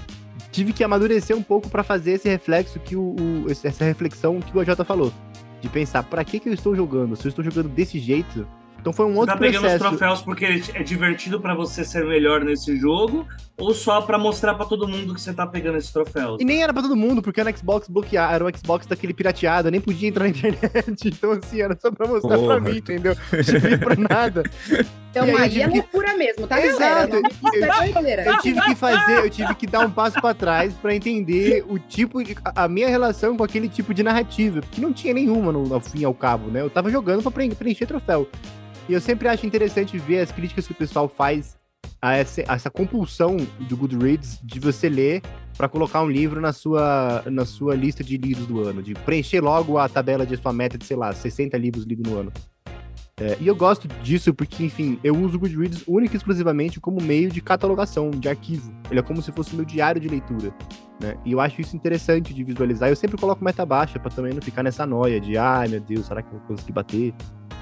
Tive 0.51 0.73
que 0.73 0.83
amadurecer 0.83 1.35
um 1.35 1.43
pouco 1.43 1.69
para 1.69 1.83
fazer 1.83 2.11
esse 2.13 2.27
reflexo 2.27 2.79
que 2.79 2.95
o, 2.95 3.15
o, 3.17 3.45
essa 3.49 3.85
reflexão 3.85 4.39
que 4.39 4.57
o 4.57 4.59
AJ 4.59 4.83
falou. 4.85 5.13
De 5.61 5.67
pensar, 5.67 6.03
para 6.03 6.23
que, 6.23 6.39
que 6.39 6.47
eu 6.47 6.53
estou 6.53 6.75
jogando? 6.75 7.15
Se 7.15 7.27
eu 7.27 7.29
estou 7.29 7.43
jogando 7.43 7.67
desse 7.69 7.99
jeito, 7.99 8.47
então 8.79 8.93
foi 8.93 9.05
um 9.05 9.13
você 9.13 9.19
outro 9.19 9.35
tá 9.35 9.39
pegando 9.39 9.61
processo. 9.61 9.83
os 9.83 9.89
troféus 9.89 10.21
porque 10.21 10.45
é 10.73 10.83
divertido 10.83 11.39
para 11.39 11.53
você 11.53 11.83
ser 11.83 12.05
melhor 12.05 12.43
nesse 12.43 12.77
jogo 12.77 13.27
ou 13.57 13.73
só 13.73 14.01
para 14.01 14.17
mostrar 14.17 14.53
para 14.55 14.65
todo 14.65 14.87
mundo 14.87 15.13
que 15.13 15.21
você 15.21 15.33
tá 15.33 15.45
pegando 15.45 15.77
esses 15.77 15.91
troféus? 15.91 16.37
E 16.39 16.45
nem 16.45 16.63
era 16.63 16.73
para 16.73 16.83
todo 16.83 16.95
mundo, 16.95 17.21
porque 17.21 17.41
era 17.41 17.55
Xbox 17.55 17.87
bloqueado, 17.89 18.33
era 18.33 18.45
um 18.45 18.49
Xbox 18.57 18.87
daquele 18.87 19.13
pirateado, 19.13 19.67
eu 19.67 19.71
nem 19.71 19.81
podia 19.81 20.07
entrar 20.07 20.23
na 20.23 20.29
internet. 20.31 21.07
Então 21.07 21.31
assim, 21.31 21.61
era 21.61 21.77
só 21.79 21.91
para 21.91 22.07
mostrar 22.07 22.37
para 22.39 22.59
mim, 22.59 22.77
entendeu? 22.77 23.15
Não 23.31 23.43
servia 23.43 23.77
pra 23.77 23.95
nada. 23.95 24.43
Então 25.09 25.25
e 25.25 25.31
aí, 25.31 25.61
é 25.61 25.67
loucura 25.67 26.15
mesmo, 26.15 26.45
tá, 26.45 26.63
Exato. 26.63 27.21
galera? 27.93 28.23
Eu, 28.23 28.33
eu, 28.33 28.39
tive 28.39 28.61
que 28.61 28.75
fazer, 28.75 29.25
eu 29.25 29.29
tive 29.29 29.55
que 29.55 29.65
dar 29.65 29.85
um 29.85 29.89
passo 29.89 30.21
para 30.21 30.35
trás 30.35 30.73
para 30.75 30.95
entender 30.95 31.65
o 31.67 31.79
tipo 31.79 32.23
de 32.23 32.35
a 32.43 32.67
minha 32.67 32.87
relação 32.87 33.35
com 33.35 33.43
aquele 33.43 33.67
tipo 33.67 33.93
de 33.93 34.03
narrativa, 34.03 34.61
porque 34.61 34.79
não 34.79 34.93
tinha 34.93 35.13
nenhuma 35.13 35.51
no, 35.51 35.63
no 35.63 35.79
fim 35.79 36.03
ao 36.03 36.13
cabo, 36.13 36.51
né? 36.51 36.61
Eu 36.61 36.69
tava 36.69 36.91
jogando 36.91 37.23
para 37.23 37.31
preencher 37.31 37.87
troféu. 37.87 38.27
E 38.87 38.93
eu 38.93 39.01
sempre 39.01 39.27
acho 39.27 39.45
interessante 39.45 39.97
ver 39.97 40.19
as 40.19 40.31
críticas 40.31 40.67
que 40.67 40.73
o 40.73 40.75
pessoal 40.75 41.07
faz 41.07 41.57
a 42.01 42.15
essa, 42.15 42.43
a 42.47 42.55
essa 42.55 42.69
compulsão 42.69 43.37
do 43.59 43.75
Goodreads 43.75 44.39
de 44.43 44.59
você 44.59 44.87
ler 44.89 45.21
para 45.57 45.67
colocar 45.67 46.01
um 46.01 46.09
livro 46.09 46.39
na 46.39 46.53
sua, 46.53 47.23
na 47.25 47.45
sua 47.45 47.75
lista 47.75 48.03
de 48.03 48.15
livros 48.17 48.45
do 48.47 48.61
ano, 48.61 48.81
de 48.81 48.93
preencher 48.93 49.41
logo 49.41 49.77
a 49.77 49.89
tabela 49.89 50.25
de 50.25 50.37
sua 50.37 50.53
meta 50.53 50.77
de, 50.77 50.85
sei 50.85 50.95
lá, 50.95 51.13
60 51.13 51.57
livros 51.57 51.83
lidos 51.83 52.09
no 52.09 52.17
ano. 52.17 52.31
É, 53.19 53.37
e 53.39 53.47
eu 53.47 53.55
gosto 53.55 53.87
disso 54.01 54.33
porque, 54.33 54.63
enfim, 54.63 54.97
eu 55.03 55.15
uso 55.15 55.35
o 55.35 55.39
Goodreads 55.39 55.83
única 55.87 56.15
e 56.15 56.17
exclusivamente 56.17 56.79
como 56.79 57.01
meio 57.01 57.29
de 57.29 57.41
catalogação, 57.41 58.11
de 58.11 58.29
arquivo. 58.29 58.73
Ele 58.89 58.99
é 58.99 59.03
como 59.03 59.21
se 59.21 59.31
fosse 59.31 59.55
meu 59.55 59.65
diário 59.65 59.99
de 59.99 60.07
leitura. 60.07 60.53
Né? 61.01 61.15
E 61.25 61.33
eu 61.33 61.39
acho 61.39 61.59
isso 61.59 61.75
interessante 61.75 62.33
de 62.33 62.43
visualizar. 62.43 62.89
Eu 62.89 62.95
sempre 62.95 63.17
coloco 63.17 63.43
meta 63.43 63.65
baixa 63.65 63.99
para 63.99 64.09
também 64.09 64.33
não 64.33 64.41
ficar 64.41 64.63
nessa 64.63 64.85
noia 64.85 65.19
de, 65.19 65.37
ai 65.37 65.67
meu 65.67 65.81
Deus, 65.81 66.05
será 66.05 66.21
que 66.21 66.29
eu 66.29 66.39
vou 66.39 66.47
conseguir 66.47 66.71
bater? 66.71 67.13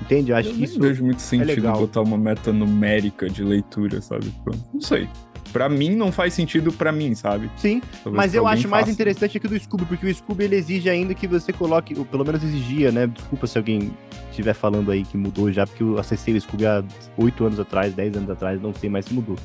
Entende? 0.02 0.32
Eu 0.32 0.38
acho 0.38 0.50
eu 0.50 0.56
que 0.56 0.64
isso. 0.64 0.80
Não 0.80 0.88
vejo 0.88 1.04
muito 1.04 1.18
é 1.18 1.20
sentido 1.20 1.72
botar 1.72 2.02
uma 2.02 2.18
meta 2.18 2.54
numérica 2.54 3.28
de 3.28 3.44
leitura, 3.44 4.00
sabe? 4.02 4.32
Não 4.74 4.82
sei. 4.82 5.10
Pra 5.52 5.70
mim 5.70 5.96
não 5.96 6.12
faz 6.12 6.34
sentido 6.34 6.72
pra 6.72 6.92
mim, 6.92 7.16
sabe? 7.16 7.50
Sim, 7.56 7.82
Talvez 8.04 8.16
mas 8.16 8.34
eu 8.34 8.48
acho 8.48 8.68
mais 8.68 8.88
interessante 8.88 9.38
aqui 9.38 9.48
do 9.48 9.60
Scooby, 9.60 9.86
porque 9.86 10.06
o 10.06 10.14
Scooby 10.14 10.44
ele 10.46 10.56
exige 10.56 10.90
ainda 10.90 11.14
que 11.14 11.28
você 11.28 11.52
coloque, 11.54 11.98
ou 11.98 12.06
pelo 12.06 12.26
menos 12.26 12.44
exigia, 12.44 12.92
né? 12.92 13.08
Desculpa 13.08 13.48
se 13.48 13.58
alguém 13.58 13.92
estiver 14.30 14.54
falando 14.54 14.92
aí 14.92 15.04
que 15.04 15.18
mudou 15.18 15.52
já, 15.52 15.66
porque 15.66 15.84
eu 15.84 15.98
acessei 15.98 16.36
o 16.36 16.42
Scooby 16.42 16.66
há 16.66 16.84
8 17.18 17.46
anos 17.46 17.60
atrás, 17.60 17.94
10 17.94 18.18
anos 18.18 18.30
atrás, 18.30 18.62
não 18.62 18.74
sei 18.74 18.90
mais 18.90 19.06
se 19.06 19.14
mudou 19.14 19.36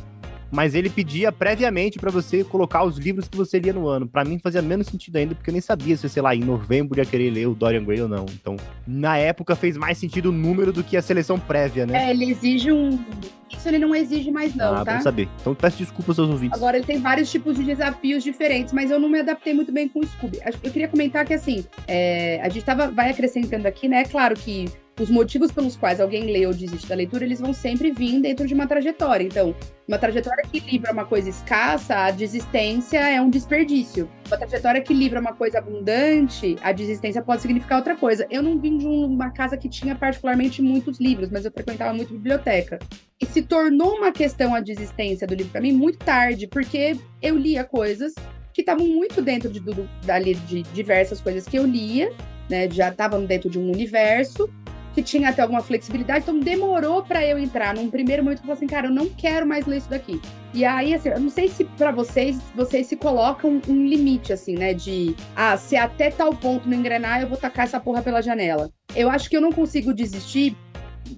mas 0.52 0.74
ele 0.74 0.90
pedia 0.90 1.32
previamente 1.32 1.98
para 1.98 2.10
você 2.10 2.44
colocar 2.44 2.84
os 2.84 2.98
livros 2.98 3.26
que 3.26 3.36
você 3.36 3.58
lia 3.58 3.72
no 3.72 3.88
ano. 3.88 4.06
Para 4.06 4.22
mim 4.22 4.38
fazia 4.38 4.60
menos 4.60 4.86
sentido 4.86 5.16
ainda, 5.16 5.34
porque 5.34 5.48
eu 5.48 5.52
nem 5.52 5.62
sabia 5.62 5.96
se, 5.96 6.06
sei 6.08 6.22
lá, 6.22 6.36
em 6.36 6.40
novembro 6.40 7.00
ia 7.00 7.06
querer 7.06 7.30
ler 7.30 7.48
o 7.48 7.54
Dorian 7.54 7.82
Gray 7.82 8.02
ou 8.02 8.08
não. 8.08 8.26
Então, 8.26 8.56
na 8.86 9.16
época 9.16 9.56
fez 9.56 9.78
mais 9.78 9.96
sentido 9.96 10.28
o 10.28 10.32
número 10.32 10.70
do 10.70 10.84
que 10.84 10.94
a 10.94 11.02
seleção 11.02 11.38
prévia, 11.38 11.86
né? 11.86 12.08
É, 12.08 12.10
ele 12.10 12.30
exige 12.30 12.70
um. 12.70 13.02
Isso 13.50 13.68
ele 13.68 13.78
não 13.78 13.94
exige 13.94 14.30
mais, 14.30 14.54
não, 14.54 14.74
ah, 14.74 14.84
tá? 14.84 14.96
Bom 14.96 15.00
saber. 15.02 15.28
Então 15.40 15.54
peço 15.54 15.78
desculpas 15.78 16.18
aos 16.18 16.28
ouvintes. 16.28 16.58
Agora 16.58 16.76
ele 16.76 16.86
tem 16.86 17.00
vários 17.00 17.30
tipos 17.30 17.56
de 17.56 17.64
desafios 17.64 18.22
diferentes, 18.22 18.72
mas 18.72 18.90
eu 18.90 18.98
não 18.98 19.08
me 19.08 19.20
adaptei 19.20 19.54
muito 19.54 19.72
bem 19.72 19.88
com 19.88 20.00
o 20.00 20.06
Scooby. 20.06 20.38
Eu 20.62 20.70
queria 20.70 20.88
comentar 20.88 21.24
que 21.24 21.32
assim, 21.32 21.64
é, 21.86 22.40
a 22.42 22.48
gente 22.48 22.64
tava, 22.64 22.90
vai 22.90 23.10
acrescentando 23.10 23.66
aqui, 23.66 23.88
né? 23.88 24.04
Claro 24.04 24.34
que 24.34 24.66
os 25.00 25.08
motivos 25.08 25.50
pelos 25.50 25.76
quais 25.76 26.00
alguém 26.00 26.30
lê 26.30 26.46
ou 26.46 26.52
desiste 26.52 26.86
da 26.86 26.94
leitura, 26.94 27.24
eles 27.24 27.40
vão 27.40 27.52
sempre 27.54 27.90
vir 27.90 28.20
dentro 28.20 28.46
de 28.46 28.52
uma 28.52 28.66
trajetória. 28.66 29.24
Então, 29.24 29.54
uma 29.88 29.98
trajetória 29.98 30.44
que 30.44 30.60
livra 30.60 30.92
uma 30.92 31.04
coisa 31.04 31.30
escassa, 31.30 31.96
a 31.96 32.10
desistência 32.10 32.98
é 32.98 33.20
um 33.20 33.30
desperdício. 33.30 34.08
Uma 34.26 34.36
trajetória 34.36 34.82
que 34.82 34.92
livra 34.92 35.18
uma 35.18 35.32
coisa 35.32 35.58
abundante, 35.58 36.56
a 36.62 36.72
desistência 36.72 37.22
pode 37.22 37.42
significar 37.42 37.78
outra 37.78 37.96
coisa. 37.96 38.26
Eu 38.30 38.42
não 38.42 38.58
vim 38.58 38.78
de 38.78 38.86
uma 38.86 39.30
casa 39.30 39.56
que 39.56 39.68
tinha 39.68 39.94
particularmente 39.94 40.60
muitos 40.60 41.00
livros, 41.00 41.30
mas 41.30 41.44
eu 41.44 41.50
frequentava 41.50 41.92
muito 41.94 42.12
biblioteca. 42.12 42.78
E 43.20 43.24
se 43.26 43.42
tornou 43.42 43.96
uma 43.96 44.12
questão 44.12 44.54
a 44.54 44.60
desistência 44.60 45.26
do 45.26 45.34
livro 45.34 45.52
para 45.52 45.60
mim 45.60 45.72
muito 45.72 45.98
tarde, 45.98 46.46
porque 46.46 46.96
eu 47.20 47.36
lia 47.36 47.64
coisas 47.64 48.14
que 48.52 48.60
estavam 48.60 48.86
muito 48.86 49.22
dentro 49.22 49.50
de, 49.50 49.60
de, 49.60 50.34
de 50.34 50.62
diversas 50.74 51.20
coisas 51.20 51.46
que 51.46 51.56
eu 51.56 51.64
lia, 51.64 52.12
né? 52.50 52.68
Já 52.70 52.90
estavam 52.90 53.24
dentro 53.24 53.48
de 53.48 53.58
um 53.58 53.70
universo 53.70 54.50
que 54.94 55.02
tinha 55.02 55.30
até 55.30 55.42
alguma 55.42 55.62
flexibilidade, 55.62 56.20
então 56.20 56.38
demorou 56.38 57.02
para 57.02 57.24
eu 57.24 57.38
entrar 57.38 57.74
num 57.74 57.90
primeiro 57.90 58.22
momento 58.22 58.38
eu 58.38 58.42
falei 58.42 58.56
assim, 58.56 58.66
cara, 58.66 58.86
eu 58.88 58.90
não 58.90 59.08
quero 59.08 59.46
mais 59.46 59.66
ler 59.66 59.78
isso 59.78 59.88
daqui. 59.88 60.20
E 60.54 60.64
aí, 60.64 60.92
assim, 60.94 61.08
eu 61.08 61.20
não 61.20 61.30
sei 61.30 61.48
se 61.48 61.64
para 61.64 61.90
vocês, 61.90 62.38
vocês 62.54 62.86
se 62.86 62.96
colocam 62.96 63.60
um 63.66 63.86
limite, 63.86 64.32
assim, 64.32 64.54
né, 64.54 64.74
de, 64.74 65.14
ah, 65.34 65.56
se 65.56 65.76
até 65.76 66.10
tal 66.10 66.34
ponto 66.34 66.68
não 66.68 66.76
engrenar, 66.76 67.22
eu 67.22 67.28
vou 67.28 67.38
tacar 67.38 67.64
essa 67.64 67.80
porra 67.80 68.02
pela 68.02 68.20
janela. 68.20 68.70
Eu 68.94 69.08
acho 69.08 69.30
que 69.30 69.36
eu 69.36 69.40
não 69.40 69.50
consigo 69.50 69.94
desistir, 69.94 70.54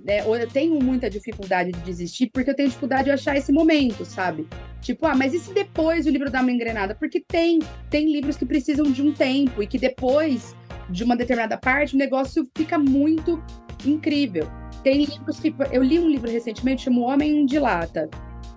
né, 0.04 0.22
ou 0.24 0.36
eu 0.36 0.48
tenho 0.48 0.80
muita 0.80 1.10
dificuldade 1.10 1.72
de 1.72 1.80
desistir, 1.80 2.30
porque 2.32 2.50
eu 2.50 2.54
tenho 2.54 2.68
dificuldade 2.68 3.04
de 3.04 3.10
achar 3.10 3.36
esse 3.36 3.52
momento, 3.52 4.04
sabe? 4.04 4.46
Tipo, 4.80 5.06
ah, 5.06 5.16
mas 5.16 5.34
e 5.34 5.40
se 5.40 5.52
depois 5.52 6.06
o 6.06 6.10
livro 6.10 6.30
dá 6.30 6.40
uma 6.40 6.52
engrenada? 6.52 6.94
Porque 6.94 7.20
tem, 7.26 7.58
tem 7.90 8.12
livros 8.12 8.36
que 8.36 8.46
precisam 8.46 8.84
de 8.92 9.02
um 9.02 9.12
tempo 9.12 9.62
e 9.62 9.66
que 9.66 9.78
depois 9.78 10.54
de 10.88 11.02
uma 11.02 11.16
determinada 11.16 11.56
parte, 11.56 11.94
o 11.94 11.98
negócio 11.98 12.48
fica 12.56 12.78
muito 12.78 13.42
incrível. 13.86 14.48
Tem 14.82 15.04
livros 15.04 15.40
que. 15.40 15.54
Eu 15.72 15.82
li 15.82 15.98
um 15.98 16.08
livro 16.08 16.30
recentemente, 16.30 16.82
chama 16.82 17.00
O 17.00 17.04
Homem 17.04 17.46
de 17.46 17.58
Lata, 17.58 18.08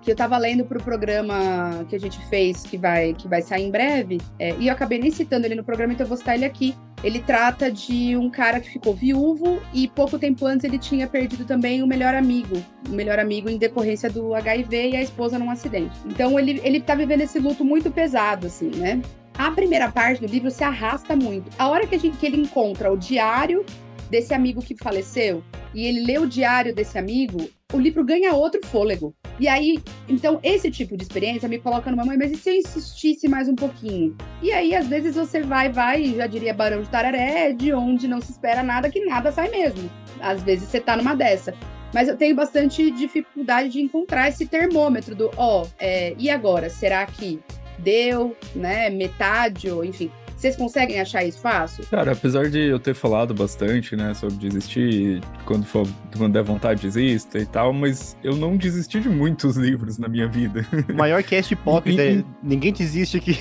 que 0.01 0.11
eu 0.11 0.13
estava 0.13 0.37
lendo 0.37 0.63
para 0.63 0.77
o 0.77 0.83
programa 0.83 1.85
que 1.89 1.95
a 1.95 1.99
gente 1.99 2.17
fez, 2.27 2.63
que 2.63 2.77
vai, 2.77 3.13
que 3.13 3.27
vai 3.27 3.41
sair 3.41 3.63
em 3.63 3.71
breve, 3.71 4.19
é, 4.39 4.55
e 4.57 4.67
eu 4.67 4.73
acabei 4.73 4.99
nem 4.99 5.11
citando 5.11 5.45
ele 5.45 5.55
no 5.55 5.65
programa, 5.65 5.93
então 5.93 6.05
eu 6.05 6.07
vou 6.07 6.17
citar 6.17 6.35
ele 6.35 6.45
aqui. 6.45 6.73
Ele 7.03 7.19
trata 7.19 7.69
de 7.69 8.17
um 8.17 8.29
cara 8.29 8.59
que 8.59 8.69
ficou 8.69 8.93
viúvo 8.93 9.61
e 9.73 9.87
pouco 9.87 10.17
tempo 10.17 10.45
antes 10.45 10.63
ele 10.63 10.79
tinha 10.79 11.07
perdido 11.07 11.45
também 11.45 11.83
o 11.83 11.87
melhor 11.87 12.15
amigo, 12.15 12.55
o 12.89 12.91
melhor 12.91 13.19
amigo 13.19 13.49
em 13.49 13.57
decorrência 13.57 14.09
do 14.09 14.33
HIV 14.33 14.91
e 14.91 14.95
a 14.95 15.01
esposa 15.01 15.37
num 15.37 15.51
acidente. 15.51 15.95
Então 16.05 16.39
ele, 16.39 16.59
ele 16.63 16.79
tá 16.79 16.95
vivendo 16.95 17.21
esse 17.21 17.37
luto 17.37 17.63
muito 17.63 17.91
pesado, 17.91 18.47
assim, 18.47 18.69
né? 18.69 19.01
A 19.37 19.51
primeira 19.51 19.91
parte 19.91 20.21
do 20.21 20.27
livro 20.27 20.49
se 20.49 20.63
arrasta 20.63 21.15
muito. 21.15 21.51
A 21.59 21.67
hora 21.69 21.85
que, 21.85 21.93
a 21.93 21.99
gente, 21.99 22.17
que 22.17 22.25
ele 22.25 22.41
encontra 22.41 22.91
o 22.91 22.97
diário 22.97 23.63
desse 24.09 24.33
amigo 24.33 24.61
que 24.61 24.75
faleceu, 24.75 25.43
e 25.73 25.85
ele 25.85 26.05
lê 26.05 26.17
o 26.17 26.27
diário 26.27 26.73
desse 26.73 26.97
amigo, 26.97 27.49
o 27.73 27.79
livro 27.79 28.03
ganha 28.03 28.33
outro 28.33 28.65
fôlego. 28.65 29.13
E 29.39 29.47
aí, 29.47 29.83
então, 30.07 30.39
esse 30.41 30.71
tipo 30.71 30.95
de 30.95 31.03
experiência 31.03 31.49
me 31.49 31.59
coloca 31.59 31.91
numa 31.91 32.05
mãe, 32.05 32.17
mas 32.17 32.31
e 32.31 32.35
se 32.35 32.49
eu 32.49 32.55
insistisse 32.55 33.27
mais 33.27 33.47
um 33.47 33.55
pouquinho? 33.55 34.15
E 34.41 34.51
aí, 34.51 34.73
às 34.73 34.87
vezes, 34.87 35.15
você 35.15 35.41
vai, 35.41 35.69
vai, 35.69 36.05
já 36.15 36.25
diria 36.25 36.53
Barão 36.53 36.81
de 36.81 36.89
Tararé, 36.89 37.51
de 37.53 37.73
onde 37.73 38.07
não 38.07 38.21
se 38.21 38.31
espera 38.31 38.63
nada, 38.63 38.89
que 38.89 39.05
nada 39.05 39.31
sai 39.31 39.49
mesmo. 39.49 39.89
Às 40.19 40.41
vezes 40.41 40.69
você 40.69 40.79
tá 40.79 40.95
numa 40.95 41.15
dessa. 41.15 41.53
Mas 41.93 42.07
eu 42.07 42.17
tenho 42.17 42.35
bastante 42.35 42.89
dificuldade 42.91 43.69
de 43.69 43.81
encontrar 43.81 44.29
esse 44.29 44.45
termômetro 44.45 45.15
do, 45.15 45.31
ó, 45.37 45.63
oh, 45.63 45.67
é, 45.79 46.15
e 46.17 46.29
agora? 46.29 46.69
Será 46.69 47.05
que 47.05 47.39
deu, 47.77 48.35
né, 48.55 48.89
metade, 48.89 49.69
ou 49.69 49.83
enfim. 49.83 50.11
Vocês 50.37 50.55
conseguem 50.55 51.01
achar 51.01 51.23
isso 51.23 51.39
fácil? 51.39 51.83
Cara, 51.87 52.11
apesar 52.11 52.47
de 52.47 52.59
eu 52.59 52.77
ter 52.77 52.93
falado 52.93 53.33
bastante, 53.33 53.95
né, 53.95 54.13
sobre 54.13 54.35
desistir, 54.35 55.19
quando, 55.45 55.65
for, 55.65 55.87
quando 56.15 56.31
der 56.31 56.43
vontade 56.43 56.79
desista 56.79 57.39
e 57.39 57.45
tal, 57.47 57.73
mas 57.73 58.15
eu 58.23 58.35
não 58.35 58.55
desisti 58.55 58.99
de 58.99 59.09
muitos 59.09 59.57
livros 59.57 59.97
na 59.97 60.07
minha 60.07 60.27
vida. 60.27 60.63
O 60.87 60.93
maior 60.93 61.23
cast 61.23 61.55
pop, 61.55 61.89
né? 61.91 62.23
ninguém 62.43 62.71
desiste 62.71 63.17
aqui. 63.17 63.39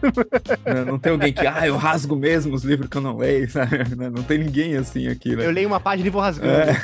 não, 0.64 0.84
não, 0.92 0.98
tem 0.98 1.12
alguém 1.12 1.34
que, 1.34 1.46
ah, 1.46 1.66
eu 1.66 1.76
rasgo 1.76 2.16
mesmo 2.16 2.54
os 2.54 2.64
livros 2.64 2.88
que 2.88 2.96
eu 2.96 3.02
não 3.02 3.18
leio, 3.18 3.50
sabe? 3.50 3.94
Não 3.94 4.22
tem 4.22 4.38
ninguém 4.38 4.74
assim 4.76 5.08
aqui, 5.08 5.36
né? 5.36 5.44
Eu 5.44 5.50
leio 5.50 5.68
uma 5.68 5.80
página 5.80 6.06
e 6.06 6.10
vou 6.10 6.22
rasgando. 6.22 6.50
É. 6.50 6.76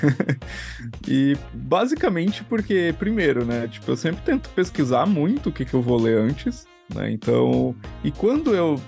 E 1.08 1.34
basicamente 1.54 2.44
porque, 2.44 2.94
primeiro, 2.98 3.46
né, 3.46 3.66
tipo, 3.66 3.90
eu 3.90 3.96
sempre 3.96 4.20
tento 4.26 4.50
pesquisar 4.50 5.06
muito 5.06 5.48
o 5.48 5.52
que, 5.52 5.64
que 5.64 5.72
eu 5.72 5.80
vou 5.80 5.98
ler 5.98 6.18
antes, 6.18 6.66
né? 6.94 7.11
Então, 7.11 7.74
e 8.04 8.11
quando 8.11 8.54
eu 8.54 8.78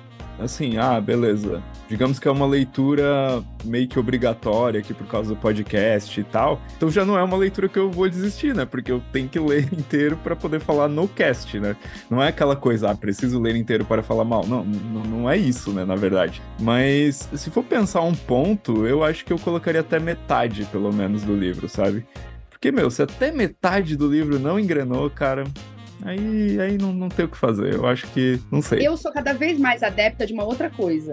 assim, 0.43 0.79
ah, 0.79 1.01
beleza. 1.01 1.63
Digamos 1.89 2.19
que 2.19 2.29
é 2.29 2.31
uma 2.31 2.47
leitura 2.47 3.43
meio 3.65 3.89
que 3.89 3.99
obrigatória 3.99 4.81
aqui 4.81 4.95
por 4.95 5.07
causa 5.07 5.31
do 5.31 5.37
podcast 5.37 6.21
e 6.21 6.25
tal. 6.25 6.61
Então 6.77 6.91
já 6.91 7.05
não 7.05 7.19
é 7.19 7.23
uma 7.23 7.37
leitura 7.37 7.69
que 7.69 7.79
eu 7.79 7.91
vou 7.91 8.09
desistir, 8.09 8.55
né? 8.55 8.65
Porque 8.65 8.91
eu 8.91 9.03
tenho 9.13 9.29
que 9.29 9.39
ler 9.41 9.69
inteiro 9.73 10.17
para 10.17 10.37
poder 10.37 10.61
falar 10.61 10.89
no 10.89 11.09
cast, 11.09 11.59
né? 11.59 11.77
Não 12.09 12.23
é 12.23 12.29
aquela 12.29 12.57
coisa, 12.57 12.91
ah, 12.91 12.95
preciso 12.95 13.41
ler 13.41 13.57
inteiro 13.57 13.85
para 13.85 14.03
falar 14.03 14.25
mal. 14.25 14.47
Não, 14.47 14.65
não, 14.65 15.31
é 15.31 15.37
isso, 15.37 15.73
né, 15.73 15.85
na 15.85 15.97
verdade. 15.97 16.43
Mas 16.59 17.29
se 17.35 17.51
for 17.51 17.65
pensar 17.65 18.03
um 18.03 18.15
ponto, 18.15 18.87
eu 18.87 19.05
acho 19.05 19.25
que 19.25 19.33
eu 19.33 19.39
colocaria 19.39 19.81
até 19.81 19.99
metade, 19.99 20.65
pelo 20.67 20.93
menos, 20.93 21.23
do 21.23 21.37
livro, 21.37 21.69
sabe? 21.69 22.05
Porque, 22.61 22.71
meu, 22.71 22.91
se 22.91 23.03
até 23.03 23.33
metade 23.33 23.97
do 23.97 24.07
livro 24.07 24.39
não 24.39 24.61
engrenou, 24.61 25.09
cara, 25.09 25.45
Aí, 26.05 26.61
aí 26.61 26.79
não, 26.79 26.93
não 26.93 27.09
tem 27.09 27.25
o 27.25 27.29
que 27.29 27.37
fazer. 27.37 27.75
Eu 27.75 27.87
acho 27.87 28.07
que. 28.09 28.41
Não 28.51 28.63
sei. 28.63 28.87
Eu 28.87 28.97
sou 28.97 29.13
cada 29.13 29.33
vez 29.33 29.59
mais 29.59 29.83
adepta 29.83 30.27
de 30.27 30.33
uma 30.33 30.45
outra 30.45 30.71
coisa. 30.71 31.13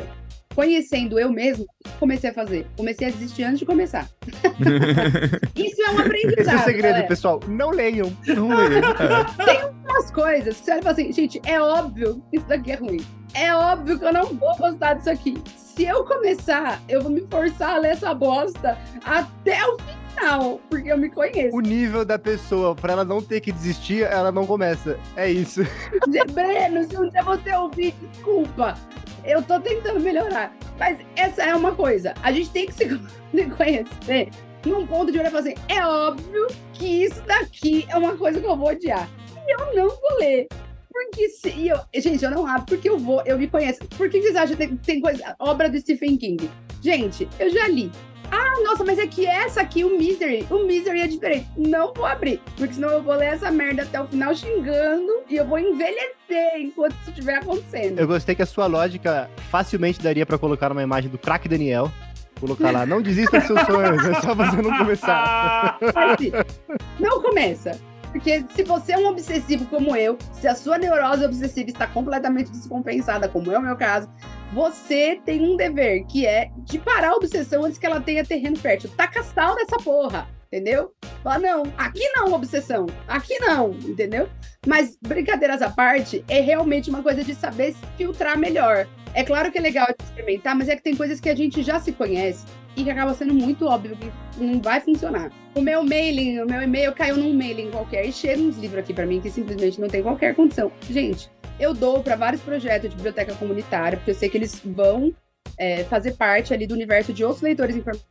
Conhecendo 0.56 1.20
eu 1.20 1.32
mesmo, 1.32 1.68
comecei 2.00 2.32
a 2.32 2.34
fazer. 2.34 2.66
Comecei 2.76 3.08
a 3.08 3.12
desistir 3.12 3.44
antes 3.44 3.60
de 3.60 3.66
começar. 3.66 4.10
Isso 5.56 5.82
é 5.84 5.92
um 5.92 6.00
aprendizado. 6.00 6.40
Esse 6.40 6.50
é 6.50 6.56
o 6.56 6.60
segredo, 6.60 6.94
galera. 6.94 7.08
pessoal. 7.08 7.40
Não 7.48 7.70
leiam. 7.70 8.12
Não 8.26 8.48
leiam. 8.48 8.82
É. 8.90 9.46
Tem 9.46 9.70
umas 9.88 10.10
coisas 10.10 10.58
que 10.58 10.66
você 10.66 10.82
fala 10.82 10.92
assim, 10.92 11.14
gente, 11.14 11.40
é 11.46 11.62
óbvio 11.62 12.24
que 12.32 12.38
isso 12.38 12.48
daqui 12.48 12.72
é 12.72 12.76
ruim. 12.76 13.06
É 13.36 13.54
óbvio 13.54 14.00
que 14.00 14.06
eu 14.06 14.14
não 14.14 14.26
vou 14.26 14.58
gostar 14.58 14.96
disso 14.96 15.12
aqui. 15.12 15.36
Se 15.56 15.86
eu 15.86 16.04
começar, 16.06 16.82
eu 16.90 17.04
vou 17.04 17.12
me 17.12 17.22
forçar 17.30 17.76
a 17.76 17.78
ler 17.78 17.90
essa 17.90 18.12
bosta 18.16 18.76
até 19.06 19.64
o 19.68 19.78
fim 19.78 20.07
final, 20.18 20.60
porque 20.70 20.92
eu 20.92 20.98
me 20.98 21.10
conheço. 21.10 21.56
O 21.56 21.62
nível 21.62 22.04
da 22.04 22.18
pessoa, 22.18 22.76
pra 22.76 22.94
ela 22.94 23.06
não 23.06 23.22
ter 23.22 23.40
que 23.42 23.52
desistir, 23.52 24.04
ela 24.04 24.32
não 24.32 24.46
começa. 24.46 25.00
É 25.16 25.30
isso. 25.30 25.62
Breno, 26.34 26.84
se 26.90 26.98
um 26.98 27.10
dia 27.10 27.24
você 27.24 27.54
ouvir, 27.54 27.94
desculpa. 28.12 28.76
Eu 29.24 29.42
tô 29.42 29.60
tentando 29.60 30.00
melhorar. 30.00 30.56
Mas 30.80 31.00
essa 31.16 31.44
é 31.44 31.56
uma 31.56 31.74
coisa. 31.74 32.14
A 32.24 32.32
gente 32.32 32.50
tem 32.50 32.68
que 32.68 32.74
se 32.74 33.46
conhecer 33.56 34.30
num 34.66 34.86
ponto 34.86 35.12
de 35.12 35.20
olhar 35.20 35.28
e 35.28 35.32
falar 35.32 35.42
assim: 35.42 35.56
é 35.68 35.86
óbvio 35.86 36.48
que 36.74 37.04
isso 37.04 37.22
daqui 37.22 37.86
é 37.90 37.98
uma 37.98 38.16
coisa 38.16 38.40
que 38.40 38.46
eu 38.46 38.56
vou 38.56 38.70
odiar. 38.70 39.10
E 39.46 39.54
eu 39.54 39.76
não 39.76 39.90
vou 39.90 40.18
ler. 40.20 40.48
Porque 40.92 41.30
se 41.30 41.68
eu, 41.68 41.80
gente, 41.94 42.26
eu 42.26 42.32
não 42.32 42.48
abro 42.48 42.66
porque 42.66 42.90
eu 42.90 42.98
vou, 42.98 43.22
eu 43.24 43.38
me 43.38 43.48
conheço. 43.48 43.80
Por 43.98 44.10
que 44.10 44.20
vocês 44.20 44.36
acham 44.36 44.56
que 44.56 44.68
tem, 44.68 44.78
tem 44.78 45.02
coisa, 45.02 45.36
obra 45.38 45.70
do 45.70 45.80
Stephen 45.80 46.18
King? 46.18 46.50
Gente, 46.82 47.30
eu 47.40 47.50
já 47.52 47.68
li. 47.68 47.92
Ah, 48.32 48.62
nossa, 48.64 48.84
mas 48.84 49.00
é 49.00 49.08
que 49.08 49.26
essa 49.26 49.62
aqui, 49.62 49.84
o 49.84 49.98
Misery, 49.98 50.46
o 50.50 50.66
Misery 50.66 51.02
é 51.02 51.08
diferente. 51.08 51.48
Não 51.56 51.94
vou 51.94 52.06
abrir, 52.06 52.42
porque 52.56 52.74
senão 52.74 52.90
eu 52.90 53.02
vou 53.02 53.16
ler 53.16 53.28
essa 53.28 53.50
merda 53.52 53.84
até 53.84 54.02
o 54.02 54.08
final 54.08 54.36
xingando 54.36 55.22
e 55.30 55.36
eu 55.36 55.46
vou 55.46 55.60
envelhecer 55.60 56.58
enquanto 56.60 56.94
isso 57.02 57.10
estiver 57.10 57.36
acontecendo. 57.36 58.00
Eu 58.00 58.08
gostei 58.08 58.36
que 58.36 58.42
a 58.42 58.46
sua 58.46 58.68
lógica 58.68 59.30
facilmente 59.50 60.02
daria 60.02 60.26
para 60.26 60.38
colocar 60.38 60.72
uma 60.72 60.84
imagem 60.84 61.10
do 61.10 61.18
craque 61.18 61.48
Daniel. 61.48 61.92
Colocar 62.40 62.72
lá, 62.72 62.86
não 62.86 63.02
desista 63.02 63.40
dos 63.40 63.48
seus 63.48 63.62
sonhos, 63.62 64.06
é 64.06 64.22
só 64.22 64.36
você 64.36 64.62
não 64.62 64.78
começar. 64.78 65.80
não 67.00 67.22
começa. 67.22 67.80
Porque 68.12 68.46
se 68.50 68.64
você 68.64 68.94
é 68.94 68.98
um 68.98 69.08
obsessivo 69.08 69.66
como 69.66 69.96
eu, 69.96 70.18
se 70.34 70.48
a 70.48 70.56
sua 70.56 70.78
neurose 70.78 71.26
obsessiva 71.26 71.70
está 71.70 71.88
completamente 71.88 72.52
descompensada, 72.52 73.28
como 73.28 73.52
é 73.52 73.58
o 73.58 73.62
meu 73.62 73.76
caso, 73.76 74.10
você 74.54 75.20
tem 75.26 75.42
um 75.42 75.56
dever, 75.56 76.06
que 76.06 76.26
é 76.26 76.50
de 76.58 76.80
parar 76.80 77.10
a 77.10 77.16
obsessão 77.16 77.66
antes 77.66 77.78
que 77.78 77.86
ela 77.86 78.02
tenha 78.02 78.26
terreno 78.26 78.58
fértil. 78.58 78.90
Taca 78.96 79.22
sal 79.24 79.56
nessa 79.56 79.78
porra, 79.78 80.28
entendeu? 80.48 80.94
Fala, 81.24 81.40
não, 81.40 81.64
aqui 81.78 82.08
não, 82.16 82.34
obsessão, 82.34 82.88
aqui 83.08 83.38
não, 83.40 83.72
entendeu? 83.72 84.30
Mas, 84.66 84.98
brincadeiras 85.02 85.62
à 85.62 85.70
parte, 85.70 86.24
é 86.28 86.40
realmente 86.40 86.90
uma 86.90 87.04
coisa 87.04 87.24
de 87.24 87.36
saber 87.36 87.76
filtrar 87.98 88.38
melhor. 88.38 88.88
É 89.14 89.24
claro 89.24 89.52
que 89.52 89.58
é 89.58 89.62
legal 89.62 89.88
experimentar, 90.00 90.56
mas 90.56 90.70
é 90.70 90.76
que 90.76 90.84
tem 90.84 90.96
coisas 90.96 91.20
que 91.20 91.30
a 91.30 91.36
gente 91.36 91.64
já 91.64 91.80
se 91.80 91.92
conhece 91.92 92.46
e 92.76 92.84
que 92.84 92.90
acaba 92.90 93.14
sendo 93.14 93.34
muito 93.34 93.66
óbvio 93.66 93.98
que 93.98 94.12
não 94.38 94.62
vai 94.62 94.80
funcionar. 94.80 95.32
O 95.56 95.62
meu 95.62 95.84
mailing, 95.84 96.40
o 96.40 96.46
meu 96.46 96.62
e-mail 96.62 96.94
caiu 96.94 97.18
num 97.18 97.34
mailing 97.34 97.72
qualquer 97.72 98.06
e 98.06 98.12
chega 98.12 98.40
uns 98.40 98.58
livros 98.58 98.80
aqui 98.80 98.94
para 98.94 99.06
mim 99.06 99.20
que 99.20 99.32
simplesmente 99.32 99.82
não 99.82 99.88
tem 99.88 100.04
qualquer 100.04 100.36
condição. 100.36 100.72
Gente, 100.88 101.32
eu 101.60 101.74
dou 101.74 102.04
para 102.04 102.16
vários 102.16 102.42
projetos 102.42 102.90
de 102.90 102.96
biblioteca 102.96 103.34
comunitária, 103.34 103.98
porque 103.98 104.12
eu 104.12 104.16
sei 104.16 104.30
que 104.30 104.38
eles 104.38 104.62
vão 104.64 105.12
é, 105.58 105.84
fazer 105.86 106.16
parte 106.16 106.54
ali 106.54 106.68
do 106.68 106.76
universo 106.76 107.12
de 107.12 107.24
outros 107.24 107.42
leitores 107.42 107.76
informados. 107.76 108.06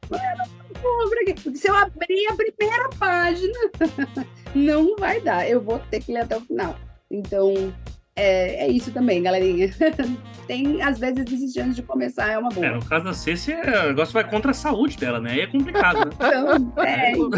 Se 1.55 1.69
eu 1.69 1.75
abrir 1.75 2.27
a 2.29 2.35
primeira 2.35 2.89
página, 2.99 3.59
não 4.55 4.97
vai 4.97 5.21
dar. 5.21 5.49
Eu 5.49 5.61
vou 5.61 5.79
ter 5.91 6.01
que 6.03 6.13
ler 6.13 6.21
até 6.21 6.37
o 6.37 6.41
final. 6.41 6.77
Então, 7.11 7.73
é, 8.19 8.65
é 8.65 8.69
isso 8.69 8.91
também, 8.91 9.23
galerinha. 9.23 9.71
Tem, 10.49 10.81
às 10.81 10.99
vezes, 10.99 11.25
desistir 11.25 11.61
antes 11.61 11.77
de 11.77 11.83
começar 11.83 12.31
é 12.31 12.39
uma 12.39 12.49
boa. 12.49 12.67
É, 12.67 12.75
no 12.75 12.83
caso 12.83 13.05
da 13.05 13.13
Ceci, 13.13 13.53
o 13.53 13.89
negócio 13.89 14.15
vai 14.15 14.29
contra 14.29 14.53
a 14.53 14.55
saúde 14.55 14.97
dela, 14.97 15.21
né? 15.21 15.33
Aí 15.33 15.41
é 15.41 15.47
complicado, 15.47 15.99
né? 15.99 16.13
Então, 16.77 17.31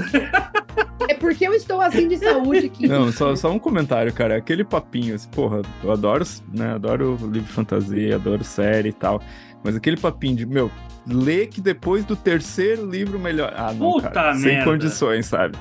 é, 1.07 1.12
é 1.12 1.14
porque 1.14 1.48
eu 1.48 1.53
estou 1.53 1.81
assim 1.81 2.07
de 2.07 2.18
saúde 2.18 2.66
aqui. 2.66 2.87
Não, 2.87 3.11
só, 3.11 3.35
só 3.35 3.51
um 3.51 3.59
comentário, 3.59 4.12
cara. 4.12 4.37
Aquele 4.37 4.64
papinho, 4.64 5.16
assim, 5.16 5.29
porra, 5.31 5.62
eu 5.83 5.90
adoro, 5.90 6.24
né? 6.55 6.74
Adoro 6.74 7.18
livro 7.31 7.53
fantasia, 7.53 8.14
adoro 8.14 8.44
série 8.44 8.90
e 8.90 8.92
tal. 8.92 9.20
Mas 9.64 9.74
aquele 9.74 9.96
papinho 9.96 10.37
de, 10.37 10.46
meu, 10.46 10.70
lê 11.09 11.47
que 11.47 11.61
depois 11.61 12.05
do 12.05 12.14
terceiro 12.14 12.88
livro 12.88 13.18
melhor. 13.18 13.53
Ah, 13.57 13.73
não, 13.73 13.92
Puta 13.92 14.11
cara. 14.11 14.35
Merda. 14.35 14.40
Sem 14.49 14.64
condições, 14.64 15.27
sabe? 15.27 15.57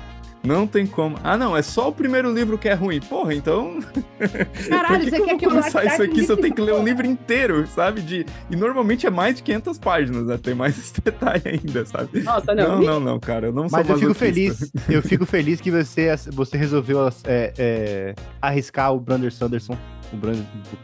Não 0.48 0.66
tem 0.66 0.88
como. 0.88 1.18
Ah, 1.24 1.38
não, 1.38 1.58
é 1.58 1.62
só 1.62 1.90
o 1.90 1.92
primeiro 1.92 2.34
livro 2.34 2.58
que 2.58 2.70
é 2.70 2.74
ruim. 2.74 3.02
Porra, 3.02 3.34
então. 3.34 3.80
Caralho, 4.70 5.04
que 5.04 5.10
você 5.10 5.20
que 5.20 5.26
quer 5.26 5.38
que 5.38 5.46
eu 5.46 5.50
começar 5.50 5.84
isso 5.86 6.02
aqui 6.02 6.24
se 6.24 6.32
eu 6.32 6.38
tenho 6.38 6.56
que 6.56 6.62
ler 6.62 6.74
um 6.74 6.84
livro 6.84 7.06
inteiro, 7.06 7.68
sabe? 7.68 8.02
De... 8.02 8.26
E 8.50 8.56
normalmente 8.56 9.06
é 9.06 9.10
mais 9.10 9.36
de 9.36 9.44
500 9.44 9.78
páginas, 9.78 10.26
né? 10.26 10.40
Tem 10.42 10.56
mais 10.56 10.78
esse 10.78 11.00
detalhe 11.04 11.44
ainda, 11.46 11.86
sabe? 11.86 12.22
Nossa, 12.22 12.56
não. 12.56 12.80
Não, 12.80 12.82
não, 12.82 13.00
não, 13.02 13.20
cara. 13.20 13.48
Eu 13.48 13.54
não 13.54 13.68
Mas 13.70 13.86
sou 13.86 13.96
eu 13.96 14.00
fico 14.00 14.14
feliz. 14.14 14.72
Eu 14.88 15.02
fico 15.02 15.26
feliz 15.26 15.60
que 15.60 15.70
você, 15.70 16.16
você 16.32 16.58
resolveu 16.58 17.08
é, 17.26 17.54
é, 17.58 18.16
arriscar 18.42 18.94
o 18.94 19.00
Brander 19.00 19.32
Sanderson 19.32 19.78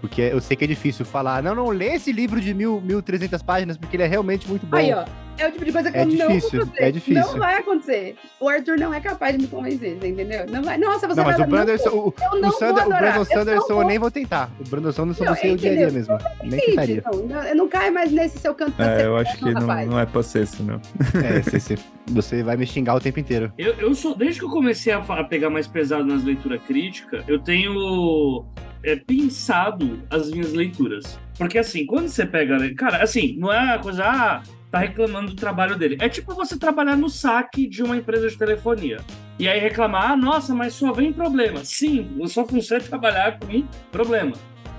porque 0.02 0.22
eu 0.22 0.42
sei 0.42 0.58
que 0.58 0.66
é 0.66 0.68
difícil 0.68 1.06
falar, 1.06 1.42
não, 1.42 1.56
não, 1.56 1.70
lê 1.70 1.96
esse 1.96 2.12
livro 2.12 2.42
de 2.42 2.54
mil, 2.54 2.82
1.300 2.86 3.44
páginas, 3.44 3.78
porque 3.78 3.96
ele 3.96 4.04
é 4.04 4.08
realmente 4.08 4.48
muito 4.50 4.66
bom. 4.66 4.76
Aí, 4.76 4.94
ó, 4.94 5.06
é 5.38 5.48
o 5.48 5.52
tipo 5.52 5.66
de 5.66 5.72
coisa 5.72 5.92
que 5.92 5.98
é 5.98 6.04
eu 6.04 6.06
difícil, 6.06 6.30
não 6.30 6.40
vou 6.40 6.50
fazer. 6.68 6.84
É 6.84 6.92
difícil. 6.92 7.24
Não 7.24 7.38
vai 7.38 7.56
acontecer. 7.58 8.16
O 8.40 8.50
Arthur 8.50 8.78
não 8.78 8.94
é 8.94 9.00
capaz 9.00 9.36
de 9.36 9.42
me 9.42 9.48
convencer, 9.48 9.96
entendeu? 10.04 10.46
Não 10.48 10.64
vai. 10.64 10.78
Nossa, 10.78 11.08
você 11.08 11.16
não, 11.16 11.26
mas 11.26 11.38
vai... 11.38 11.48
o 11.48 11.50
Branderson, 11.50 11.90
o, 11.90 12.08
o, 12.08 12.52
Sander, 12.52 12.86
o 12.86 12.90
Brandon 12.90 13.26
Sanderson 13.26 13.74
eu, 13.74 13.82
eu, 13.82 13.88
nem 13.88 14.00
vou 14.00 14.12
tentar. 14.12 14.52
O 14.60 14.70
Brandon 14.70 14.92
Sanderson 14.92 15.26
você 15.26 15.52
odiaria 15.52 15.92
mesmo. 15.92 16.18
Nem 16.44 16.60
tentaria. 16.60 17.04
Não, 17.28 17.44
eu 17.44 17.56
não 17.56 17.68
caio 17.68 17.94
mais 17.94 18.12
nesse 18.12 18.40
seu 18.40 18.54
canto 18.54 18.82
É, 18.82 19.06
eu 19.06 19.18
acho 19.18 19.38
que 19.38 19.52
não, 19.52 19.62
não 19.62 20.00
é 20.00 20.06
pra 20.06 20.24
ser 20.24 20.44
isso, 20.44 20.64
não. 20.64 20.80
É, 21.24 21.42
você, 21.42 21.78
você 22.08 22.44
vai 22.44 22.58
me 22.58 22.66
xingar 22.66 22.96
o 22.96 23.00
tempo 23.00 23.20
inteiro. 23.20 23.52
Eu, 23.58 23.74
eu 23.74 23.94
sou, 23.96 24.16
desde 24.16 24.40
que 24.40 24.46
eu 24.46 24.50
comecei 24.50 24.94
a, 24.94 24.98
a 24.98 25.24
pegar 25.24 25.50
mais 25.50 25.68
pesado 25.68 26.06
nas 26.06 26.24
leituras 26.24 26.62
críticas, 26.64 27.24
eu 27.28 27.40
tenho 27.40 28.46
é, 28.84 28.96
pensado 28.96 30.04
as 30.10 30.30
minhas 30.30 30.54
leituras. 30.54 31.18
Porque 31.38 31.58
assim, 31.58 31.86
quando 31.86 32.08
você 32.08 32.26
pega. 32.26 32.74
Cara, 32.76 33.02
assim, 33.02 33.36
não 33.38 33.52
é 33.52 33.60
uma 33.60 33.80
coisa. 33.80 34.04
Ah, 34.06 34.44
tá 34.74 34.80
reclamando 34.80 35.28
do 35.28 35.36
trabalho 35.36 35.78
dele. 35.78 35.98
É 36.02 36.10
tipo 36.10 36.34
você 36.34 36.58
trabalhar 36.58 36.96
no 36.96 37.08
saque 37.08 37.68
de 37.68 37.84
uma 37.84 37.96
empresa 37.96 38.28
de 38.28 38.36
telefonia. 38.36 39.02
E 39.38 39.48
aí 39.48 39.60
reclamar, 39.60 40.14
ah, 40.14 40.18
nossa, 40.18 40.56
mas 40.56 40.74
só 40.74 40.92
vem 40.92 41.14
problema. 41.14 41.64
Sim, 41.64 42.10
sua 42.28 42.44
função 42.44 42.78
é 42.78 42.80
trabalhar 42.80 43.38
com 43.38 43.64
problema. 43.92 44.34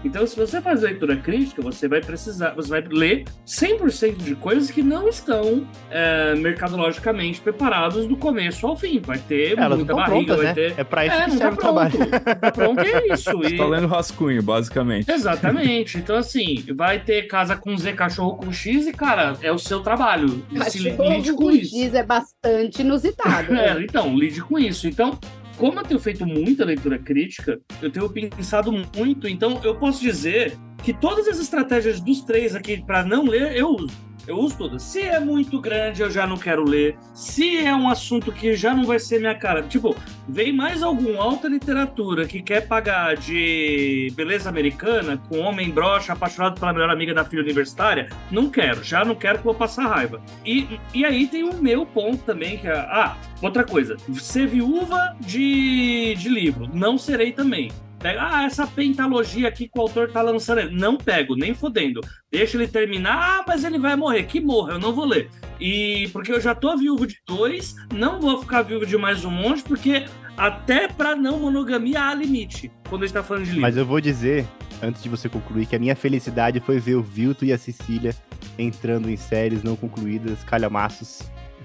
Então, 0.05 0.27
se 0.27 0.37
você 0.37 0.61
faz 0.61 0.83
leitura 0.83 1.17
crítica, 1.17 1.63
você 1.63 1.89
vai 1.89 2.01
precisar, 2.01 2.51
você 2.51 2.69
vai 2.69 2.85
ler 2.89 3.25
100% 3.47 4.17
de 4.19 4.35
coisas 4.35 4.71
que 4.71 4.83
não 4.83 5.09
estão 5.09 5.67
é, 5.91 6.35
mercadologicamente 6.35 7.41
preparados 7.41 8.07
do 8.07 8.17
começo 8.17 8.67
ao 8.67 8.77
fim. 8.77 9.01
Vai 9.01 9.19
ter 9.19 9.59
Elas 9.59 9.79
muita 9.79 9.95
barriga, 9.95 10.35
prontas, 10.35 10.37
vai 10.37 10.47
né? 10.47 10.55
ter. 10.55 10.75
É 10.77 10.85
pra 10.85 11.07
isso 11.07 11.15
É, 11.17 11.25
que 11.25 11.31
não 11.31 11.39
tá 11.39 11.45
serve 11.45 11.57
o 11.57 11.61
trabalho. 11.61 11.91
pronto. 11.99 12.41
Tá 12.41 12.51
pronto, 12.53 12.81
é 12.81 13.07
isso. 13.15 13.45
E- 13.45 13.57
tá 13.57 13.67
lendo 13.67 13.87
rascunho, 13.87 14.43
basicamente. 14.43 15.11
Exatamente. 15.11 15.99
Então, 15.99 16.17
assim, 16.17 16.65
vai 16.75 16.99
ter 17.01 17.23
casa 17.23 17.57
com 17.57 17.77
Z, 17.77 17.93
cachorro 17.95 18.37
com 18.37 18.53
X, 18.53 18.87
e, 18.87 18.93
cara, 18.93 19.37
é 19.43 19.51
o 19.51 19.59
seu 19.59 19.81
trabalho. 19.81 20.45
E 20.53 20.63
se 20.71 20.79
lide 20.79 21.33
com 21.33 21.45
com 21.45 21.51
isso. 21.51 21.77
X 21.77 21.95
é 21.95 22.03
bastante 22.03 22.83
inusitado. 22.83 23.55
É, 23.55 23.75
né? 23.75 23.83
então, 23.89 24.17
lide 24.17 24.41
com 24.43 24.59
isso. 24.59 24.87
Então, 24.89 25.19
como 25.57 25.79
eu 25.81 25.85
tenho 25.85 26.01
feito 26.01 26.27
muita 26.27 26.65
leitura 26.65 26.99
crítica, 26.99 27.61
eu 27.81 27.91
tenho 27.91 28.09
pensado 28.11 28.73
muito. 28.97 29.29
Então, 29.29 29.61
eu 29.63 29.77
posso 29.77 30.01
dizer 30.01 30.57
que 30.83 30.93
todas 30.93 31.29
as 31.29 31.39
estratégias 31.39 32.01
dos 32.01 32.23
três 32.23 32.55
aqui 32.55 32.85
para 32.85 33.05
não 33.05 33.25
ler, 33.25 33.57
eu 33.57 33.71
uso. 33.71 34.15
Eu 34.27 34.39
uso 34.39 34.57
todas. 34.57 34.83
Se 34.83 35.01
é 35.01 35.21
muito 35.21 35.61
grande, 35.61 36.03
eu 36.03 36.11
já 36.11 36.27
não 36.27 36.37
quero 36.37 36.65
ler. 36.65 36.97
Se 37.15 37.59
é 37.59 37.75
um 37.75 37.89
assunto 37.89 38.33
que 38.33 38.55
já 38.55 38.75
não 38.75 38.85
vai 38.85 38.99
ser 38.99 39.19
minha 39.21 39.35
cara. 39.35 39.63
Tipo, 39.63 39.95
vem 40.29 40.53
mais 40.53 40.83
algum 40.83 41.21
alta 41.21 41.49
literatura 41.49 42.27
que 42.27 42.43
quer 42.43 42.67
pagar 42.67 43.17
de 43.17 44.13
beleza 44.17 44.49
americana 44.49 45.21
com 45.29 45.39
homem 45.41 45.71
broxa 45.71 46.13
apaixonado 46.13 46.59
pela 46.59 46.73
melhor 46.73 46.91
amiga 46.91 47.15
da 47.15 47.25
filha 47.25 47.43
universitária? 47.43 48.09
Não 48.31 48.49
quero. 48.51 48.83
Já 48.83 49.05
não 49.05 49.15
quero 49.15 49.39
que 49.39 49.45
vou 49.45 49.55
passar 49.55 49.87
raiva. 49.87 50.21
E, 50.45 50.81
e 50.93 51.05
aí 51.05 51.27
tem 51.27 51.45
o 51.45 51.55
meu 51.55 51.85
ponto 51.87 52.25
também, 52.25 52.59
que 52.59 52.67
é. 52.67 52.73
Ah, 52.73 53.17
outra 53.43 53.65
coisa. 53.65 53.97
Ser 54.15 54.47
viúva 54.47 55.17
de, 55.21 56.15
de 56.17 56.29
livro. 56.29 56.69
Não 56.73 56.99
serei 56.99 57.33
também. 57.33 57.71
Pega, 58.05 58.21
ah, 58.21 58.45
essa 58.45 58.67
pentalogia 58.67 59.49
aqui 59.49 59.67
que 59.67 59.79
o 59.79 59.81
autor 59.81 60.11
tá 60.11 60.21
lançando. 60.21 60.71
Não 60.71 60.99
pego, 60.99 61.35
nem 61.35 61.55
fodendo. 61.55 62.03
Deixa 62.31 62.55
ele 62.55 62.69
terminar. 62.69 63.17
Ah, 63.17 63.45
mas 63.49 63.65
ele 63.65 63.79
vai 63.79 63.97
morrer. 63.97 64.25
Que 64.25 64.43
morra, 64.43 64.75
eu 64.75 64.79
não 64.79 64.93
vou 64.93 65.07
ler. 65.07 65.31
E 65.59 66.11
porque 66.13 66.31
eu 66.31 66.39
já 66.39 66.55
tô 66.55 66.77
viúvo 66.77 67.07
de 67.07 67.17
dois, 67.27 67.75
não 67.95 68.21
vou 68.21 68.43
ficar 68.43 68.61
viúvo 68.61 68.85
de 68.85 68.95
mais 68.99 69.25
um 69.25 69.31
monte, 69.31 69.63
porque 69.63 70.05
até 70.37 70.87
pra 70.87 71.17
não 71.17 71.39
monogamia 71.39 72.03
há 72.03 72.15
limite. 72.15 72.71
Quando 72.91 73.05
a 73.05 73.07
gente 73.07 73.15
tá 73.15 73.23
falando 73.23 73.45
de 73.45 73.53
livro. 73.53 73.63
Mas 73.63 73.79
eu 73.79 73.87
vou 73.87 74.03
dizer, 74.03 74.47
antes 74.83 75.03
de 75.03 75.09
você 75.09 75.27
concluir, 75.27 75.65
que 75.65 75.75
a 75.75 75.79
minha 75.79 75.97
felicidade 75.97 76.61
foi 76.61 76.79
ver 76.79 76.97
o 76.97 77.03
Vilto 77.03 77.47
e 77.47 77.55
a 77.55 77.59
Cecília 77.59 78.15
entrando 78.59 79.09
em 79.09 79.17
séries 79.17 79.63
não 79.63 79.77
concluídas, 79.77 80.45
calhamaços. 80.45 81.23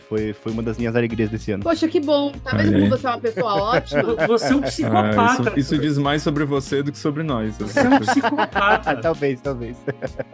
Foi, 0.10 0.34
foi 0.34 0.52
uma 0.52 0.64
das 0.64 0.76
minhas 0.78 0.96
alegrias 0.96 1.30
desse 1.30 1.52
ano. 1.52 1.62
Poxa, 1.64 1.88
que 1.88 2.00
bom. 2.00 2.32
Tá 2.44 2.58
vendo 2.58 2.70
Olha 2.70 2.76
aí. 2.78 2.90
como 2.90 2.98
você 2.98 3.06
é 3.06 3.10
uma 3.12 3.20
pessoa 3.20 3.54
ótima? 3.62 4.04
Você 4.28 4.54
é 4.54 4.56
um 4.56 4.60
Ah, 4.60 4.64
psicopata. 4.64 5.42
isso, 5.52 5.60
isso 5.76 5.78
diz 5.78 5.98
mais 6.00 6.24
sobre 6.24 6.46
você 6.46 6.82
do 6.82 6.92
que 6.92 6.98
sobre 6.98 7.22
nós. 7.22 7.56
Você 7.60 7.80
é 7.80 7.84
um 7.88 7.94
Ah, 7.94 8.00
psicopata. 8.00 8.96
talvez, 9.02 9.40
talvez. 9.40 9.78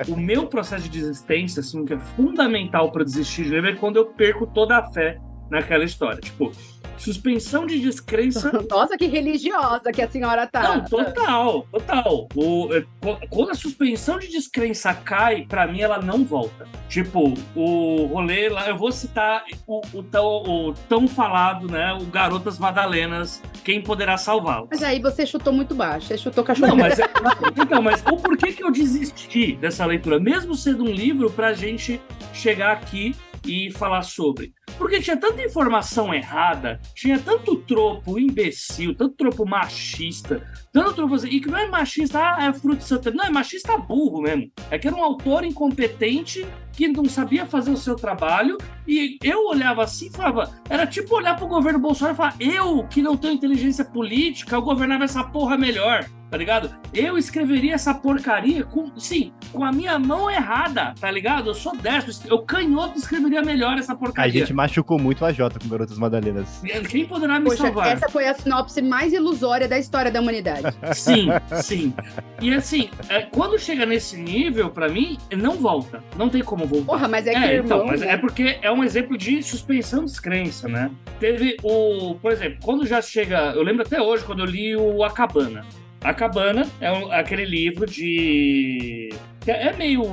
o 0.08 0.16
meu 0.16 0.48
processo 0.48 0.84
de 0.84 0.90
desistência, 0.90 1.60
assim, 1.60 1.84
que 1.84 1.94
é 1.94 2.00
fundamental 2.00 2.90
para 2.92 3.04
desistir 3.04 3.44
de 3.44 3.50
livro 3.50 3.70
é 3.70 3.76
quando 3.76 3.98
eu 3.98 4.06
perco 4.06 4.48
toda 4.48 4.78
a 4.78 4.84
fé 4.92 5.20
naquela 5.52 5.84
história. 5.84 6.22
Tipo, 6.22 6.52
suspensão 6.98 7.66
de 7.66 7.80
descrença. 7.80 8.52
Nossa, 8.70 8.98
que 8.98 9.06
religiosa 9.08 9.92
que 9.92 10.02
a 10.02 10.10
senhora 10.10 10.48
tá. 10.48 10.62
Não, 10.64 10.86
total, 10.86 11.68
total. 11.72 12.28
O, 12.36 12.70
é, 12.74 12.86
quando 13.30 13.52
a 13.52 13.56
suspensão 13.56 14.18
de 14.20 14.28
descrença 14.28 14.94
cai, 14.94 15.46
pra 15.48 15.68
mim 15.68 15.82
ela 15.82 16.02
não 16.02 16.24
volta. 16.24 16.68
Tipo, 16.90 17.34
o 17.56 18.06
rolê 18.06 18.50
lá, 18.50 18.68
eu 18.70 18.78
vou 18.78 18.92
citar 18.92 19.44
o, 19.68 19.82
o 19.94 20.04
tão, 20.04 20.26
o 20.44 20.74
tão 20.88 21.08
falado, 21.08 21.68
né? 21.70 21.94
O 21.94 22.06
Garotas 22.06 22.60
Madalenas, 22.60 23.42
quem 23.64 23.82
poderá 23.82 24.18
salvá-las. 24.18 24.68
Mas 24.72 24.84
aí 24.84 25.00
você 25.00 25.26
chutou 25.26 25.52
muito 25.52 25.74
baixo. 25.76 26.08
Você 26.08 26.18
chutou 26.18 26.44
cachorro. 26.44 26.70
Não, 26.70 26.78
mas 26.78 27.00
é- 27.00 27.06
então, 27.62 27.82
mas 27.82 28.02
o 28.02 28.18
porquê 28.18 28.52
que 28.54 28.64
eu 28.64 28.72
desisti 28.72 29.56
dessa 29.56 29.86
leitura, 29.86 30.20
mesmo 30.20 30.56
sendo 30.56 30.84
um 30.84 30.92
livro 30.92 31.30
pra 31.32 31.54
gente 31.54 32.00
chegar 32.34 32.72
aqui 32.72 33.16
e 33.46 33.72
falar 33.72 34.04
sobre? 34.04 34.54
Porque 34.78 35.00
tinha 35.00 35.18
tanta 35.18 35.42
informação 35.42 36.14
errada, 36.14 36.80
tinha 36.94 37.18
tanto 37.18 37.56
tropo 37.58 38.20
imbecil, 38.20 38.94
tanto 38.94 39.16
tropo 39.16 39.46
machista, 39.46 40.46
tanto 40.72 40.94
tropo 40.94 41.16
assim, 41.16 41.30
e 41.30 41.40
que 41.40 41.50
não 41.50 41.58
é 41.58 41.68
machista, 41.68 42.20
ah, 42.20 42.46
é 42.46 42.54
fruto 42.54 42.84
de 43.00 43.12
não, 43.12 43.26
é 43.26 43.30
machista 43.30 43.78
burro 43.78 44.22
mesmo. 44.22 44.52
É 44.70 44.78
que 44.78 44.88
era 44.88 44.96
um 44.96 45.04
autor 45.04 45.46
incompetente 45.46 46.46
que 46.74 46.88
não 46.90 47.06
sabia 47.06 47.46
fazer 47.46 47.72
o 47.72 47.78
seu 47.78 47.96
trabalho, 47.96 48.58
e 48.86 49.18
eu 49.24 49.48
olhava 49.48 49.84
assim 49.84 50.08
e 50.08 50.12
falava, 50.12 50.54
era 50.70 50.86
tipo 50.86 51.16
olhar 51.16 51.38
pro 51.38 51.48
governo 51.48 51.80
Bolsonaro 51.80 52.16
e 52.16 52.18
falar, 52.18 52.36
eu 52.40 52.86
que 52.88 53.02
não 53.02 53.16
tenho 53.16 53.34
inteligência 53.34 53.86
política, 53.86 54.56
eu 54.56 54.62
governava 54.62 55.06
essa 55.06 55.24
porra 55.24 55.58
melhor, 55.58 56.06
tá 56.36 56.38
ligado? 56.38 56.70
Eu 56.94 57.18
escreveria 57.18 57.76
essa 57.76 57.94
porcaria 57.94 58.66
com, 58.66 58.92
sim, 59.00 59.32
com 59.54 59.64
a 59.64 59.72
minha 59.72 59.98
mão 59.98 60.30
errada, 60.30 60.94
tá 61.00 61.10
ligado? 61.10 61.50
Eu 61.52 61.54
sou 61.54 61.74
destro, 61.78 62.14
eu 62.30 62.40
canhoto 62.40 62.98
escreveria 62.98 63.42
melhor 63.42 63.78
essa 63.78 63.94
A 63.94 63.96
porcaria. 63.96 64.42
gente 64.42 64.54
machucou 64.54 65.00
muito 65.00 65.24
a 65.24 65.32
Jota 65.32 65.58
com 65.60 65.70
Garotas 65.70 65.98
Madalenas. 65.98 66.62
Quem 66.90 67.06
poderá 67.06 67.40
me 67.40 67.46
Poxa, 67.46 67.64
salvar? 67.64 67.88
essa 67.88 68.10
foi 68.10 68.28
a 68.28 68.34
sinopse 68.34 68.82
mais 68.82 69.14
ilusória 69.14 69.66
da 69.66 69.80
história 69.80 70.12
da 70.12 70.20
humanidade. 70.20 70.76
Sim, 70.94 71.30
sim. 71.62 71.94
E 72.42 72.54
assim, 72.54 72.90
é, 73.08 73.22
quando 73.22 73.58
chega 73.58 73.86
nesse 73.86 74.18
nível, 74.18 74.70
pra 74.70 74.90
mim, 74.90 75.18
não 75.38 75.54
volta. 75.54 76.04
Não 76.18 76.28
tem 76.28 76.44
como 76.44 76.66
voltar. 76.66 76.86
Porra, 76.86 77.08
mas 77.08 77.26
é 77.28 77.32
que 77.32 77.38
É, 77.38 77.54
irmão, 77.56 77.78
então, 77.78 77.88
mas 77.88 78.02
né? 78.02 78.10
é 78.12 78.18
porque 78.18 78.58
é 78.62 78.70
um 78.72 78.84
exemplo 78.84 79.18
de 79.18 79.42
suspensão 79.42 80.00
de 80.04 80.12
descrença, 80.12 80.68
né? 80.68 80.92
Teve 81.18 81.56
o, 81.64 82.16
por 82.22 82.32
exemplo, 82.34 82.58
quando 82.62 82.86
já 82.86 83.02
chega, 83.02 83.54
eu 83.56 83.64
lembro 83.64 83.84
até 83.84 84.02
hoje 84.02 84.24
quando 84.26 84.40
eu 84.40 84.46
li 84.46 84.76
o 84.76 85.02
A 85.04 85.12
Cabana. 85.12 85.64
A 86.06 86.14
Cabana 86.14 86.68
é 86.80 86.92
um- 86.92 87.12
aquele 87.12 87.44
livro 87.46 87.86
de 87.88 89.10
que 89.42 89.50
é 89.52 89.74
meio 89.74 90.04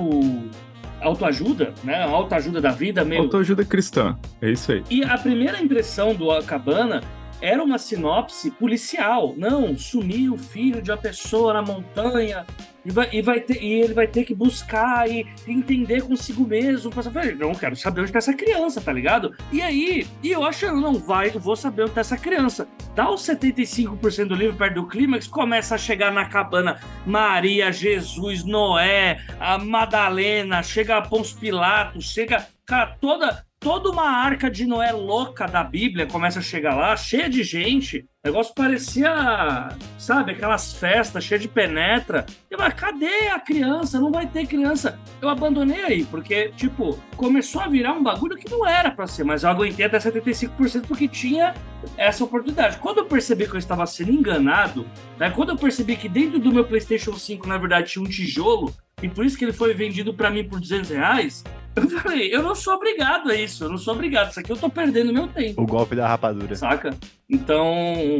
autoajuda, 1.00 1.74
né? 1.84 2.02
Autoajuda 2.04 2.60
da 2.62 2.70
vida, 2.70 3.04
meio 3.04 3.22
Autoajuda 3.22 3.62
cristã. 3.64 4.16
É 4.40 4.50
isso 4.50 4.72
aí. 4.72 4.82
e 4.88 5.04
a 5.04 5.18
primeira 5.18 5.60
impressão 5.60 6.14
do 6.14 6.28
Cabana 6.44 7.02
era 7.42 7.62
uma 7.62 7.76
sinopse 7.76 8.50
policial. 8.52 9.34
Não, 9.36 9.76
sumiu 9.76 10.34
o 10.34 10.38
filho 10.38 10.80
de 10.80 10.90
uma 10.90 10.96
pessoa 10.96 11.52
na 11.52 11.60
montanha 11.62 12.46
e, 12.84 12.90
vai, 12.90 13.08
e, 13.12 13.22
vai 13.22 13.40
ter, 13.40 13.62
e 13.62 13.72
ele 13.80 13.94
vai 13.94 14.06
ter 14.06 14.24
que 14.24 14.34
buscar 14.34 15.08
e 15.08 15.26
entender 15.46 16.02
consigo 16.02 16.46
mesmo. 16.46 16.90
Falei, 16.90 17.34
não 17.34 17.54
quero 17.54 17.76
saber 17.76 18.02
onde 18.02 18.12
tá 18.12 18.18
essa 18.18 18.34
criança, 18.34 18.80
tá 18.80 18.92
ligado? 18.92 19.34
E 19.52 19.62
aí, 19.62 20.06
e 20.22 20.30
eu 20.30 20.44
acho, 20.44 20.66
não, 20.72 20.94
vai, 20.94 21.30
eu 21.34 21.40
vou 21.40 21.56
saber 21.56 21.82
onde 21.82 21.92
tá 21.92 22.00
essa 22.00 22.16
criança. 22.16 22.66
Dá 22.94 23.10
os 23.10 23.22
75% 23.22 24.26
do 24.26 24.34
livro 24.34 24.56
perto 24.56 24.74
do 24.74 24.86
clímax, 24.86 25.26
começa 25.26 25.74
a 25.74 25.78
chegar 25.78 26.12
na 26.12 26.26
cabana 26.26 26.80
Maria, 27.06 27.72
Jesus, 27.72 28.44
Noé, 28.44 29.20
a 29.38 29.58
Madalena, 29.58 30.62
chega 30.62 30.96
a 30.96 31.02
Pons 31.02 31.32
Pilatos, 31.32 32.12
chega, 32.12 32.46
cara, 32.66 32.96
toda 33.00 33.44
toda 33.62 33.90
uma 33.90 34.10
arca 34.10 34.50
de 34.50 34.66
Noé 34.66 34.90
louca 34.90 35.46
da 35.46 35.62
Bíblia 35.62 36.06
começa 36.06 36.40
a 36.40 36.42
chegar 36.42 36.74
lá, 36.74 36.96
cheia 36.96 37.30
de 37.30 37.44
gente. 37.44 38.04
O 38.24 38.28
negócio 38.28 38.54
parecia, 38.54 39.68
sabe, 39.98 40.30
aquelas 40.30 40.72
festas 40.74 41.24
cheias 41.24 41.42
de 41.42 41.48
penetra. 41.48 42.24
Eu 42.48 42.56
falei, 42.56 42.72
cadê 42.72 43.28
a 43.34 43.40
criança? 43.40 43.98
Não 44.00 44.12
vai 44.12 44.28
ter 44.28 44.46
criança. 44.46 44.96
Eu 45.20 45.28
abandonei 45.28 45.82
aí, 45.82 46.04
porque, 46.04 46.52
tipo, 46.56 46.96
começou 47.16 47.60
a 47.62 47.66
virar 47.66 47.94
um 47.94 48.02
bagulho 48.04 48.36
que 48.36 48.48
não 48.48 48.64
era 48.64 48.92
pra 48.92 49.08
ser, 49.08 49.24
mas 49.24 49.42
eu 49.42 49.50
aguentei 49.50 49.86
até 49.86 49.98
75% 49.98 50.86
porque 50.86 51.08
tinha 51.08 51.52
essa 51.96 52.22
oportunidade. 52.22 52.76
Quando 52.76 52.98
eu 52.98 53.06
percebi 53.06 53.44
que 53.48 53.54
eu 53.56 53.58
estava 53.58 53.84
sendo 53.86 54.12
enganado, 54.12 54.86
né, 55.18 55.28
quando 55.30 55.48
eu 55.48 55.56
percebi 55.56 55.96
que 55.96 56.08
dentro 56.08 56.38
do 56.38 56.52
meu 56.52 56.64
PlayStation 56.64 57.14
5, 57.14 57.48
na 57.48 57.58
verdade, 57.58 57.90
tinha 57.90 58.04
um 58.04 58.08
tijolo, 58.08 58.72
e 59.02 59.08
por 59.08 59.26
isso 59.26 59.36
que 59.36 59.44
ele 59.44 59.52
foi 59.52 59.74
vendido 59.74 60.14
para 60.14 60.30
mim 60.30 60.44
por 60.44 60.60
200 60.60 60.90
reais, 60.90 61.42
eu 61.74 61.88
falei, 61.88 62.32
eu 62.32 62.42
não 62.42 62.54
sou 62.54 62.74
obrigado 62.74 63.30
a 63.30 63.34
isso, 63.34 63.64
eu 63.64 63.70
não 63.70 63.78
sou 63.78 63.94
obrigado. 63.94 64.30
Isso 64.30 64.38
aqui 64.38 64.52
eu 64.52 64.56
tô 64.56 64.68
perdendo 64.68 65.12
meu 65.12 65.26
tempo, 65.26 65.60
O 65.62 65.66
golpe 65.66 65.96
da 65.96 66.06
rapadura. 66.06 66.54
saca? 66.54 66.90
Então, 67.28 68.11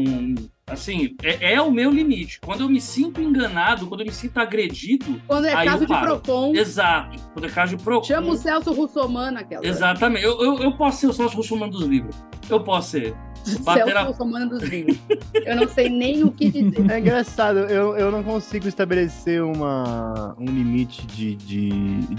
assim, 0.67 1.17
é, 1.23 1.55
é 1.55 1.61
o 1.61 1.71
meu 1.71 1.91
limite. 1.91 2.41
Quando 2.41 2.61
eu 2.61 2.69
me 2.69 2.81
sinto 2.81 3.21
enganado, 3.21 3.87
quando 3.87 4.01
eu 4.01 4.07
me 4.07 4.13
sinto 4.13 4.39
agredido, 4.39 5.21
Quando 5.27 5.47
é 5.47 5.55
Aí 5.55 5.67
caso 5.67 5.85
eu 5.85 5.87
de. 5.87 6.01
Procon, 6.01 6.55
exato. 6.55 7.19
Quando 7.33 7.47
é 7.47 7.51
caso 7.51 7.77
de 7.77 7.83
Procon, 7.83 8.05
chama 8.05 8.29
o 8.29 8.37
Celso 8.37 8.73
Russomano 8.73 9.39
aquela. 9.39 9.67
Exatamente. 9.67 10.25
Eu, 10.25 10.41
eu, 10.43 10.59
eu 10.59 10.73
posso 10.77 11.01
ser 11.01 11.07
o 11.09 11.13
Celso 11.13 11.37
Russomano 11.37 11.73
dos 11.73 11.83
livros. 11.83 12.17
Eu 12.49 12.61
posso 12.61 12.91
ser. 12.91 13.15
Bater 13.61 13.85
Celso 13.85 13.99
a... 13.99 14.03
Russomano 14.03 14.49
dos 14.51 14.63
livros. 14.63 14.97
Eu 15.35 15.57
não 15.57 15.69
sei 15.69 15.89
nem 15.89 16.23
o 16.23 16.31
que 16.31 16.51
dizer. 16.51 16.91
É 16.91 16.99
engraçado, 17.01 17.59
eu, 17.59 17.97
eu 17.97 18.11
não 18.11 18.23
consigo 18.23 18.69
estabelecer 18.69 19.43
uma, 19.43 20.37
um 20.39 20.45
limite 20.45 21.05
de, 21.07 21.35
de, 21.35 21.71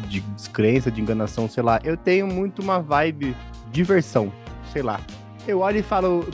de 0.09 0.19
descrença, 0.19 0.91
de 0.91 0.99
enganação, 0.99 1.47
sei 1.47 1.63
lá. 1.63 1.79
Eu 1.83 1.95
tenho 1.95 2.27
muito 2.27 2.61
uma 2.61 2.79
vibe 2.79 3.35
diversão, 3.71 4.33
sei 4.73 4.81
lá. 4.81 4.99
Eu 5.47 5.59
olho 5.59 5.79
e 5.79 5.83
falo 5.83 6.27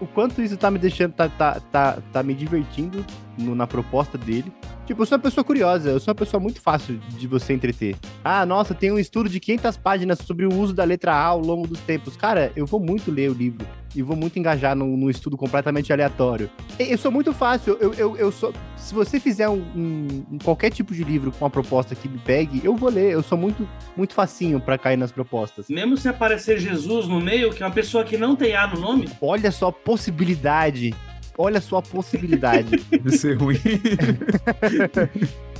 o 0.00 0.06
quanto 0.06 0.40
isso 0.42 0.56
tá 0.56 0.70
me 0.70 0.78
deixando, 0.78 1.12
tá, 1.12 1.28
tá, 1.28 1.60
tá, 1.72 1.98
tá 2.12 2.22
me 2.22 2.34
divertindo 2.34 3.04
no- 3.36 3.54
na 3.54 3.66
proposta 3.66 4.16
dele. 4.18 4.52
Tipo, 4.86 5.02
eu 5.02 5.06
sou 5.06 5.16
uma 5.18 5.22
pessoa 5.22 5.44
curiosa, 5.44 5.90
eu 5.90 6.00
sou 6.00 6.10
uma 6.12 6.14
pessoa 6.14 6.40
muito 6.40 6.60
fácil 6.60 6.98
de 7.10 7.26
você 7.26 7.52
entreter. 7.52 7.94
Ah, 8.24 8.46
nossa, 8.46 8.74
tem 8.74 8.90
um 8.90 8.98
estudo 8.98 9.28
de 9.28 9.38
500 9.38 9.76
páginas 9.76 10.18
sobre 10.20 10.46
o 10.46 10.54
uso 10.54 10.72
da 10.72 10.84
letra 10.84 11.12
A 11.12 11.24
ao 11.24 11.40
longo 11.40 11.66
dos 11.66 11.80
tempos. 11.80 12.16
Cara, 12.16 12.50
eu 12.56 12.64
vou 12.66 12.80
muito 12.80 13.10
ler 13.10 13.30
o 13.30 13.34
livro 13.34 13.66
e 13.94 14.02
vou 14.02 14.16
muito 14.16 14.38
engajar 14.38 14.76
num, 14.76 14.96
num 14.96 15.10
estudo 15.10 15.36
completamente 15.36 15.92
aleatório. 15.92 16.50
Eu 16.78 16.98
sou 16.98 17.10
muito 17.10 17.32
fácil, 17.32 17.76
eu, 17.80 17.94
eu, 17.94 18.16
eu 18.16 18.32
sou. 18.32 18.52
Se 18.76 18.94
você 18.94 19.18
fizer 19.18 19.48
um, 19.48 19.60
um, 19.74 20.24
um, 20.32 20.38
qualquer 20.38 20.70
tipo 20.70 20.94
de 20.94 21.04
livro 21.04 21.32
com 21.32 21.44
uma 21.44 21.50
proposta 21.50 21.94
que 21.94 22.08
me 22.08 22.18
pegue, 22.18 22.60
eu 22.64 22.76
vou 22.76 22.90
ler. 22.90 23.12
Eu 23.12 23.22
sou 23.22 23.36
muito, 23.36 23.68
muito 23.96 24.14
facinho 24.14 24.60
para 24.60 24.78
cair 24.78 24.96
nas 24.96 25.12
propostas. 25.12 25.68
Mesmo 25.68 25.96
se 25.96 26.08
aparecer 26.08 26.58
Jesus 26.58 27.06
no 27.06 27.20
meio, 27.20 27.50
que 27.50 27.62
é 27.62 27.66
uma 27.66 27.72
pessoa 27.72 28.04
que 28.04 28.16
não 28.16 28.36
tem 28.36 28.54
A 28.54 28.66
no 28.66 28.80
nome? 28.80 29.08
Olha 29.20 29.50
só 29.50 29.68
a 29.68 29.72
possibilidade 29.72 30.94
olha 31.40 31.60
só 31.60 31.76
a 31.76 31.82
possibilidade. 31.82 32.84
de 32.90 33.16
ser 33.16 33.38
ruim. 33.38 33.58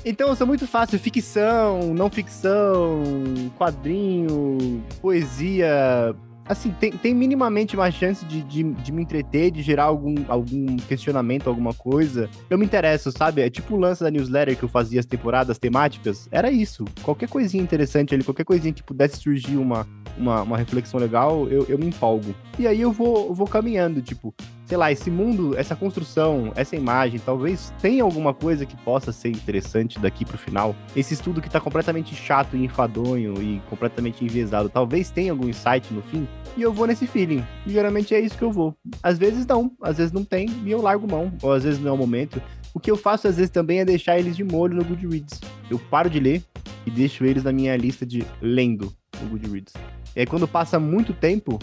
Então, 0.05 0.29
eu 0.29 0.37
sou 0.37 0.47
muito 0.47 0.67
fácil. 0.67 0.99
Ficção, 0.99 1.93
não 1.93 2.09
ficção, 2.09 3.03
quadrinho, 3.59 4.83
poesia. 5.03 6.14
Assim, 6.48 6.70
tem, 6.70 6.90
tem 6.92 7.14
minimamente 7.14 7.76
uma 7.76 7.90
chance 7.90 8.24
de, 8.24 8.42
de, 8.42 8.62
de, 8.62 8.92
me 8.92 9.02
entreter, 9.02 9.50
de 9.50 9.62
gerar 9.62 9.84
algum, 9.84 10.14
algum 10.28 10.76
questionamento, 10.76 11.46
alguma 11.46 11.74
coisa. 11.74 12.30
Eu 12.48 12.56
me 12.56 12.64
interesso, 12.64 13.12
sabe? 13.12 13.42
É 13.42 13.50
tipo 13.50 13.74
o 13.74 13.78
lance 13.78 14.02
da 14.02 14.11
newsletter 14.11 14.56
que 14.56 14.62
eu 14.62 14.68
fazia 14.68 14.98
as 14.98 15.06
temporadas 15.06 15.58
temáticas. 15.58 16.26
Era 16.32 16.50
isso. 16.50 16.84
Qualquer 17.02 17.28
coisinha 17.28 17.62
interessante 17.62 18.14
ali, 18.14 18.24
qualquer 18.24 18.44
coisinha 18.44 18.72
que 18.72 18.82
pudesse 18.82 19.18
surgir 19.18 19.58
uma, 19.58 19.87
uma, 20.16 20.42
uma 20.42 20.56
reflexão 20.56 20.98
legal, 20.98 21.46
eu, 21.48 21.66
eu 21.68 21.78
me 21.78 21.87
empolgo. 21.87 22.34
E 22.58 22.66
aí 22.66 22.80
eu 22.80 22.92
vou, 22.92 23.34
vou 23.34 23.46
caminhando, 23.46 24.00
tipo, 24.00 24.34
sei 24.68 24.76
lá, 24.76 24.92
esse 24.92 25.11
mundo, 25.11 25.57
essa 25.57 25.74
construção, 25.74 26.52
essa 26.54 26.76
imagem, 26.76 27.18
talvez 27.18 27.72
tenha 27.81 28.02
alguma 28.02 28.35
coisa 28.35 28.66
que 28.66 28.76
possa 28.76 29.11
ser 29.12 29.31
interessante 29.31 29.98
daqui 29.98 30.26
pro 30.26 30.37
final. 30.37 30.76
Esse 30.94 31.14
estudo 31.14 31.40
que 31.40 31.48
tá 31.48 31.59
completamente 31.59 32.14
chato 32.14 32.54
e 32.54 32.62
enfadonho 32.62 33.42
e 33.42 33.62
completamente 33.70 34.22
enviesado, 34.22 34.68
talvez 34.68 35.11
tenha 35.11 35.33
algum 35.33 35.48
insight 35.48 35.92
no 35.94 36.02
fim. 36.02 36.28
E 36.54 36.61
eu 36.61 36.70
vou 36.70 36.87
nesse 36.87 37.07
feeling. 37.07 37.42
E 37.66 37.70
geralmente 37.70 38.14
é 38.14 38.20
isso 38.20 38.37
que 38.37 38.44
eu 38.44 38.52
vou. 38.52 38.76
Às 39.02 39.16
vezes 39.16 39.46
não, 39.46 39.72
às 39.81 39.96
vezes 39.96 40.12
não 40.12 40.22
tem 40.22 40.46
e 40.62 40.70
eu 40.70 40.83
largo 40.83 41.11
mão, 41.11 41.33
ou 41.40 41.50
às 41.50 41.64
vezes 41.64 41.81
não 41.81 41.88
é 41.88 41.92
o 41.92 41.96
momento. 41.96 42.42
O 42.74 42.78
que 42.78 42.90
eu 42.90 42.96
faço 42.96 43.26
às 43.26 43.37
vezes 43.37 43.50
também 43.50 43.81
é 43.81 43.87
deixar 43.87 44.18
eles 44.18 44.37
de 44.37 44.44
molho 44.44 44.76
no 44.76 44.85
Goodreads. 44.85 45.40
Eu 45.70 45.78
paro 45.78 46.11
de 46.11 46.20
ler 46.20 46.44
e 46.85 46.90
deixo 46.90 47.24
eles 47.24 47.42
na 47.42 47.52
minha 47.52 47.74
lista 47.74 48.04
de 48.04 48.22
lendo 48.42 48.92
no 49.22 49.31
Goodreads. 49.31 49.72
E 50.14 50.20
aí 50.20 50.26
quando 50.26 50.46
passa 50.46 50.78
muito 50.78 51.14
tempo, 51.14 51.59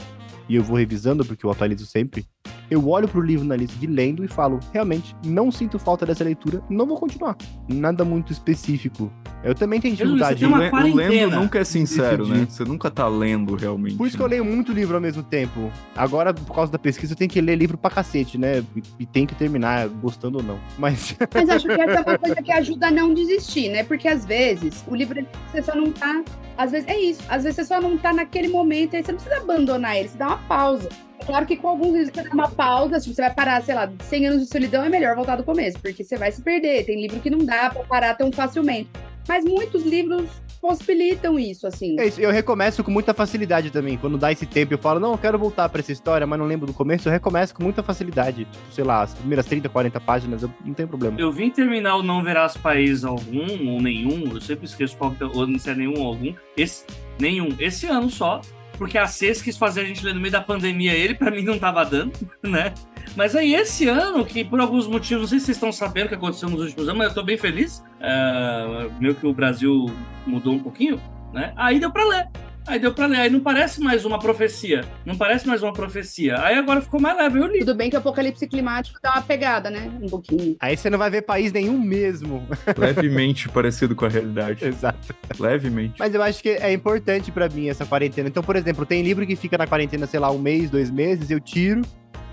e 0.50 0.56
eu 0.56 0.64
vou 0.64 0.76
revisando 0.76 1.24
porque 1.24 1.46
eu 1.46 1.52
atualizo 1.52 1.86
sempre, 1.86 2.26
eu 2.70 2.88
olho 2.90 3.08
pro 3.08 3.22
livro 3.22 3.46
na 3.46 3.56
lista 3.56 3.78
de 3.78 3.88
lendo 3.88 4.24
e 4.24 4.28
falo, 4.28 4.60
realmente, 4.74 5.16
não 5.24 5.52
sinto 5.52 5.78
falta 5.78 6.06
dessa 6.06 6.24
leitura, 6.24 6.62
não 6.70 6.86
vou 6.86 6.98
continuar. 6.98 7.36
Nada 7.68 8.04
muito 8.04 8.32
específico. 8.32 9.12
Eu 9.44 9.54
também 9.54 9.80
tenho 9.80 9.96
dificuldade. 9.96 10.40
de... 10.40 10.46
o 10.46 10.96
lendo 10.96 11.36
nunca 11.36 11.60
é 11.60 11.64
sincero, 11.64 12.28
né? 12.28 12.48
Você 12.50 12.64
nunca 12.64 12.90
tá 12.90 13.08
lendo 13.08 13.56
realmente. 13.56 13.96
Por 13.96 14.08
isso 14.08 14.18
que 14.18 14.24
eu 14.24 14.28
leio 14.28 14.44
muito 14.44 14.72
livro 14.72 14.96
ao 14.96 15.02
mesmo 15.02 15.22
tempo. 15.22 15.72
Agora, 15.96 16.34
por 16.34 16.56
causa 16.56 16.72
da 16.72 16.80
pesquisa, 16.80 17.14
eu 17.14 17.18
tenho 17.18 17.30
que 17.30 17.40
ler 17.40 17.56
livro 17.56 17.78
pra 17.78 17.92
cacete, 17.92 18.38
né? 18.40 18.64
E, 18.76 18.84
e 19.02 19.06
tem 19.06 19.28
que 19.28 19.36
terminar, 19.36 19.88
gostando 19.88 20.40
ou 20.40 20.44
não. 20.44 20.60
Mas. 20.80 21.16
Mas 21.32 21.50
acho 21.50 21.68
que 21.68 21.80
essa 21.80 22.00
é 22.00 22.02
uma 22.02 22.18
coisa 22.18 22.36
que 22.42 22.52
ajuda 22.52 22.88
a 22.88 22.92
não 22.92 23.14
desistir, 23.14 23.70
né? 23.70 23.84
Porque 23.84 24.08
às 24.08 24.26
vezes 24.26 24.84
o 24.88 24.96
livro 24.96 25.24
você 25.52 25.62
só 25.62 25.76
não 25.76 25.92
tá. 25.92 26.24
Às 26.58 26.72
vezes 26.72 26.88
é 26.88 27.00
isso. 27.00 27.22
Às 27.30 27.44
vezes 27.44 27.58
você 27.58 27.66
só 27.66 27.80
não 27.80 27.98
tá 27.98 28.12
naquele 28.12 28.48
momento, 28.48 28.96
aí 28.96 29.04
você 29.04 29.12
não 29.12 29.20
precisa 29.20 29.42
abandonar 29.42 29.96
ele, 29.98 30.10
você 30.10 30.18
dá 30.18 30.28
uma 30.28 30.38
pausa. 30.38 30.90
Claro 31.26 31.46
que 31.46 31.56
com 31.56 31.68
alguns 31.68 31.94
livros 31.94 32.12
você 32.14 32.24
dá 32.24 32.34
uma 32.34 32.50
pausa, 32.50 33.00
tipo, 33.00 33.16
você 33.16 33.22
vai 33.22 33.34
parar, 33.34 33.62
sei 33.64 33.76
lá, 33.76 33.92
100 34.00 34.28
anos 34.28 34.44
de 34.44 34.48
solidão 34.48 34.84
é 34.84 34.90
melhor 34.90 35.16
voltar 35.16 35.36
do 35.36 35.44
começo, 35.44 35.80
porque 35.80 36.04
você 36.04 36.18
vai 36.18 36.32
se 36.32 36.42
perder. 36.42 36.86
Tem 36.86 37.02
livro 37.02 37.20
que 37.20 37.30
não 37.30 37.40
dá 37.40 37.70
pra 37.70 37.84
parar 37.84 38.16
tão 38.16 38.32
facilmente. 38.32 38.90
Mas 39.28 39.44
muitos 39.44 39.84
livros 39.84 40.30
possibilitam 40.62 41.38
isso, 41.38 41.68
assim. 41.68 42.00
É 42.00 42.08
isso, 42.08 42.20
eu 42.20 42.32
recomeço 42.32 42.84
com 42.84 42.90
muita 42.90 43.14
facilidade 43.14 43.70
também. 43.70 43.98
Quando 43.98 44.18
dá 44.18 44.32
esse 44.32 44.46
tempo, 44.46 44.74
eu 44.74 44.78
falo, 44.78 45.00
não, 45.00 45.12
eu 45.12 45.18
quero 45.18 45.38
voltar 45.38 45.70
para 45.70 45.80
essa 45.80 45.92
história, 45.92 46.26
mas 46.26 46.40
não 46.40 46.46
lembro 46.48 46.66
do 46.66 46.74
começo, 46.74 47.08
eu 47.08 47.12
recomeço 47.12 47.54
com 47.54 47.64
muita 47.64 47.84
facilidade. 47.84 48.46
Tipo, 48.46 48.58
sei 48.72 48.84
lá, 48.84 49.04
as 49.04 49.14
primeiras 49.14 49.46
30, 49.46 49.70
40 49.70 50.00
páginas, 50.00 50.44
eu 50.44 50.52
não 50.64 50.74
tenho 50.74 50.88
problema. 50.88 51.20
Eu 51.20 51.32
vim 51.32 51.52
terminar 51.52 51.98
o 51.98 52.04
Não 52.04 52.24
Verás 52.24 52.58
País 52.58 53.04
algum, 53.04 53.74
ou 53.74 53.82
nenhum, 53.82 54.34
eu 54.34 54.42
sempre 54.42 54.66
esqueço 54.66 54.98
qual 54.98 55.12
que 55.12 55.24
é, 55.24 55.28
ou 55.28 55.46
não 55.46 55.60
sei 55.60 55.76
nenhum 55.76 56.00
ou 56.00 56.08
algum. 56.08 56.34
Esse, 56.58 56.86
nenhum. 57.20 57.50
Esse 57.60 57.86
ano 57.86 58.10
só, 58.10 58.42
porque 58.78 58.98
a 58.98 59.08
CES 59.08 59.42
quis 59.42 59.58
fazer 59.58 59.82
a 59.82 59.84
gente 59.86 60.04
ler 60.04 60.14
no 60.14 60.20
meio 60.20 60.32
da 60.32 60.42
pandemia 60.42 60.94
ele, 60.94 61.16
para 61.16 61.32
mim 61.32 61.44
não 61.44 61.58
tava 61.58 61.84
dando, 61.86 62.14
né? 62.44 62.74
Mas 63.16 63.36
aí 63.36 63.54
esse 63.54 63.88
ano, 63.88 64.26
que 64.26 64.44
por 64.44 64.60
alguns 64.60 64.88
motivos, 64.88 65.24
não 65.24 65.28
sei 65.28 65.40
se 65.40 65.46
vocês 65.46 65.58
estão 65.58 65.72
sabendo 65.72 66.06
o 66.06 66.10
que 66.10 66.16
aconteceu 66.16 66.50
nos 66.50 66.62
últimos 66.62 66.88
anos, 66.88 66.98
mas 66.98 67.08
eu 67.10 67.14
tô 67.14 67.24
bem 67.24 67.38
feliz. 67.38 67.84
Uh, 68.00 68.92
meio 69.00 69.16
que 69.16 69.26
o 69.26 69.34
Brasil 69.34 69.86
mudou 70.26 70.56
um 70.56 70.60
pouquinho, 70.60 71.00
né? 71.32 71.54
Aí 71.56 71.80
deu 71.80 71.92
para 71.92 72.06
ler. 72.06 72.28
Aí 72.68 72.80
deu 72.80 72.94
pra 72.94 73.06
ler. 73.06 73.18
Aí 73.18 73.30
não 73.30 73.40
parece 73.40 73.80
mais 73.80 74.06
uma 74.06 74.18
profecia. 74.18 74.84
Não 75.06 75.16
parece 75.16 75.48
mais 75.48 75.62
uma 75.62 75.72
profecia. 75.72 76.42
Aí 76.44 76.56
agora 76.56 76.82
ficou 76.82 77.00
mais 77.00 77.16
leve. 77.18 77.40
Eu 77.40 77.48
li. 77.48 77.60
Tudo 77.60 77.76
bem 77.76 77.90
que 77.90 77.96
o 77.96 78.00
apocalipse 78.00 78.48
climático 78.48 79.00
dá 79.02 79.14
uma 79.14 79.22
pegada, 79.22 79.70
né? 79.70 79.92
Um 80.02 80.08
pouquinho. 80.08 80.56
Aí 80.60 80.76
você 80.76 80.90
não 80.90 80.98
vai 80.98 81.10
ver 81.10 81.22
país 81.22 81.52
nenhum 81.52 81.80
mesmo. 81.80 82.48
Levemente 82.78 83.48
parecido 83.50 83.96
com 83.96 84.06
a 84.06 84.10
realidade. 84.10 84.66
Exato. 84.66 85.16
Levemente. 85.40 85.96
Mas 86.00 86.14
eu 86.14 86.24
acho 86.24 86.42
que 86.42 86.50
é 86.50 86.74
importante 86.74 87.32
para 87.32 87.48
mim 87.50 87.70
essa 87.70 87.86
quarentena. 87.86 88.30
Então, 88.30 88.44
por 88.44 88.56
exemplo, 88.56 88.86
tem 88.86 89.04
livro 89.04 89.26
que 89.26 89.36
fica 89.36 89.58
na 89.58 89.68
quarentena, 89.68 90.08
sei 90.08 90.20
lá, 90.20 90.32
um 90.32 90.40
mês, 90.40 90.70
dois 90.70 90.90
meses, 90.90 91.30
eu 91.30 91.40
tiro. 91.40 91.82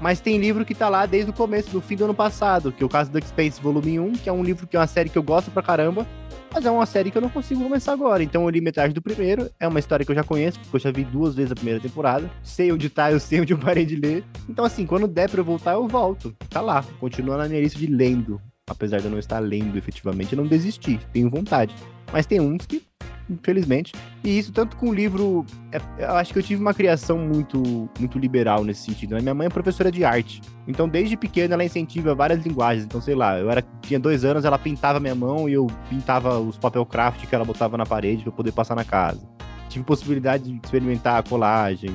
Mas 0.00 0.18
tem 0.20 0.36
livro 0.36 0.64
que 0.64 0.74
tá 0.74 0.88
lá 0.88 1.06
desde 1.06 1.30
o 1.30 1.32
começo, 1.32 1.70
do 1.70 1.80
fim 1.80 1.94
do 1.94 2.04
ano 2.04 2.14
passado, 2.14 2.72
que 2.72 2.82
é 2.82 2.86
o 2.86 2.88
caso 2.88 3.12
do 3.12 3.24
Space 3.24 3.62
Volume 3.62 4.00
1, 4.00 4.12
que 4.14 4.28
é 4.28 4.32
um 4.32 4.42
livro 4.42 4.66
que 4.66 4.76
é 4.76 4.80
uma 4.80 4.86
série 4.88 5.08
que 5.08 5.16
eu 5.16 5.22
gosto 5.22 5.48
pra 5.52 5.62
caramba, 5.62 6.04
mas 6.52 6.64
é 6.66 6.70
uma 6.70 6.86
série 6.86 7.10
que 7.10 7.16
eu 7.16 7.22
não 7.22 7.30
consigo 7.30 7.62
começar 7.62 7.92
agora. 7.92 8.22
Então 8.22 8.42
eu 8.42 8.50
li 8.50 8.60
metade 8.60 8.92
do 8.92 9.00
primeiro. 9.00 9.50
É 9.58 9.66
uma 9.66 9.78
história 9.78 10.04
que 10.04 10.10
eu 10.10 10.16
já 10.16 10.22
conheço, 10.22 10.60
porque 10.60 10.76
eu 10.76 10.80
já 10.80 10.90
vi 10.90 11.04
duas 11.04 11.34
vezes 11.34 11.52
a 11.52 11.54
primeira 11.54 11.80
temporada. 11.80 12.30
Sei 12.42 12.70
onde 12.70 12.90
tá, 12.90 13.10
eu 13.10 13.18
sei 13.18 13.40
onde 13.40 13.52
eu 13.52 13.58
parei 13.58 13.86
de 13.86 13.96
ler. 13.96 14.24
Então, 14.48 14.64
assim, 14.64 14.86
quando 14.86 15.08
der 15.08 15.30
pra 15.30 15.40
eu 15.40 15.44
voltar, 15.44 15.72
eu 15.72 15.88
volto. 15.88 16.34
Tá 16.50 16.60
lá. 16.60 16.84
Continua 17.00 17.36
na 17.36 17.48
minha 17.48 17.60
lista 17.60 17.78
de 17.78 17.86
lendo. 17.86 18.40
Apesar 18.68 18.98
de 18.98 19.06
eu 19.06 19.10
não 19.10 19.18
estar 19.18 19.38
lendo 19.38 19.76
efetivamente, 19.76 20.34
eu 20.34 20.36
não 20.36 20.46
desisti. 20.46 21.00
Tenho 21.12 21.28
vontade. 21.28 21.74
Mas 22.12 22.26
tem 22.26 22.40
uns 22.40 22.66
que 22.66 22.82
infelizmente. 23.28 23.92
E 24.22 24.38
isso 24.38 24.52
tanto 24.52 24.76
com 24.76 24.88
o 24.88 24.94
livro. 24.94 25.44
É, 25.70 25.80
eu 25.98 26.16
acho 26.16 26.32
que 26.32 26.38
eu 26.38 26.42
tive 26.42 26.60
uma 26.60 26.74
criação 26.74 27.18
muito, 27.18 27.88
muito 27.98 28.18
liberal 28.18 28.64
nesse 28.64 28.82
sentido. 28.82 29.14
Né? 29.14 29.20
Minha 29.20 29.34
mãe 29.34 29.46
é 29.46 29.50
professora 29.50 29.90
de 29.90 30.04
arte. 30.04 30.40
Então, 30.66 30.88
desde 30.88 31.16
pequena, 31.16 31.54
ela 31.54 31.64
incentiva 31.64 32.14
várias 32.14 32.44
linguagens. 32.44 32.84
Então, 32.84 33.00
sei 33.00 33.14
lá, 33.14 33.38
eu 33.38 33.50
era, 33.50 33.62
tinha 33.80 33.98
dois 33.98 34.24
anos, 34.24 34.44
ela 34.44 34.58
pintava 34.58 35.00
minha 35.00 35.14
mão 35.14 35.48
e 35.48 35.54
eu 35.54 35.66
pintava 35.88 36.38
os 36.38 36.56
papel 36.56 36.84
craft 36.86 37.26
que 37.26 37.34
ela 37.34 37.44
botava 37.44 37.76
na 37.76 37.86
parede 37.86 38.22
para 38.22 38.32
poder 38.32 38.52
passar 38.52 38.74
na 38.74 38.84
casa. 38.84 39.20
Tive 39.68 39.84
possibilidade 39.84 40.44
de 40.44 40.60
experimentar 40.62 41.18
a 41.18 41.22
colagem, 41.22 41.90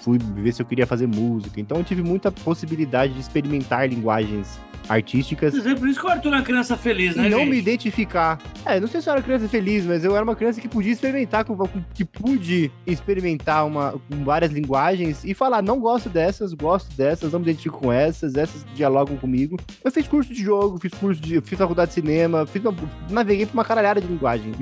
fui 0.00 0.18
ver 0.18 0.52
se 0.52 0.62
eu 0.62 0.66
queria 0.66 0.86
fazer 0.86 1.06
música. 1.06 1.60
Então, 1.60 1.76
eu 1.78 1.84
tive 1.84 2.02
muita 2.02 2.32
possibilidade 2.32 3.12
de 3.12 3.20
experimentar 3.20 3.86
linguagens 3.88 4.58
artísticas. 4.88 5.54
É 5.66 5.74
por 5.74 5.88
isso 5.88 6.00
que 6.00 6.06
o 6.06 6.10
Arthur 6.10 6.32
é 6.32 6.36
uma 6.36 6.42
criança 6.42 6.76
feliz, 6.76 7.16
né? 7.16 7.26
E 7.26 7.30
não 7.30 7.40
gente? 7.40 7.50
me 7.50 7.58
identificar. 7.58 8.38
É, 8.64 8.80
não 8.80 8.88
sei 8.88 9.00
se 9.00 9.08
eu 9.08 9.12
era 9.12 9.22
criança 9.22 9.48
feliz, 9.48 9.84
mas 9.84 10.04
eu 10.04 10.14
era 10.14 10.24
uma 10.24 10.36
criança 10.36 10.60
que 10.60 10.68
podia 10.68 10.92
experimentar, 10.92 11.44
que 11.94 12.04
pude 12.04 12.70
experimentar 12.86 13.66
uma, 13.66 13.92
com 13.92 14.24
várias 14.24 14.52
linguagens 14.52 15.24
e 15.24 15.34
falar, 15.34 15.62
não 15.62 15.80
gosto 15.80 16.08
dessas, 16.08 16.52
gosto 16.52 16.94
dessas, 16.96 17.32
não 17.32 17.40
me 17.40 17.46
identifico 17.46 17.78
com 17.78 17.92
essas, 17.92 18.34
essas 18.34 18.64
dialogam 18.74 19.16
comigo. 19.16 19.56
Eu 19.84 19.90
fiz 19.90 20.06
curso 20.06 20.32
de 20.32 20.42
jogo, 20.42 20.78
fiz 20.78 20.92
curso 20.94 21.20
de. 21.20 21.40
fiz 21.40 21.58
faculdade 21.58 21.88
de 21.88 21.94
cinema, 21.94 22.46
fiz 22.46 22.62
uma, 22.64 22.74
naveguei 23.10 23.46
por 23.46 23.54
uma 23.54 23.64
caralhada 23.64 24.00
de 24.00 24.06
linguagem 24.06 24.52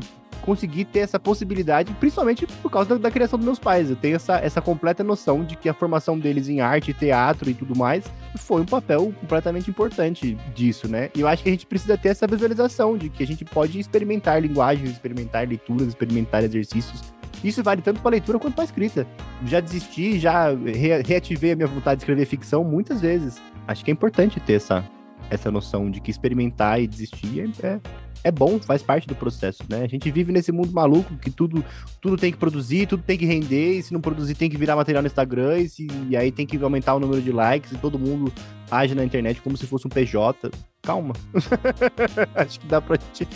consegui 0.43 0.85
ter 0.85 1.01
essa 1.01 1.19
possibilidade, 1.19 1.93
principalmente 1.95 2.47
por 2.47 2.71
causa 2.71 2.91
da, 2.91 2.97
da, 2.97 3.11
criação 3.11 3.39
dos 3.39 3.47
meus 3.47 3.59
pais. 3.59 3.91
Eu 3.91 3.97
tenho 3.97 4.17
essa, 4.17 4.37
essa 4.39 4.61
completa 4.61 5.05
noção 5.05 5.45
de 5.45 5.57
que 5.57 5.69
a 5.69 5.75
formação 5.75 6.19
deles 6.19 6.49
em 6.49 6.61
arte, 6.61 6.93
teatro 6.93 7.51
e 7.51 7.55
tudo 7.55 7.77
mais 7.77 8.05
foi 8.37 8.63
um 8.63 8.67
papel 8.67 9.13
completamente 9.21 9.71
importante 9.71 10.37
disso, 10.55 10.89
né? 10.89 11.11
E 11.15 11.21
eu 11.21 11.29
acho 11.29 11.43
que 11.43 11.49
a 11.49 11.53
gente 11.53 11.67
precisa 11.67 11.97
ter 11.97 12.11
essa 12.11 12.27
visualização 12.27 12.97
de 12.97 13.09
que 13.09 13.23
a 13.23 13.27
gente 13.27 13.45
pode 13.45 13.79
experimentar 13.79 14.41
linguagens, 14.41 14.91
experimentar 14.91 15.47
leituras, 15.47 15.89
experimentar 15.89 16.45
exercícios. 16.45 17.03
Isso 17.43 17.63
vale 17.63 17.81
tanto 17.81 18.01
para 18.01 18.11
leitura 18.11 18.39
quanto 18.39 18.55
para 18.55 18.65
escrita. 18.65 19.07
Já 19.47 19.61
desisti, 19.61 20.19
já 20.19 20.51
re 20.51 21.03
reativei 21.03 21.53
a 21.53 21.57
minha 21.57 21.69
vontade 21.69 21.97
de 21.97 22.03
escrever 22.03 22.27
ficção 22.27 22.63
muitas 22.63 23.01
vezes. 23.01 23.41
Acho 23.67 23.85
que 23.85 23.91
é 23.91 23.95
importante 23.95 24.39
ter 24.41 24.55
essa, 24.55 24.85
essa 25.31 25.51
noção 25.51 25.91
de 25.91 26.01
que 26.01 26.11
experimentar 26.11 26.81
e 26.81 26.87
desistir 26.87 27.53
é, 27.63 27.67
é 27.67 27.81
é 28.23 28.31
bom, 28.31 28.59
faz 28.59 28.83
parte 28.83 29.07
do 29.07 29.15
processo, 29.15 29.63
né? 29.69 29.83
A 29.83 29.89
gente 29.89 30.11
vive 30.11 30.33
nesse 30.33 30.53
mundo 30.53 30.73
maluco 30.73 31.17
que 31.17 31.31
tudo, 31.31 31.65
tudo 32.01 32.17
tem 32.17 32.31
que 32.31 32.39
produzir, 32.39 32.87
tudo 32.87 33.03
tem 33.03 33.17
que 33.17 33.25
render, 33.25 33.79
e 33.79 33.83
se 33.83 33.93
não 33.93 34.01
produzir 34.01 34.35
tem 34.35 34.51
que 34.51 34.59
virar 34.59 34.77
material 34.77 35.03
no 35.03 35.07
Instagram, 35.07 35.59
e, 35.59 35.69
se, 35.69 35.87
e 36.09 36.17
aí 36.17 36.31
tem 36.31 36.47
que 36.47 36.63
aumentar 36.63 36.95
o 36.95 37.01
número 37.01 37.23
de 37.23 37.33
likes, 37.33 37.73
e 37.73 37.79
todo 37.79 37.99
mundo 37.99 38.33
age 38.71 38.95
na 38.95 39.05
internet 39.05 39.41
como 39.41 39.57
se 39.57 39.67
fosse 39.67 39.87
um 39.87 39.91
PJ. 39.91 40.51
Calma. 40.83 41.15
Acho 42.35 42.61
que 42.61 42.67
dá 42.67 42.81
pra 42.81 42.97
gente 42.97 43.29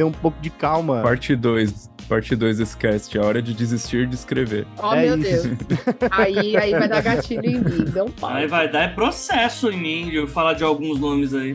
ter 0.00 0.04
um 0.04 0.12
pouco 0.12 0.40
de 0.40 0.48
calma. 0.48 1.02
Parte 1.02 1.36
2. 1.36 1.90
Parte 2.08 2.34
2 2.34 2.58
desse 2.58 2.76
cast, 2.76 3.16
é 3.16 3.20
hora 3.20 3.42
de 3.42 3.52
desistir 3.52 4.06
de 4.06 4.14
escrever. 4.14 4.66
Oh, 4.82 4.94
é 4.94 5.06
meu 5.06 5.18
isso. 5.18 5.48
Deus. 5.48 5.78
aí, 6.10 6.56
aí 6.56 6.72
vai 6.72 6.88
dar 6.88 7.02
gatilho 7.02 7.44
em 7.44 7.58
mim, 7.58 7.84
não 7.94 8.10
para. 8.10 8.36
Aí 8.36 8.46
vai 8.48 8.68
dar 8.68 8.80
é 8.80 8.88
processo 8.88 9.70
em 9.70 9.76
mim 9.76 10.10
de 10.10 10.16
eu 10.16 10.26
falar 10.26 10.54
de 10.54 10.64
alguns 10.64 10.98
nomes 10.98 11.34
aí. 11.34 11.54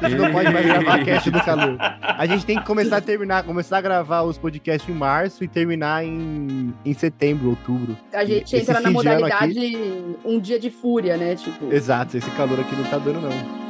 A 0.00 0.08
gente 0.08 0.18
não 0.18 0.30
pode 0.30 0.52
mais 0.52 0.66
gravar 0.66 1.04
cast 1.04 1.30
do 1.30 1.42
calor. 1.42 1.76
A 1.80 2.26
gente 2.26 2.46
tem 2.46 2.58
que 2.58 2.64
começar 2.64 2.98
a 2.98 3.00
terminar, 3.00 3.42
começar 3.42 3.78
a 3.78 3.80
gravar 3.80 4.22
os 4.22 4.38
podcasts 4.38 4.88
em 4.88 4.96
março 4.96 5.42
e 5.42 5.48
terminar 5.48 6.04
em, 6.04 6.72
em 6.84 6.94
setembro, 6.94 7.50
outubro. 7.50 7.96
A 8.12 8.24
gente 8.24 8.54
Esse 8.54 8.70
entra 8.70 8.80
na 8.80 8.90
modalidade 8.90 9.76
um 10.24 10.38
dia 10.38 10.60
de 10.60 10.70
fúria, 10.70 11.16
né? 11.16 11.34
Tipo, 11.34 11.72
Exato, 11.72 12.16
esse 12.16 12.30
calor 12.32 12.60
aqui 12.60 12.76
não 12.76 12.84
tá 12.84 12.98
dando, 12.98 13.20
não. 13.20 13.63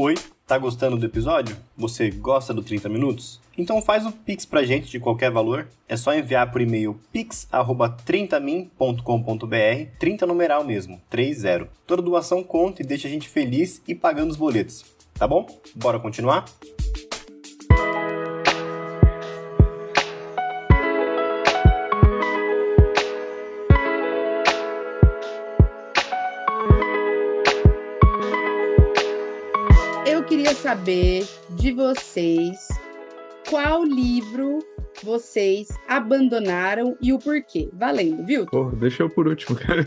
Oi, 0.00 0.14
tá 0.46 0.56
gostando 0.56 0.96
do 0.96 1.06
episódio? 1.06 1.56
Você 1.76 2.08
gosta 2.08 2.54
do 2.54 2.62
30 2.62 2.88
minutos? 2.88 3.40
Então 3.58 3.82
faz 3.82 4.06
o 4.06 4.12
Pix 4.12 4.46
pra 4.46 4.62
gente 4.62 4.88
de 4.88 5.00
qualquer 5.00 5.28
valor. 5.28 5.66
É 5.88 5.96
só 5.96 6.14
enviar 6.14 6.52
por 6.52 6.60
e-mail 6.60 7.00
pix@30min.com.br, 7.12 9.98
30 9.98 10.24
numeral 10.24 10.62
mesmo, 10.62 11.02
30. 11.10 11.68
Toda 11.84 12.00
doação 12.00 12.44
conta 12.44 12.80
e 12.80 12.86
deixa 12.86 13.08
a 13.08 13.10
gente 13.10 13.28
feliz 13.28 13.82
e 13.88 13.94
pagando 13.94 14.30
os 14.30 14.36
boletos. 14.36 14.84
Tá 15.14 15.26
bom? 15.26 15.48
Bora 15.74 15.98
continuar? 15.98 16.44
Queria 30.48 30.62
saber 30.62 31.28
de 31.50 31.72
vocês 31.72 32.68
qual 33.50 33.84
livro 33.84 34.60
vocês 35.02 35.68
abandonaram 35.86 36.96
e 37.02 37.12
o 37.12 37.18
porquê. 37.18 37.68
Valendo, 37.74 38.24
viu? 38.24 38.46
Porra, 38.46 38.74
deixa 38.76 39.02
eu 39.02 39.10
por 39.10 39.28
último, 39.28 39.58
cara. 39.58 39.84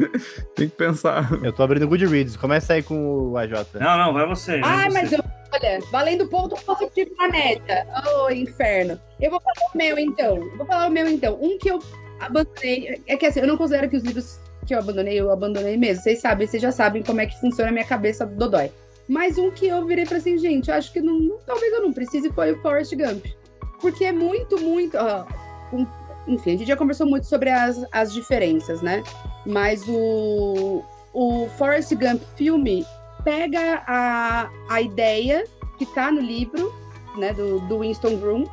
Tem 0.56 0.68
que 0.68 0.76
pensar. 0.76 1.28
Eu 1.44 1.52
tô 1.52 1.62
abrindo 1.62 1.82
o 1.82 1.88
Goodreads. 1.88 2.38
Começa 2.38 2.72
aí 2.72 2.82
com 2.82 3.32
o 3.32 3.36
AJ. 3.36 3.66
Não, 3.74 3.98
não, 3.98 4.12
vai 4.14 4.26
você. 4.26 4.60
você. 4.60 4.88
mas 4.90 5.12
eu, 5.12 5.22
olha, 5.52 5.78
valendo 5.92 6.26
ponto 6.26 6.56
positivo 6.64 7.10
na 7.18 7.28
neta. 7.28 7.86
Ô, 8.06 8.30
inferno. 8.30 8.98
Eu 9.20 9.30
vou 9.30 9.40
falar 9.40 9.70
o 9.74 9.76
meu 9.76 9.98
então. 9.98 10.40
Vou 10.56 10.66
falar 10.66 10.88
o 10.88 10.90
meu 10.90 11.06
então. 11.06 11.38
Um 11.40 11.58
que 11.58 11.70
eu 11.70 11.78
abandonei. 12.18 13.02
É 13.06 13.16
que 13.16 13.26
assim, 13.26 13.40
eu 13.40 13.46
não 13.46 13.58
considero 13.58 13.90
que 13.90 13.96
os 13.96 14.02
livros 14.02 14.40
que 14.66 14.74
eu 14.74 14.78
abandonei, 14.78 15.20
eu 15.20 15.30
abandonei 15.30 15.76
mesmo. 15.76 16.02
Vocês 16.02 16.20
sabem, 16.20 16.46
vocês 16.46 16.62
já 16.62 16.72
sabem 16.72 17.02
como 17.02 17.20
é 17.20 17.26
que 17.26 17.38
funciona 17.40 17.70
a 17.70 17.72
minha 17.72 17.86
cabeça 17.86 18.24
do 18.24 18.36
Dodói. 18.36 18.72
Mas 19.08 19.38
um 19.38 19.50
que 19.50 19.66
eu 19.66 19.84
virei 19.86 20.04
pra 20.04 20.18
assim, 20.18 20.36
gente, 20.36 20.70
acho 20.70 20.92
que 20.92 21.00
não, 21.00 21.38
talvez 21.46 21.72
eu 21.72 21.82
não 21.82 21.92
precise 21.92 22.30
foi 22.30 22.52
o 22.52 22.60
Forrest 22.60 22.94
Gump. 22.94 23.24
Porque 23.80 24.04
é 24.04 24.12
muito, 24.12 24.60
muito. 24.60 24.96
um- 25.72 25.86
enfim, 26.26 26.54
a 26.54 26.58
gente 26.58 26.68
já 26.68 26.76
conversou 26.76 27.06
muito 27.06 27.26
sobre 27.26 27.48
as, 27.48 27.82
as 27.90 28.12
diferenças, 28.12 28.82
né? 28.82 29.02
Mas 29.46 29.82
o, 29.88 30.84
o 31.14 31.48
Forrest 31.56 31.94
Gump 31.94 32.20
filme 32.36 32.84
pega 33.24 33.82
a, 33.86 34.50
a 34.68 34.82
ideia 34.82 35.44
que 35.78 35.86
tá 35.86 36.12
no 36.12 36.20
livro, 36.20 36.74
né, 37.16 37.32
do, 37.32 37.60
do 37.60 37.78
Winston 37.80 38.16
Groom, 38.16 38.44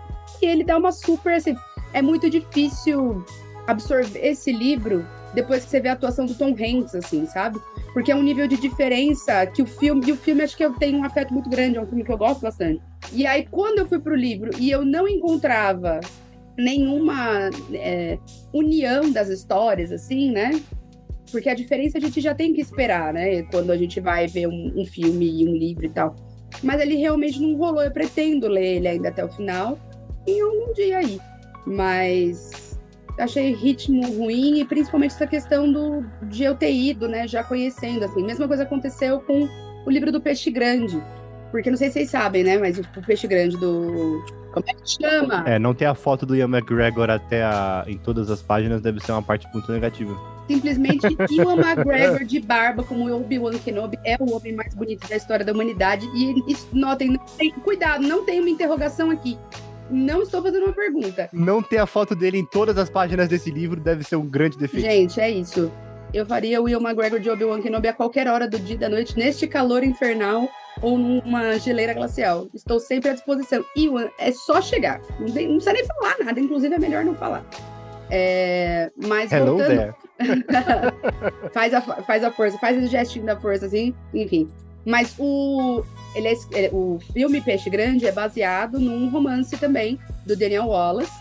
e 0.41 0.45
ele 0.45 0.63
dá 0.63 0.77
uma 0.77 0.91
super, 0.91 1.33
assim, 1.33 1.55
é 1.91 2.01
muito 2.01 2.29
difícil 2.29 3.23
absorver 3.67 4.19
esse 4.19 4.51
livro 4.51 5.05
depois 5.35 5.63
que 5.65 5.69
você 5.69 5.79
vê 5.79 5.89
a 5.89 5.93
atuação 5.93 6.25
do 6.25 6.33
Tom 6.33 6.51
Hanks, 6.51 6.95
assim, 6.95 7.25
sabe? 7.25 7.59
Porque 7.93 8.11
é 8.11 8.15
um 8.15 8.23
nível 8.23 8.47
de 8.47 8.57
diferença 8.57 9.45
que 9.45 9.61
o 9.61 9.65
filme, 9.65 10.07
e 10.07 10.11
o 10.11 10.17
filme 10.17 10.41
acho 10.41 10.57
que 10.57 10.65
eu 10.65 10.73
tenho 10.73 10.97
um 10.97 11.03
afeto 11.03 11.33
muito 11.33 11.49
grande, 11.49 11.77
é 11.77 11.81
um 11.81 11.85
filme 11.85 12.03
que 12.03 12.11
eu 12.11 12.17
gosto 12.17 12.41
bastante. 12.41 12.81
E 13.11 13.27
aí, 13.27 13.45
quando 13.51 13.79
eu 13.79 13.85
fui 13.85 13.99
pro 13.99 14.15
livro 14.15 14.49
e 14.57 14.71
eu 14.71 14.83
não 14.83 15.07
encontrava 15.07 15.99
nenhuma 16.57 17.49
é, 17.73 18.17
união 18.53 19.11
das 19.11 19.29
histórias, 19.29 19.91
assim, 19.91 20.31
né? 20.31 20.59
Porque 21.31 21.49
a 21.49 21.53
diferença 21.53 21.97
a 21.97 22.01
gente 22.01 22.21
já 22.21 22.33
tem 22.33 22.53
que 22.53 22.61
esperar, 22.61 23.13
né? 23.13 23.43
Quando 23.43 23.71
a 23.71 23.77
gente 23.77 23.99
vai 23.99 24.27
ver 24.27 24.47
um, 24.47 24.73
um 24.75 24.85
filme 24.85 25.41
e 25.41 25.47
um 25.47 25.53
livro 25.53 25.85
e 25.85 25.89
tal. 25.89 26.15
Mas 26.63 26.79
ele 26.79 26.95
realmente 26.95 27.41
não 27.41 27.57
rolou. 27.57 27.83
Eu 27.83 27.91
pretendo 27.91 28.47
ler 28.47 28.77
ele 28.77 28.87
ainda 28.87 29.09
até 29.09 29.25
o 29.25 29.29
final. 29.29 29.77
Em 30.25 30.39
algum 30.41 30.73
dia 30.73 30.99
aí. 30.99 31.19
Mas 31.65 32.74
achei 33.17 33.53
ritmo 33.53 34.05
ruim 34.17 34.59
e 34.59 34.65
principalmente 34.65 35.11
essa 35.13 35.27
questão 35.27 35.71
do, 35.71 36.05
de 36.23 36.43
eu 36.43 36.55
ter 36.55 36.71
ido, 36.73 37.07
né? 37.07 37.27
Já 37.27 37.43
conhecendo, 37.43 38.05
assim. 38.05 38.23
Mesma 38.23 38.47
coisa 38.47 38.63
aconteceu 38.63 39.19
com 39.21 39.47
o 39.85 39.89
livro 39.89 40.11
do 40.11 40.19
Peixe 40.21 40.49
Grande. 40.51 41.01
Porque 41.51 41.69
não 41.69 41.77
sei 41.77 41.87
se 41.87 41.93
vocês 41.93 42.09
sabem, 42.09 42.43
né? 42.43 42.57
Mas 42.57 42.77
o, 42.77 42.81
o 42.81 43.01
Peixe 43.05 43.27
Grande 43.27 43.57
do. 43.57 44.23
Como 44.51 44.65
é 44.69 44.73
que 44.73 44.89
chama? 45.01 45.43
É, 45.45 45.59
não 45.59 45.73
ter 45.73 45.85
a 45.85 45.93
foto 45.93 46.25
do 46.25 46.35
Ian 46.35 46.45
McGregor 46.47 47.09
até 47.09 47.43
a, 47.43 47.83
em 47.87 47.97
todas 47.97 48.29
as 48.29 48.41
páginas 48.41 48.81
deve 48.81 49.01
ser 49.01 49.11
uma 49.11 49.21
parte 49.21 49.45
muito 49.53 49.69
negativa. 49.71 50.15
Simplesmente 50.47 51.05
Iwan 51.31 51.57
McGregor 51.57 52.23
de 52.23 52.39
barba, 52.39 52.83
como 52.83 53.09
o 53.09 53.15
Obi-Wan 53.17 53.57
Kenobi, 53.57 53.97
é 54.05 54.15
o 54.19 54.33
homem 54.33 54.53
mais 54.53 54.73
bonito 54.73 55.07
da 55.09 55.15
história 55.17 55.43
da 55.43 55.51
humanidade. 55.51 56.07
E 56.15 56.51
isso, 56.51 56.67
notem, 56.71 57.09
não 57.09 57.25
tem- 57.37 57.51
cuidado, 57.51 58.01
não 58.07 58.23
tem 58.23 58.39
uma 58.39 58.49
interrogação 58.49 59.09
aqui. 59.11 59.37
Não 59.89 60.21
estou 60.23 60.41
fazendo 60.41 60.63
uma 60.65 60.73
pergunta. 60.73 61.29
Não 61.31 61.61
ter 61.61 61.77
a 61.77 61.85
foto 61.85 62.15
dele 62.15 62.37
em 62.39 62.45
todas 62.45 62.77
as 62.77 62.89
páginas 62.89 63.27
desse 63.27 63.51
livro 63.51 63.79
deve 63.79 64.03
ser 64.03 64.15
um 64.15 64.25
grande 64.27 64.57
defeito. 64.57 64.83
Gente, 64.85 65.19
é 65.19 65.29
isso. 65.29 65.71
Eu 66.13 66.25
faria 66.25 66.61
o 66.61 66.69
Iwan 66.69 66.81
McGregor 66.81 67.19
de 67.19 67.29
Obi-Wan 67.29 67.61
Kenobi 67.61 67.87
a 67.87 67.93
qualquer 67.93 68.27
hora 68.27 68.47
do 68.47 68.57
dia 68.57 68.75
e 68.75 68.77
da 68.79 68.87
noite, 68.89 69.17
neste 69.17 69.47
calor 69.47 69.83
infernal 69.83 70.47
ou 70.81 70.97
numa 70.97 71.57
geleira 71.59 71.93
glacial. 71.93 72.47
Estou 72.53 72.79
sempre 72.79 73.09
à 73.09 73.13
disposição. 73.13 73.63
Iwan, 73.75 74.07
é 74.17 74.31
só 74.31 74.61
chegar. 74.61 75.01
Não, 75.19 75.29
tem- 75.31 75.47
não 75.47 75.55
precisa 75.55 75.73
nem 75.73 75.85
falar 75.85 76.15
nada, 76.23 76.39
inclusive 76.39 76.73
é 76.73 76.79
melhor 76.79 77.03
não 77.03 77.13
falar. 77.15 77.45
É, 78.09 78.91
mas 78.95 79.31
Hello 79.31 79.57
voltando, 79.57 79.95
faz, 81.51 81.73
a, 81.73 81.81
faz 81.81 82.23
a 82.23 82.31
força, 82.31 82.57
faz 82.59 82.81
o 82.83 82.87
gestinho 82.87 83.25
da 83.25 83.35
força, 83.35 83.65
assim, 83.65 83.93
enfim. 84.13 84.47
Mas 84.85 85.15
o, 85.17 85.83
ele 86.13 86.27
é- 86.27 86.37
ele- 86.51 86.69
o 86.73 86.99
filme 87.13 87.41
Peixe 87.41 87.69
Grande 87.69 88.05
é 88.05 88.11
baseado 88.11 88.79
num 88.79 89.09
romance 89.09 89.57
também, 89.57 89.99
do 90.25 90.35
Daniel 90.35 90.67
Wallace, 90.67 91.11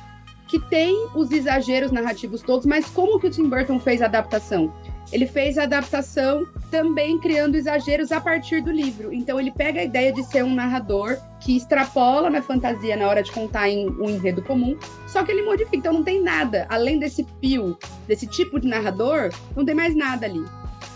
que 0.48 0.58
tem 0.68 1.08
os 1.14 1.30
exageros 1.32 1.90
narrativos 1.90 2.42
todos, 2.42 2.66
mas 2.66 2.86
como 2.86 3.18
que 3.18 3.26
o 3.26 3.30
Tim 3.30 3.48
Burton 3.48 3.80
fez 3.80 4.02
a 4.02 4.04
adaptação? 4.06 4.72
Ele 5.12 5.26
fez 5.26 5.58
a 5.58 5.64
adaptação 5.64 6.44
também 6.70 7.18
criando 7.18 7.54
exageros 7.54 8.10
a 8.10 8.20
partir 8.20 8.60
do 8.62 8.70
livro. 8.70 9.12
Então 9.12 9.38
ele 9.38 9.50
pega 9.50 9.80
a 9.80 9.84
ideia 9.84 10.12
de 10.12 10.22
ser 10.24 10.42
um 10.42 10.54
narrador 10.54 11.16
que 11.40 11.56
extrapola 11.56 12.30
na 12.30 12.42
fantasia 12.42 12.96
na 12.96 13.06
hora 13.08 13.22
de 13.22 13.30
contar 13.30 13.68
em 13.68 13.88
um 13.88 14.08
enredo 14.08 14.42
comum, 14.42 14.76
só 15.06 15.22
que 15.22 15.30
ele 15.30 15.42
modifica. 15.42 15.76
Então 15.76 15.92
não 15.92 16.02
tem 16.02 16.22
nada, 16.22 16.66
além 16.68 16.98
desse 16.98 17.24
fio, 17.40 17.76
desse 18.08 18.26
tipo 18.26 18.58
de 18.58 18.66
narrador, 18.66 19.30
não 19.54 19.64
tem 19.64 19.74
mais 19.74 19.94
nada 19.94 20.26
ali. 20.26 20.42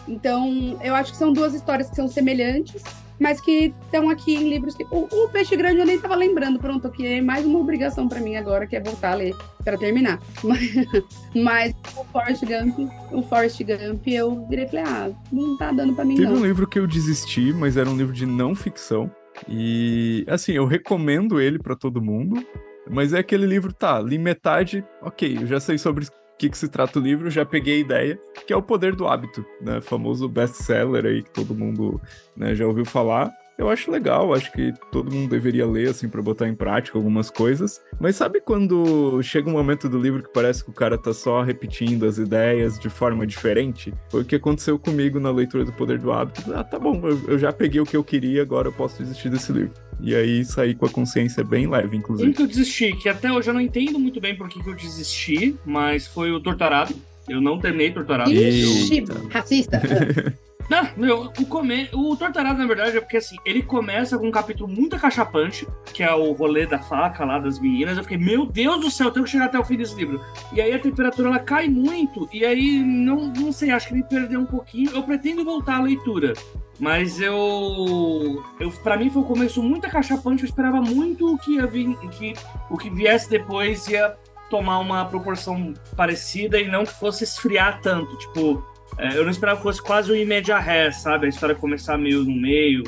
Então, 0.09 0.79
eu 0.83 0.95
acho 0.95 1.13
que 1.13 1.19
são 1.19 1.33
duas 1.33 1.55
histórias 1.55 1.91
que 1.91 1.97
são 1.97 2.09
semelhantes, 2.09 2.83
mas 3.21 3.41
que 3.41 3.75
estão 3.85 4.09
aqui 4.09 4.35
em 4.35 4.49
livros 4.49 4.75
que. 4.75 4.85
O, 4.85 5.09
o 5.11 5.29
Peixe 5.29 5.57
Grande 5.57 5.79
eu 5.79 5.87
nem 5.87 5.99
tava 5.99 6.15
lembrando, 6.15 6.59
pronto, 6.59 6.89
que 6.91 7.07
é 7.07 7.21
mais 7.21 7.45
uma 7.45 7.59
obrigação 7.59 8.09
pra 8.09 8.21
mim 8.21 8.37
agora, 8.37 8.67
que 8.67 8.77
é 8.77 8.81
voltar 8.81 9.13
a 9.13 9.15
ler 9.17 9.35
para 9.65 9.77
terminar. 9.77 10.21
Mas, 10.43 10.75
mas 11.35 11.75
o 11.97 12.05
Forrest 12.05 12.45
Gump, 12.45 12.91
o 13.13 13.23
Forrest 13.23 13.61
Gump, 13.63 14.07
eu 14.07 14.47
virei 14.49 14.65
e 14.65 14.69
falei, 14.69 14.85
ah, 14.87 15.11
não 15.33 15.57
tá 15.59 15.73
dando 15.73 15.95
pra 15.95 16.05
mim, 16.05 16.15
Teve 16.15 16.29
não. 16.29 16.41
um 16.41 16.45
livro 16.45 16.67
que 16.67 16.79
eu 16.79 16.87
desisti, 16.87 17.53
mas 17.53 17.77
era 17.77 17.89
um 17.89 17.97
livro 17.97 18.13
de 18.13 18.25
não 18.25 18.55
ficção. 18.55 19.11
E, 19.49 20.25
assim, 20.29 20.53
eu 20.53 20.67
recomendo 20.67 21.41
ele 21.41 21.59
pra 21.59 21.77
todo 21.77 22.03
mundo. 22.03 22.45
Mas 22.91 23.13
é 23.13 23.19
aquele 23.19 23.45
livro, 23.45 23.71
tá, 23.71 24.01
li 24.01 24.17
metade, 24.17 24.83
ok, 25.03 25.41
eu 25.43 25.47
já 25.47 25.61
sei 25.61 25.77
sobre 25.77 26.07
que, 26.39 26.49
que 26.49 26.57
se 26.57 26.69
trata 26.69 26.99
o 26.99 27.03
livro, 27.03 27.31
já 27.31 27.45
peguei 27.45 27.75
a 27.75 27.81
ideia, 27.81 28.21
que 28.47 28.53
é 28.53 28.57
O 28.57 28.63
Poder 28.63 28.95
do 28.95 29.09
Hábito, 29.09 29.45
né? 29.61 29.81
Famoso 29.81 30.29
best-seller 30.29 31.05
aí 31.05 31.23
que 31.23 31.31
todo 31.31 31.55
mundo 31.55 32.01
né, 32.37 32.55
já 32.55 32.67
ouviu 32.67 32.85
falar. 32.85 33.31
Eu 33.59 33.69
acho 33.69 33.91
legal, 33.91 34.33
acho 34.33 34.53
que 34.53 34.73
todo 34.93 35.13
mundo 35.13 35.29
deveria 35.29 35.67
ler, 35.67 35.89
assim, 35.89 36.09
pra 36.09 36.23
botar 36.23 36.47
em 36.47 36.55
prática 36.55 36.97
algumas 36.97 37.29
coisas. 37.29 37.81
Mas 37.99 38.15
sabe 38.15 38.41
quando 38.41 39.21
chega 39.21 39.51
um 39.51 39.53
momento 39.53 39.89
do 39.89 39.99
livro 39.99 40.23
que 40.23 40.33
parece 40.33 40.63
que 40.63 40.71
o 40.71 40.73
cara 40.73 40.97
tá 40.97 41.13
só 41.13 41.43
repetindo 41.43 42.07
as 42.07 42.19
ideias 42.19 42.79
de 42.79 42.89
forma 42.89 43.27
diferente? 43.27 43.93
Foi 44.11 44.23
o 44.23 44.25
que 44.25 44.37
aconteceu 44.37 44.79
comigo 44.79 45.19
na 45.19 45.33
leitura 45.33 45.65
do 45.65 45.73
Poder 45.73 45.99
do 45.99 46.13
Hábito. 46.13 46.55
Ah, 46.55 46.63
tá 46.63 46.79
bom, 46.79 47.03
eu 47.27 47.37
já 47.37 47.53
peguei 47.53 47.81
o 47.81 47.85
que 47.85 47.97
eu 47.97 48.05
queria, 48.05 48.43
agora 48.43 48.69
eu 48.69 48.73
posso 48.73 49.03
desistir 49.03 49.29
desse 49.29 49.51
livro. 49.51 49.88
E 50.01 50.15
aí 50.15 50.45
saí 50.45 50.75
com 50.75 50.87
a 50.87 50.89
consciência 50.89 51.43
bem 51.43 51.67
leve, 51.69 51.97
Um 51.97 51.99
inclusive. 52.01 52.33
que 52.33 52.43
eu 52.43 52.47
desisti, 52.47 52.93
que 52.97 53.09
até 53.09 53.33
hoje 53.33 53.51
eu 53.51 53.55
não 53.55 53.61
entendo 53.61 53.99
muito 53.99 54.21
bem 54.21 54.35
por 54.37 54.49
que, 54.49 54.63
que 54.63 54.69
eu 54.71 54.75
desisti, 54.75 55.57
mas 55.67 56.07
foi 56.07 56.31
o 56.31 56.41
Torturado. 56.41 56.95
Eu 57.29 57.41
não 57.41 57.59
terminei 57.59 57.91
Torturado. 57.91 58.33
Ixi, 58.33 58.95
Eita. 58.95 59.15
racista. 59.29 59.83
Não, 60.69 60.87
meu, 60.97 61.33
o, 61.39 61.47
come... 61.47 61.89
o 61.95 62.15
Torturado, 62.15 62.59
na 62.59 62.67
verdade, 62.67 62.97
é 62.97 63.01
porque 63.01 63.17
assim, 63.17 63.37
ele 63.45 63.63
começa 63.63 64.19
com 64.19 64.29
um 64.29 64.31
capítulo 64.31 64.69
muito 64.69 64.97
acachapante, 64.97 65.67
que 65.95 66.03
é 66.03 66.13
o 66.15 66.33
rolê 66.33 66.67
da 66.67 66.79
faca 66.79 67.25
lá 67.25 67.39
das 67.39 67.59
meninas. 67.59 67.97
Eu 67.97 68.03
fiquei, 68.03 68.19
meu 68.19 68.45
Deus 68.45 68.81
do 68.81 68.91
céu, 68.91 69.11
tenho 69.11 69.25
que 69.25 69.31
chegar 69.31 69.47
até 69.47 69.59
o 69.59 69.65
fim 69.65 69.77
desse 69.77 69.95
livro. 69.95 70.21
E 70.53 70.61
aí 70.61 70.73
a 70.75 70.79
temperatura 70.79 71.29
ela 71.29 71.39
cai 71.39 71.69
muito, 71.69 72.29
e 72.33 72.45
aí 72.45 72.83
não, 72.83 73.29
não 73.29 73.51
sei, 73.51 73.71
acho 73.71 73.89
que 73.89 73.95
me 73.95 74.03
perdeu 74.03 74.41
um 74.41 74.47
pouquinho. 74.47 74.91
Eu 74.91 75.03
pretendo 75.03 75.45
voltar 75.45 75.77
à 75.77 75.83
leitura. 75.83 76.35
Mas 76.79 77.21
eu. 77.21 78.45
eu 78.61 78.71
para 78.83 78.97
mim 78.97 79.11
foi 79.11 79.23
um 79.23 79.27
começo 79.27 79.63
muito 79.63 79.87
acachapante, 79.87 80.45
eu 80.45 80.49
esperava 80.49 80.81
muito 80.81 81.37
que 81.39 81.57
ia 81.57 81.67
vir, 81.67 81.97
que 82.11 82.35
o 82.71 82.77
que 82.77 82.89
viesse 82.89 83.29
depois 83.29 83.89
ia 83.89 84.17
tomar 84.49 84.79
uma 84.79 85.05
proporção 85.05 85.75
parecida 85.97 86.59
e 86.61 86.69
não 86.69 86.85
que 86.85 86.93
fosse 86.93 87.25
esfriar 87.25 87.81
tanto. 87.81 88.17
Tipo, 88.17 88.65
é, 88.99 89.17
eu 89.17 89.25
não 89.25 89.31
esperava 89.31 89.59
que 89.59 89.63
fosse 89.63 89.83
quase 89.83 90.11
um 90.11 90.17
imédia 90.17 90.59
ré, 90.59 90.91
sabe? 90.91 91.27
A 91.27 91.29
história 91.29 91.55
começar 91.55 91.97
meio 91.97 92.25
no 92.25 92.35
meio 92.35 92.83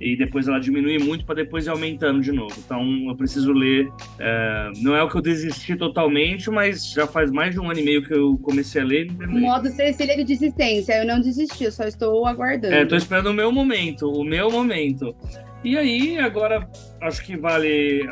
e 0.00 0.16
depois 0.16 0.48
ela 0.48 0.58
diminuir 0.58 0.98
muito 0.98 1.24
para 1.24 1.36
depois 1.36 1.66
ir 1.66 1.70
aumentando 1.70 2.20
de 2.20 2.32
novo. 2.32 2.54
Então 2.58 2.84
eu 3.08 3.14
preciso 3.14 3.52
ler. 3.52 3.88
É, 4.18 4.72
não 4.78 4.96
é 4.96 5.02
o 5.02 5.08
que 5.08 5.16
eu 5.16 5.22
desisti 5.22 5.76
totalmente, 5.76 6.50
mas 6.50 6.90
já 6.90 7.06
faz 7.06 7.30
mais 7.30 7.54
de 7.54 7.60
um 7.60 7.70
ano 7.70 7.78
e 7.78 7.84
meio 7.84 8.02
que 8.02 8.12
eu 8.12 8.36
comecei 8.38 8.82
a 8.82 8.84
ler. 8.84 9.08
O 9.20 9.38
modo 9.38 9.68
Cecília 9.70 10.16
de 10.16 10.24
desistência. 10.24 10.94
Eu 10.94 11.06
não 11.06 11.20
desisti, 11.20 11.64
eu 11.64 11.72
só 11.72 11.84
estou 11.84 12.26
aguardando. 12.26 12.74
É, 12.74 12.84
tô 12.84 12.96
esperando 12.96 13.28
o 13.28 13.34
meu 13.34 13.52
momento, 13.52 14.10
o 14.10 14.24
meu 14.24 14.50
momento. 14.50 15.14
E 15.64 15.78
aí, 15.78 16.18
agora, 16.18 16.68
acho 17.00 17.24
que 17.24 17.36
vale. 17.36 18.02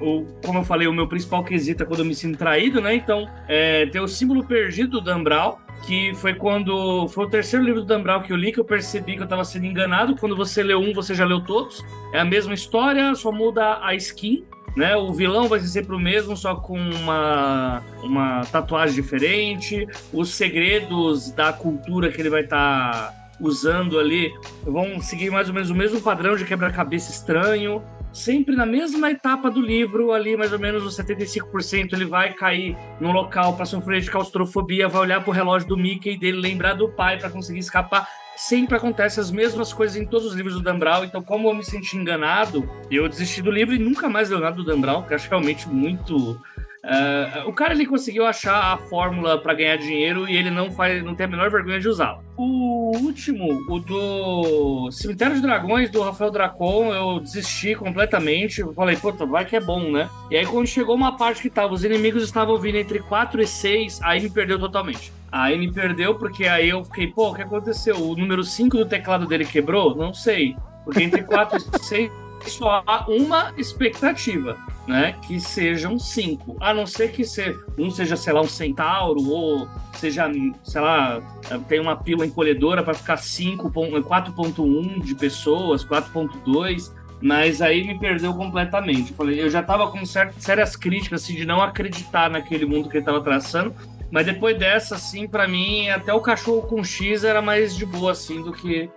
O, 0.00 0.24
como 0.44 0.58
eu 0.58 0.64
falei, 0.64 0.88
o 0.88 0.92
meu 0.92 1.06
principal 1.06 1.44
quesito 1.44 1.84
é 1.84 1.86
quando 1.86 2.00
eu 2.00 2.04
me 2.04 2.16
sinto 2.16 2.36
traído, 2.36 2.80
né? 2.80 2.94
Então, 2.96 3.28
é, 3.46 3.86
tem 3.86 4.00
o 4.00 4.08
símbolo 4.08 4.44
perdido 4.44 4.98
do 4.98 5.00
Dan 5.00 5.22
Brown, 5.22 5.54
que 5.86 6.14
foi 6.16 6.34
quando. 6.34 7.08
Foi 7.08 7.26
o 7.26 7.30
terceiro 7.30 7.64
livro 7.64 7.80
do 7.80 7.86
Dan 7.86 8.02
Brown 8.02 8.22
que 8.22 8.32
eu 8.32 8.36
li, 8.36 8.52
que 8.52 8.58
eu 8.58 8.64
percebi 8.64 9.14
que 9.14 9.20
eu 9.20 9.24
estava 9.24 9.44
sendo 9.44 9.66
enganado. 9.66 10.16
Quando 10.16 10.36
você 10.36 10.62
leu 10.62 10.80
um, 10.80 10.92
você 10.92 11.14
já 11.14 11.24
leu 11.24 11.40
todos. 11.40 11.84
É 12.12 12.20
a 12.20 12.24
mesma 12.24 12.52
história, 12.52 13.14
só 13.14 13.30
muda 13.30 13.78
a 13.82 13.94
skin. 13.94 14.44
Né, 14.76 14.94
o 14.94 15.10
vilão 15.10 15.48
vai 15.48 15.58
ser 15.58 15.68
sempre 15.68 15.96
o 15.96 15.98
mesmo, 15.98 16.36
só 16.36 16.54
com 16.54 16.78
uma, 16.78 17.82
uma 18.02 18.42
tatuagem 18.52 18.94
diferente. 18.94 19.88
Os 20.12 20.34
segredos 20.34 21.30
da 21.30 21.50
cultura 21.50 22.12
que 22.12 22.20
ele 22.20 22.28
vai 22.28 22.42
estar 22.42 22.92
tá 22.92 23.26
usando 23.40 23.98
ali 23.98 24.30
vão 24.64 25.00
seguir 25.00 25.30
mais 25.30 25.48
ou 25.48 25.54
menos 25.54 25.70
o 25.70 25.74
mesmo 25.74 26.02
padrão 26.02 26.36
de 26.36 26.44
quebra-cabeça 26.44 27.10
estranho. 27.10 27.82
Sempre 28.16 28.56
na 28.56 28.64
mesma 28.64 29.10
etapa 29.10 29.50
do 29.50 29.60
livro, 29.60 30.10
ali 30.10 30.38
mais 30.38 30.50
ou 30.50 30.58
menos 30.58 30.82
os 30.82 30.96
75%, 30.96 31.92
ele 31.92 32.06
vai 32.06 32.32
cair 32.32 32.74
num 32.98 33.12
local 33.12 33.54
para 33.54 33.66
sofrer 33.66 34.00
de 34.00 34.10
claustrofobia, 34.10 34.88
vai 34.88 35.02
olhar 35.02 35.22
pro 35.22 35.32
relógio 35.32 35.68
do 35.68 35.76
Mickey 35.76 36.16
dele, 36.16 36.40
lembrar 36.40 36.72
do 36.72 36.88
pai 36.88 37.18
para 37.18 37.28
conseguir 37.28 37.58
escapar. 37.58 38.08
Sempre 38.34 38.74
acontece 38.74 39.20
as 39.20 39.30
mesmas 39.30 39.70
coisas 39.70 39.98
em 39.98 40.06
todos 40.06 40.28
os 40.28 40.34
livros 40.34 40.54
do 40.54 40.62
Dan 40.62 40.78
Brown, 40.78 41.04
então 41.04 41.22
como 41.22 41.50
eu 41.50 41.54
me 41.54 41.62
senti 41.62 41.98
enganado, 41.98 42.66
eu 42.90 43.06
desisti 43.06 43.42
do 43.42 43.50
livro 43.50 43.74
e 43.74 43.78
nunca 43.78 44.08
mais 44.08 44.30
li 44.30 44.40
nada 44.40 44.56
do 44.56 44.64
Dan 44.64 44.80
Brown, 44.80 45.02
que 45.02 45.12
eu 45.12 45.16
acho 45.16 45.28
realmente 45.28 45.68
muito 45.68 46.40
Uh, 46.84 47.48
o 47.48 47.52
cara 47.52 47.74
ele 47.74 47.84
conseguiu 47.84 48.26
achar 48.26 48.72
a 48.72 48.76
fórmula 48.76 49.38
para 49.38 49.54
ganhar 49.54 49.76
dinheiro 49.76 50.28
e 50.28 50.36
ele 50.36 50.50
não 50.50 50.70
faz, 50.70 51.02
não 51.02 51.14
tem 51.14 51.26
a 51.26 51.28
menor 51.28 51.50
vergonha 51.50 51.80
de 51.80 51.88
usá-la. 51.88 52.22
O 52.36 52.96
último, 52.98 53.60
o 53.68 53.80
do 53.80 54.90
Cemitério 54.92 55.34
de 55.34 55.42
Dragões 55.42 55.90
do 55.90 56.02
Rafael 56.02 56.30
Dracon, 56.30 56.94
eu 56.94 57.18
desisti 57.18 57.74
completamente. 57.74 58.60
Eu 58.60 58.72
falei, 58.72 58.96
puta, 58.96 59.26
vai 59.26 59.44
que 59.44 59.56
é 59.56 59.60
bom, 59.60 59.90
né? 59.90 60.08
E 60.30 60.36
aí 60.36 60.46
quando 60.46 60.66
chegou 60.66 60.94
uma 60.94 61.16
parte 61.16 61.42
que 61.42 61.50
tava, 61.50 61.72
os 61.72 61.82
inimigos 61.82 62.22
estavam 62.22 62.56
vindo 62.58 62.76
entre 62.76 63.00
4 63.00 63.42
e 63.42 63.46
6, 63.46 64.00
aí 64.02 64.20
me 64.20 64.30
perdeu 64.30 64.58
totalmente. 64.58 65.12
Aí 65.32 65.58
me 65.58 65.72
perdeu 65.72 66.14
porque 66.14 66.44
aí 66.44 66.68
eu 66.68 66.84
fiquei, 66.84 67.08
pô, 67.08 67.30
o 67.30 67.34
que 67.34 67.42
aconteceu? 67.42 67.96
O 67.96 68.14
número 68.14 68.44
5 68.44 68.76
do 68.76 68.86
teclado 68.86 69.26
dele 69.26 69.44
quebrou? 69.44 69.94
Não 69.96 70.14
sei. 70.14 70.54
Porque 70.84 71.02
entre 71.02 71.24
4 71.24 71.58
e 71.58 71.84
6 71.84 72.25
só 72.46 72.82
há 72.86 73.06
uma 73.08 73.52
expectativa, 73.56 74.56
né? 74.86 75.16
Que 75.26 75.40
sejam 75.40 75.98
cinco. 75.98 76.56
A 76.60 76.72
não 76.72 76.86
ser 76.86 77.12
que 77.12 77.24
se, 77.24 77.56
um 77.78 77.90
seja, 77.90 78.16
sei 78.16 78.32
lá, 78.32 78.40
um 78.40 78.48
centauro, 78.48 79.28
ou 79.28 79.68
seja, 79.94 80.30
sei 80.62 80.80
lá, 80.80 81.20
tem 81.68 81.80
uma 81.80 81.96
pila 81.96 82.24
encolhedora 82.26 82.82
para 82.82 82.94
ficar 82.94 83.16
4.1 83.16 85.02
de 85.02 85.14
pessoas, 85.14 85.84
4.2 85.84 86.94
mas 87.20 87.62
aí 87.62 87.82
me 87.82 87.98
perdeu 87.98 88.34
completamente. 88.34 89.10
Eu 89.10 89.16
falei, 89.16 89.40
eu 89.40 89.48
já 89.48 89.62
tava 89.62 89.90
com 89.90 90.04
certas, 90.04 90.42
sérias 90.42 90.76
críticas 90.76 91.22
assim, 91.22 91.34
de 91.34 91.46
não 91.46 91.62
acreditar 91.62 92.28
naquele 92.30 92.66
mundo 92.66 92.88
que 92.88 92.98
ele 92.98 93.04
tava 93.04 93.20
traçando, 93.22 93.74
mas 94.10 94.26
depois 94.26 94.56
dessa, 94.58 94.96
assim, 94.96 95.26
para 95.26 95.48
mim, 95.48 95.88
até 95.88 96.12
o 96.12 96.20
cachorro 96.20 96.62
com 96.62 96.84
X 96.84 97.24
era 97.24 97.42
mais 97.42 97.74
de 97.76 97.84
boa, 97.84 98.12
assim, 98.12 98.42
do 98.42 98.52
que 98.52 98.90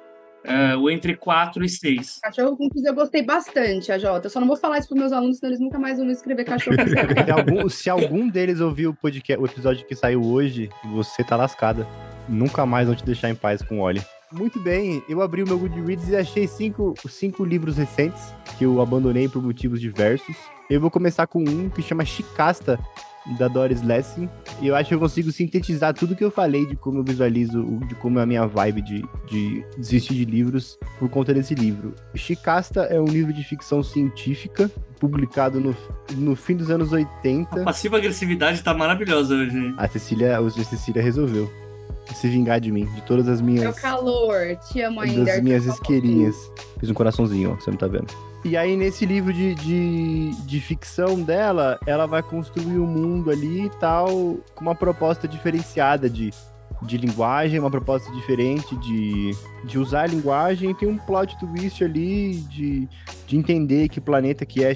Uh, 0.46 0.80
o 0.80 0.90
entre 0.90 1.16
4 1.16 1.64
e 1.66 1.70
6. 1.70 2.20
Cachorro 2.24 2.56
com 2.56 2.70
eu 2.74 2.94
gostei 2.94 3.22
bastante, 3.22 3.92
a 3.92 3.98
Jota. 3.98 4.28
Eu 4.28 4.30
só 4.30 4.40
não 4.40 4.48
vou 4.48 4.56
falar 4.56 4.80
isso 4.80 4.88
para 4.88 4.98
meus 4.98 5.12
alunos, 5.12 5.38
senão 5.38 5.52
eles 5.52 5.60
nunca 5.60 5.78
mais 5.78 5.98
vão 5.98 6.10
escrever 6.10 6.46
cachorro 6.46 6.78
com 6.78 6.88
se, 6.88 7.32
algum, 7.32 7.70
se 7.70 7.90
algum 7.90 8.30
deles 8.30 8.62
ouvir 8.62 8.88
o 8.88 8.94
podcast, 8.94 9.42
o 9.42 9.46
episódio 9.46 9.86
que 9.86 9.96
saiu 9.96 10.24
hoje, 10.24 10.70
você 10.94 11.24
tá 11.24 11.36
lascada. 11.36 11.86
Nunca 12.28 12.66
mais 12.66 12.88
vão 12.88 12.96
te 12.96 13.04
deixar 13.04 13.30
em 13.30 13.36
paz 13.36 13.62
com 13.62 13.80
o 13.80 13.82
Oli. 13.82 14.02
Muito 14.32 14.60
bem, 14.62 15.04
eu 15.10 15.24
abri 15.24 15.42
o 15.42 15.48
meu 15.48 15.58
Goodreads 15.58 16.08
e 16.08 16.16
achei 16.16 16.48
cinco, 16.48 16.94
cinco 17.10 17.44
livros 17.44 17.78
recentes 17.78 18.32
que 18.58 18.64
eu 18.64 18.80
abandonei 18.80 19.28
por 19.28 19.42
motivos 19.42 19.82
diversos. 19.82 20.36
Eu 20.70 20.80
vou 20.80 20.92
começar 20.92 21.26
com 21.26 21.44
um 21.44 21.68
que 21.68 21.82
chama 21.82 22.06
Chicasta, 22.06 22.80
da 23.38 23.47
Doris 23.47 23.82
Lessing. 23.82 24.30
E 24.61 24.67
eu 24.67 24.76
acho 24.76 24.89
que 24.89 24.95
eu 24.95 24.99
consigo 24.99 25.32
sintetizar 25.32 25.93
tudo 25.93 26.15
que 26.15 26.24
eu 26.24 26.32
falei 26.32 26.65
de 26.65 26.76
como 26.76 26.99
eu 26.99 27.03
visualizo, 27.03 27.63
de 27.88 27.95
como 27.95 28.20
é 28.20 28.24
a 28.24 28.26
minha 28.26 28.45
vibe 28.45 28.82
de, 28.82 29.05
de 29.28 29.65
desistir 29.78 30.13
de 30.13 30.26
livros 30.26 30.78
por 30.97 31.09
conta 31.09 31.34
desse 31.34 31.55
livro. 31.55 31.93
Chicasta 32.15 32.82
é 32.82 32.99
um 32.99 33.05
livro 33.05 33.34
de 33.34 33.43
ficção 33.43 33.84
científica, 33.84 34.70
publicado 34.99 35.59
no, 35.59 35.76
no 36.15 36.36
fim 36.36 36.55
dos 36.55 36.70
anos 36.70 36.91
80. 36.91 37.61
A 37.61 37.63
passiva 37.65 37.97
agressividade 37.97 38.61
tá 38.63 38.74
maravilhosa 38.74 39.36
hoje. 39.36 39.74
A 39.78 39.88
Cecília, 39.88 40.39
a 40.39 40.49
Cecília 40.49 41.01
resolveu 41.01 41.49
se 42.15 42.28
vingar 42.28 42.59
de 42.59 42.72
mim, 42.72 42.86
de 42.86 43.01
todas 43.03 43.28
as 43.28 43.41
minhas. 43.41 43.78
O 43.78 43.82
calor, 43.82 44.57
te 44.67 44.82
amo 44.82 45.01
ainda. 45.01 45.26
Das 45.26 45.41
minhas 45.41 45.65
isqueirinhas. 45.65 46.36
Fiz 46.80 46.89
um 46.89 46.93
coraçãozinho, 46.93 47.51
ó, 47.51 47.55
você 47.55 47.70
não 47.70 47.78
tá 47.78 47.88
vendo. 47.88 48.07
E 48.44 48.56
aí, 48.56 48.78
nesse 48.78 49.06
livro 49.06 49.34
de, 49.34 49.54
de, 49.54 50.32
de, 50.46 50.62
ficção 50.62 51.22
dela, 51.22 51.78
ela 51.86 52.06
vai 52.06 52.24
construir 52.24 52.80
um 52.80 52.88
mundo 52.88 53.30
ali 53.30 53.66
e 53.66 53.70
tal, 53.70 54.08
com 54.56 54.62
uma 54.62 54.74
proposta 54.74 55.28
diferenciada 55.28 56.10
de, 56.10 56.32
de 56.82 56.98
linguagem, 56.98 57.60
uma 57.60 57.70
proposta 57.70 58.10
diferente 58.14 58.78
de, 58.78 59.36
de 59.66 59.78
usar 59.78 60.04
a 60.04 60.08
linguagem. 60.08 60.74
Tem 60.74 60.88
um 60.88 60.98
plot 60.98 61.38
twist 61.38 61.84
ali 61.84 62.36
de, 62.36 62.88
de 63.28 63.38
entender 63.38 63.90
que 63.90 64.00
planeta 64.00 64.46
que 64.46 64.64
é 64.64 64.74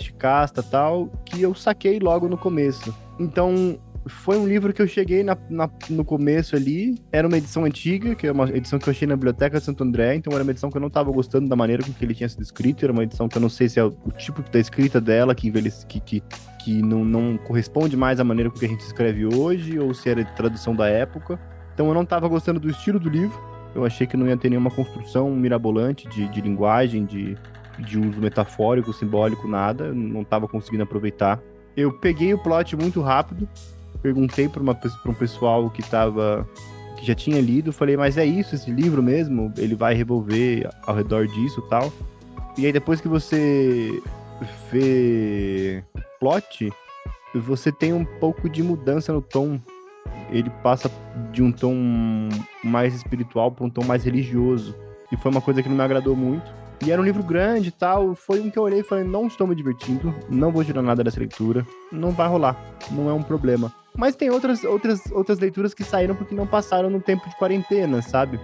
e 0.61 0.63
tal, 0.63 1.07
que 1.25 1.41
eu 1.41 1.55
saquei 1.55 1.99
logo 1.99 2.27
no 2.27 2.37
começo. 2.37 2.93
Então, 3.17 3.79
foi 4.05 4.37
um 4.37 4.47
livro 4.47 4.73
que 4.73 4.81
eu 4.81 4.87
cheguei 4.87 5.23
na, 5.23 5.37
na, 5.49 5.69
no 5.89 6.03
começo 6.03 6.55
ali. 6.55 6.95
Era 7.11 7.27
uma 7.27 7.37
edição 7.37 7.63
antiga, 7.65 8.15
que 8.15 8.27
é 8.27 8.31
uma 8.31 8.49
edição 8.49 8.77
que 8.77 8.87
eu 8.87 8.91
achei 8.91 9.07
na 9.07 9.15
Biblioteca 9.15 9.59
de 9.59 9.65
Santo 9.65 9.83
André. 9.83 10.15
Então 10.15 10.33
era 10.33 10.43
uma 10.43 10.51
edição 10.51 10.69
que 10.69 10.77
eu 10.77 10.81
não 10.81 10.89
estava 10.89 11.11
gostando 11.11 11.47
da 11.47 11.55
maneira 11.55 11.83
com 11.83 11.93
que 11.93 12.03
ele 12.03 12.13
tinha 12.13 12.27
sido 12.27 12.41
escrito. 12.41 12.83
Era 12.83 12.91
uma 12.91 13.03
edição 13.03 13.27
que 13.27 13.37
eu 13.37 13.41
não 13.41 13.49
sei 13.49 13.69
se 13.69 13.79
é 13.79 13.83
o, 13.83 13.95
o 14.05 14.11
tipo 14.11 14.41
da 14.51 14.59
escrita 14.59 14.99
dela 14.99 15.33
que, 15.33 15.47
envelhece, 15.47 15.85
que, 15.85 15.99
que, 15.99 16.23
que 16.63 16.81
não, 16.81 17.05
não 17.05 17.37
corresponde 17.37 17.95
mais 17.95 18.19
à 18.19 18.23
maneira 18.23 18.49
com 18.49 18.57
que 18.57 18.65
a 18.65 18.69
gente 18.69 18.81
escreve 18.81 19.25
hoje, 19.25 19.79
ou 19.79 19.93
se 19.93 20.09
era 20.09 20.23
de 20.23 20.35
tradução 20.35 20.75
da 20.75 20.87
época. 20.87 21.39
Então 21.73 21.87
eu 21.87 21.93
não 21.93 22.03
estava 22.03 22.27
gostando 22.27 22.59
do 22.59 22.69
estilo 22.69 22.99
do 22.99 23.09
livro. 23.09 23.37
Eu 23.73 23.85
achei 23.85 24.05
que 24.05 24.15
não 24.15 24.27
ia 24.27 24.37
ter 24.37 24.49
nenhuma 24.49 24.69
construção 24.69 25.31
mirabolante 25.31 26.07
de, 26.09 26.27
de 26.27 26.41
linguagem, 26.41 27.05
de, 27.05 27.35
de 27.79 27.97
uso 27.97 28.19
metafórico, 28.21 28.93
simbólico, 28.93 29.47
nada. 29.47 29.85
Eu 29.85 29.95
não 29.95 30.21
estava 30.21 30.47
conseguindo 30.47 30.83
aproveitar. 30.83 31.41
Eu 31.75 31.91
peguei 31.91 32.33
o 32.33 32.37
plot 32.37 32.75
muito 32.75 33.01
rápido, 33.01 33.49
perguntei 34.03 34.49
para 34.49 34.61
um 34.61 35.13
pessoal 35.13 35.69
que 35.69 35.81
tava 35.81 36.47
que 36.97 37.07
já 37.07 37.15
tinha 37.15 37.41
lido, 37.41 37.73
falei, 37.73 37.97
mas 37.97 38.17
é 38.17 38.25
isso 38.25 38.53
esse 38.53 38.69
livro 38.69 39.01
mesmo? 39.01 39.51
Ele 39.57 39.75
vai 39.75 39.95
revolver 39.95 40.69
ao 40.85 40.93
redor 40.93 41.25
disso, 41.27 41.61
tal. 41.69 41.91
E 42.57 42.65
aí 42.65 42.71
depois 42.71 43.01
que 43.01 43.07
você 43.07 44.01
vê 44.71 45.83
plot, 46.19 46.71
você 47.33 47.71
tem 47.71 47.93
um 47.93 48.05
pouco 48.05 48.49
de 48.49 48.61
mudança 48.61 49.11
no 49.11 49.21
tom. 49.21 49.59
Ele 50.29 50.49
passa 50.61 50.91
de 51.31 51.41
um 51.41 51.51
tom 51.51 51.75
mais 52.63 52.93
espiritual 52.93 53.51
para 53.51 53.65
um 53.65 53.69
tom 53.69 53.83
mais 53.83 54.03
religioso. 54.03 54.75
E 55.11 55.17
foi 55.17 55.31
uma 55.31 55.41
coisa 55.41 55.63
que 55.63 55.69
não 55.69 55.75
me 55.75 55.83
agradou 55.83 56.15
muito. 56.15 56.51
E 56.85 56.91
era 56.91 57.01
um 57.01 57.05
livro 57.05 57.23
grande 57.23 57.69
e 57.69 57.71
tal. 57.71 58.13
Foi 58.13 58.39
um 58.39 58.49
que 58.49 58.57
eu 58.57 58.63
olhei 58.63 58.81
e 58.81 58.83
falei: 58.83 59.03
não 59.03 59.27
estou 59.27 59.47
me 59.47 59.55
divertindo, 59.55 60.13
não 60.29 60.51
vou 60.51 60.63
tirar 60.63 60.81
nada 60.81 61.03
dessa 61.03 61.19
leitura, 61.19 61.65
não 61.91 62.11
vai 62.11 62.27
rolar, 62.27 62.57
não 62.91 63.09
é 63.09 63.13
um 63.13 63.23
problema. 63.23 63.73
Mas 63.95 64.15
tem 64.15 64.29
outras, 64.29 64.63
outras, 64.63 65.01
outras 65.11 65.39
leituras 65.39 65.73
que 65.73 65.83
saíram 65.83 66.15
porque 66.15 66.33
não 66.33 66.47
passaram 66.47 66.89
no 66.89 66.99
tempo 66.99 67.29
de 67.29 67.35
quarentena, 67.37 68.01
sabe? 68.01 68.39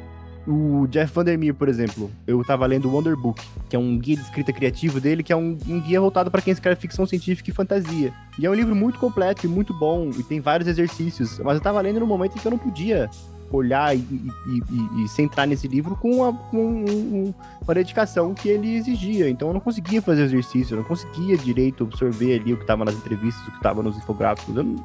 O 0.47 0.87
Jeff 0.87 1.13
Vandermeer, 1.13 1.53
por 1.53 1.67
exemplo, 1.67 2.09
eu 2.25 2.43
tava 2.43 2.65
lendo 2.65 2.87
o 2.87 2.91
Wonder 2.91 3.15
Book, 3.15 3.41
que 3.69 3.75
é 3.75 3.79
um 3.79 3.97
guia 3.97 4.15
de 4.15 4.23
escrita 4.23 4.53
criativo 4.53 4.99
dele, 4.99 5.21
que 5.21 5.33
é 5.33 5.35
um, 5.35 5.57
um 5.67 5.79
guia 5.81 5.99
voltado 5.99 6.31
para 6.31 6.41
quem 6.41 6.53
escreve 6.53 6.79
ficção 6.79 7.05
científica 7.05 7.49
e 7.49 7.53
fantasia. 7.53 8.13
E 8.39 8.45
é 8.45 8.49
um 8.49 8.53
livro 8.53 8.75
muito 8.75 8.97
completo 8.97 9.45
e 9.45 9.49
muito 9.49 9.73
bom, 9.77 10.09
e 10.17 10.23
tem 10.23 10.39
vários 10.39 10.67
exercícios, 10.67 11.39
mas 11.39 11.55
eu 11.55 11.61
tava 11.61 11.81
lendo 11.81 11.99
no 11.99 12.07
momento 12.07 12.35
em 12.35 12.39
que 12.39 12.47
eu 12.47 12.51
não 12.51 12.57
podia 12.57 13.09
olhar 13.57 13.95
e, 13.95 13.99
e, 13.99 14.63
e, 14.71 15.03
e 15.03 15.07
centrar 15.07 15.47
nesse 15.47 15.67
livro 15.67 15.95
com, 15.95 16.23
a, 16.23 16.33
com 16.33 16.57
um, 16.57 17.33
uma 17.61 17.73
dedicação 17.73 18.33
que 18.33 18.49
ele 18.49 18.75
exigia. 18.75 19.29
Então 19.29 19.49
eu 19.49 19.53
não 19.53 19.59
conseguia 19.59 20.01
fazer 20.01 20.23
exercício, 20.23 20.73
eu 20.73 20.77
não 20.77 20.83
conseguia 20.83 21.37
direito 21.37 21.83
absorver 21.83 22.39
ali 22.39 22.53
o 22.53 22.57
que 22.57 22.63
estava 22.63 22.85
nas 22.85 22.95
entrevistas, 22.95 23.41
o 23.47 23.51
que 23.51 23.57
estava 23.57 23.81
nos 23.81 23.97
infográficos. 23.97 24.55
Eu 24.55 24.63
não, 24.63 24.75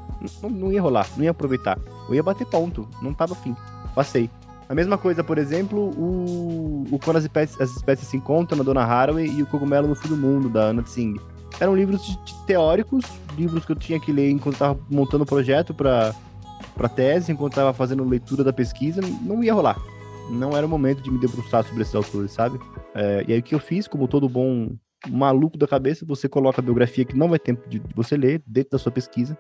não, 0.42 0.50
não, 0.50 0.72
ia 0.72 0.80
rolar, 0.80 1.06
não 1.16 1.24
ia 1.24 1.30
aproveitar. 1.30 1.78
Eu 2.08 2.14
ia 2.14 2.22
bater 2.22 2.46
ponto, 2.46 2.88
não 3.02 3.12
tava 3.12 3.34
afim. 3.34 3.54
Passei. 3.94 4.30
A 4.68 4.74
mesma 4.74 4.96
coisa, 4.96 5.22
por 5.22 5.36
exemplo, 5.36 5.90
o, 5.90 6.86
o 6.90 6.98
Quando 6.98 7.18
as 7.18 7.24
espécies, 7.24 7.60
as 7.60 7.70
espécies 7.76 8.08
se 8.08 8.16
encontram, 8.16 8.56
na 8.56 8.64
Dona 8.64 8.82
Haraway, 8.82 9.26
e 9.26 9.42
o 9.42 9.46
Cogumelo 9.46 9.86
no 9.86 9.94
Fim 9.94 10.08
do 10.08 10.16
Mundo, 10.16 10.48
da 10.48 10.68
Anna 10.68 10.82
Tsing. 10.82 11.16
eram 11.60 11.76
livros 11.76 12.18
teóricos, 12.46 13.04
livros 13.36 13.64
que 13.64 13.72
eu 13.72 13.76
tinha 13.76 14.00
que 14.00 14.10
ler 14.10 14.30
enquanto 14.30 14.54
estava 14.54 14.78
montando 14.90 15.24
o 15.24 15.26
projeto 15.26 15.74
para 15.74 16.14
para 16.74 16.88
tese, 16.88 17.32
enquanto 17.32 17.52
estava 17.52 17.72
fazendo 17.72 18.04
leitura 18.04 18.44
da 18.44 18.52
pesquisa, 18.52 19.00
não 19.22 19.42
ia 19.42 19.54
rolar. 19.54 19.76
Não 20.30 20.56
era 20.56 20.66
o 20.66 20.68
momento 20.68 21.02
de 21.02 21.10
me 21.10 21.18
debruçar 21.18 21.64
sobre 21.64 21.82
esses 21.82 21.94
autores, 21.94 22.32
sabe? 22.32 22.58
É, 22.94 23.24
e 23.28 23.32
aí 23.32 23.38
o 23.38 23.42
que 23.42 23.54
eu 23.54 23.60
fiz, 23.60 23.86
como 23.86 24.08
todo 24.08 24.28
bom 24.28 24.70
maluco 25.09 25.59
da 25.59 25.66
cabeça, 25.66 26.05
você 26.07 26.28
coloca 26.28 26.61
a 26.61 26.64
biografia 26.64 27.05
que 27.05 27.16
não 27.16 27.28
vai 27.28 27.38
tempo 27.38 27.68
de 27.68 27.74
de 27.78 27.94
você 27.94 28.16
ler 28.16 28.42
dentro 28.46 28.72
da 28.72 28.78
sua 28.78 28.92
pesquisa, 28.92 29.36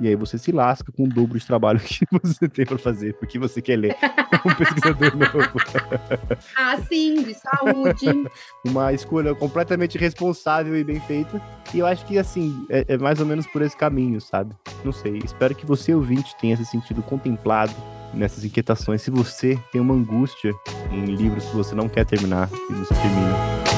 e 0.00 0.06
aí 0.06 0.14
você 0.14 0.38
se 0.38 0.52
lasca 0.52 0.92
com 0.92 1.04
o 1.04 1.08
dobro 1.08 1.38
de 1.38 1.46
trabalho 1.46 1.80
que 1.82 2.06
você 2.22 2.48
tem 2.48 2.64
para 2.64 2.78
fazer, 2.78 3.14
porque 3.14 3.38
você 3.38 3.60
quer 3.60 3.76
ler 3.76 3.96
um 4.44 4.54
pesquisador 4.54 5.16
novo. 5.16 5.38
Ah, 6.56 6.76
sim, 6.88 7.22
de 7.22 7.34
saúde. 7.34 8.30
uma 8.64 8.92
escolha 8.92 9.34
completamente 9.34 9.96
responsável 9.98 10.76
e 10.76 10.84
bem 10.84 11.00
feita. 11.00 11.40
E 11.72 11.78
eu 11.78 11.86
acho 11.86 12.04
que, 12.06 12.18
assim, 12.18 12.66
é, 12.68 12.84
é 12.88 12.98
mais 12.98 13.20
ou 13.20 13.26
menos 13.26 13.46
por 13.46 13.62
esse 13.62 13.76
caminho, 13.76 14.20
sabe? 14.20 14.54
Não 14.84 14.92
sei. 14.92 15.18
Espero 15.24 15.54
que 15.54 15.66
você, 15.66 15.94
ouvinte, 15.94 16.36
tenha 16.40 16.56
se 16.56 16.64
sentido 16.64 17.02
contemplado 17.02 17.72
nessas 18.12 18.44
inquietações. 18.44 19.02
Se 19.02 19.10
você 19.10 19.58
tem 19.72 19.80
uma 19.80 19.94
angústia 19.94 20.52
em 20.90 21.04
livros 21.06 21.44
que 21.46 21.56
você 21.56 21.74
não 21.74 21.88
quer 21.88 22.04
terminar 22.04 22.48
e 22.70 22.74
você 22.74 22.94
termina. 22.94 23.77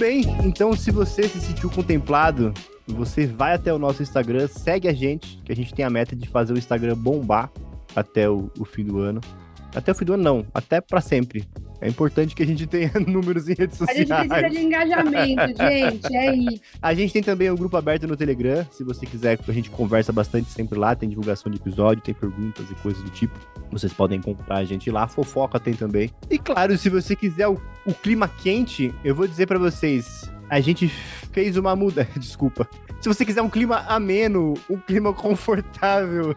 Bem, 0.00 0.22
então 0.42 0.74
se 0.74 0.90
você 0.90 1.28
se 1.28 1.38
sentiu 1.42 1.68
contemplado, 1.68 2.54
você 2.88 3.26
vai 3.26 3.52
até 3.52 3.70
o 3.70 3.78
nosso 3.78 4.02
Instagram, 4.02 4.48
segue 4.48 4.88
a 4.88 4.94
gente, 4.94 5.36
que 5.44 5.52
a 5.52 5.54
gente 5.54 5.74
tem 5.74 5.84
a 5.84 5.90
meta 5.90 6.16
de 6.16 6.26
fazer 6.26 6.54
o 6.54 6.58
Instagram 6.58 6.96
bombar 6.96 7.52
até 7.94 8.26
o, 8.26 8.50
o 8.58 8.64
fim 8.64 8.82
do 8.82 8.98
ano. 8.98 9.20
Até 9.76 9.92
o 9.92 9.94
fim 9.94 10.06
do 10.06 10.14
ano 10.14 10.22
não, 10.22 10.46
até 10.54 10.80
pra 10.80 11.02
sempre. 11.02 11.46
É 11.80 11.88
importante 11.88 12.34
que 12.34 12.42
a 12.42 12.46
gente 12.46 12.66
tenha 12.66 12.92
números 13.06 13.48
em 13.48 13.54
redes 13.54 13.80
A 13.82 13.86
gente 13.92 14.08
sociais. 14.08 14.28
precisa 14.28 14.50
de 14.50 14.66
engajamento, 14.66 15.46
gente. 15.56 16.14
É 16.16 16.34
isso. 16.34 16.60
A 16.82 16.92
gente 16.94 17.12
tem 17.12 17.22
também 17.22 17.50
um 17.50 17.56
grupo 17.56 17.76
aberto 17.76 18.06
no 18.06 18.16
Telegram. 18.16 18.66
Se 18.70 18.84
você 18.84 19.06
quiser, 19.06 19.38
a 19.46 19.52
gente 19.52 19.70
conversa 19.70 20.12
bastante 20.12 20.50
sempre 20.50 20.78
lá. 20.78 20.94
Tem 20.94 21.08
divulgação 21.08 21.50
de 21.50 21.58
episódio, 21.58 22.02
tem 22.02 22.14
perguntas 22.14 22.70
e 22.70 22.74
coisas 22.76 23.02
do 23.02 23.10
tipo. 23.10 23.38
Vocês 23.70 23.92
podem 23.92 24.18
encontrar 24.18 24.56
a 24.58 24.64
gente 24.64 24.90
lá. 24.90 25.08
Fofoca 25.08 25.58
tem 25.58 25.74
também. 25.74 26.10
E 26.28 26.38
claro, 26.38 26.76
se 26.76 26.88
você 26.88 27.16
quiser 27.16 27.48
o, 27.48 27.60
o 27.86 27.94
clima 27.94 28.28
quente, 28.28 28.94
eu 29.02 29.14
vou 29.14 29.26
dizer 29.26 29.46
pra 29.46 29.58
vocês. 29.58 30.30
A 30.50 30.60
gente 30.60 30.88
fez 30.88 31.56
uma 31.56 31.76
muda. 31.76 32.06
Desculpa. 32.18 32.68
Se 33.00 33.08
você 33.08 33.24
quiser 33.24 33.40
um 33.40 33.48
clima 33.48 33.78
ameno, 33.88 34.54
um 34.68 34.76
clima 34.76 35.14
confortável, 35.14 36.34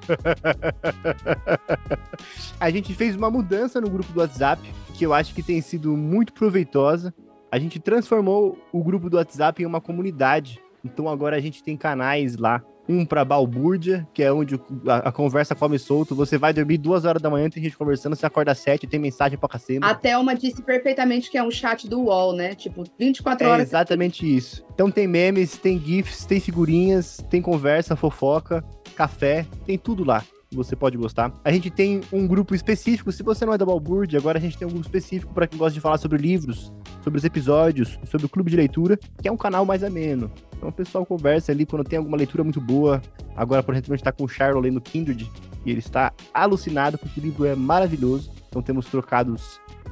a 2.59 2.69
gente 2.69 2.93
fez 2.93 3.15
uma 3.15 3.29
mudança 3.29 3.81
no 3.81 3.89
grupo 3.89 4.13
do 4.13 4.19
WhatsApp 4.19 4.61
que 4.93 5.03
eu 5.05 5.13
acho 5.13 5.33
que 5.33 5.41
tem 5.41 5.59
sido 5.59 5.97
muito 5.97 6.31
proveitosa. 6.31 7.13
A 7.51 7.57
gente 7.57 7.79
transformou 7.79 8.57
o 8.71 8.83
grupo 8.83 9.09
do 9.09 9.17
WhatsApp 9.17 9.61
em 9.61 9.65
uma 9.65 9.81
comunidade. 9.81 10.61
Então 10.85 11.09
agora 11.09 11.35
a 11.35 11.41
gente 11.41 11.63
tem 11.63 11.75
canais 11.75 12.37
lá. 12.37 12.63
Um 12.87 13.05
pra 13.05 13.23
balbúrdia, 13.23 14.05
que 14.13 14.21
é 14.21 14.31
onde 14.31 14.59
a, 14.87 15.09
a 15.09 15.11
conversa 15.11 15.55
come 15.55 15.79
solto. 15.79 16.13
Você 16.15 16.37
vai 16.37 16.51
dormir 16.53 16.77
duas 16.77 17.05
horas 17.05 17.21
da 17.21 17.29
manhã, 17.29 17.49
tem 17.49 17.63
gente 17.63 17.77
conversando, 17.77 18.15
você 18.15 18.25
acorda 18.25 18.51
às 18.51 18.59
sete, 18.59 18.85
tem 18.85 18.99
mensagem 18.99 19.37
pra 19.37 19.47
cacete. 19.47 19.79
A 19.83 19.95
Thelma 19.95 20.35
disse 20.35 20.61
perfeitamente 20.61 21.31
que 21.31 21.37
é 21.37 21.43
um 21.43 21.51
chat 21.51 21.87
do 21.87 22.01
UOL, 22.01 22.33
né? 22.33 22.55
Tipo, 22.55 22.83
24 22.99 23.47
É 23.47 23.49
horas. 23.49 23.67
exatamente 23.69 24.25
isso. 24.35 24.65
Então 24.73 24.91
tem 24.91 25.07
memes, 25.07 25.57
tem 25.57 25.79
GIFs, 25.79 26.25
tem 26.25 26.39
figurinhas, 26.39 27.23
tem 27.29 27.41
conversa, 27.41 27.95
fofoca, 27.95 28.63
café, 28.95 29.45
tem 29.65 29.77
tudo 29.77 30.03
lá. 30.03 30.23
Você 30.53 30.75
pode 30.75 30.97
gostar. 30.97 31.33
A 31.43 31.51
gente 31.51 31.69
tem 31.69 32.01
um 32.11 32.27
grupo 32.27 32.53
específico. 32.53 33.11
Se 33.11 33.23
você 33.23 33.45
não 33.45 33.53
é 33.53 33.57
da 33.57 33.65
Balbúrdia, 33.65 34.19
agora 34.19 34.37
a 34.37 34.41
gente 34.41 34.57
tem 34.57 34.67
um 34.67 34.71
grupo 34.71 34.85
específico 34.85 35.33
para 35.33 35.47
quem 35.47 35.57
gosta 35.57 35.73
de 35.73 35.81
falar 35.81 35.97
sobre 35.97 36.17
livros, 36.17 36.71
sobre 37.01 37.17
os 37.17 37.23
episódios, 37.23 37.99
sobre 38.05 38.25
o 38.25 38.29
clube 38.29 38.51
de 38.51 38.57
leitura, 38.57 38.97
que 39.21 39.27
é 39.27 39.31
um 39.31 39.37
canal 39.37 39.65
mais 39.65 39.83
ameno. 39.83 40.31
Então 40.55 40.69
o 40.69 40.71
pessoal 40.71 41.05
conversa 41.05 41.51
ali 41.51 41.65
quando 41.65 41.83
tem 41.83 41.97
alguma 41.97 42.17
leitura 42.17 42.43
muito 42.43 42.61
boa. 42.61 43.01
Agora, 43.35 43.63
por 43.63 43.73
exemplo, 43.73 43.93
a 43.93 43.97
gente 43.97 44.03
tá 44.03 44.11
com 44.11 44.23
o 44.23 44.27
Charlo 44.27 44.61
lendo 44.61 44.79
Kindred 44.79 45.29
e 45.65 45.71
ele 45.71 45.79
está 45.79 46.13
alucinado 46.33 46.97
porque 46.97 47.19
o 47.19 47.23
livro 47.23 47.45
é 47.45 47.55
maravilhoso. 47.55 48.31
Então 48.47 48.61
temos 48.61 48.85
trocado 48.85 49.35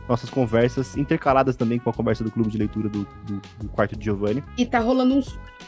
nossas 0.07 0.29
conversas, 0.29 0.95
intercaladas 0.97 1.55
também 1.55 1.79
com 1.79 1.89
a 1.89 1.93
conversa 1.93 2.23
do 2.23 2.31
clube 2.31 2.49
de 2.49 2.57
leitura 2.57 2.89
do, 2.89 3.07
do, 3.25 3.41
do 3.59 3.69
quarto 3.69 3.97
de 3.97 4.05
Giovanni. 4.05 4.43
E 4.57 4.65
tá 4.65 4.79
rolando 4.79 5.15
um 5.15 5.21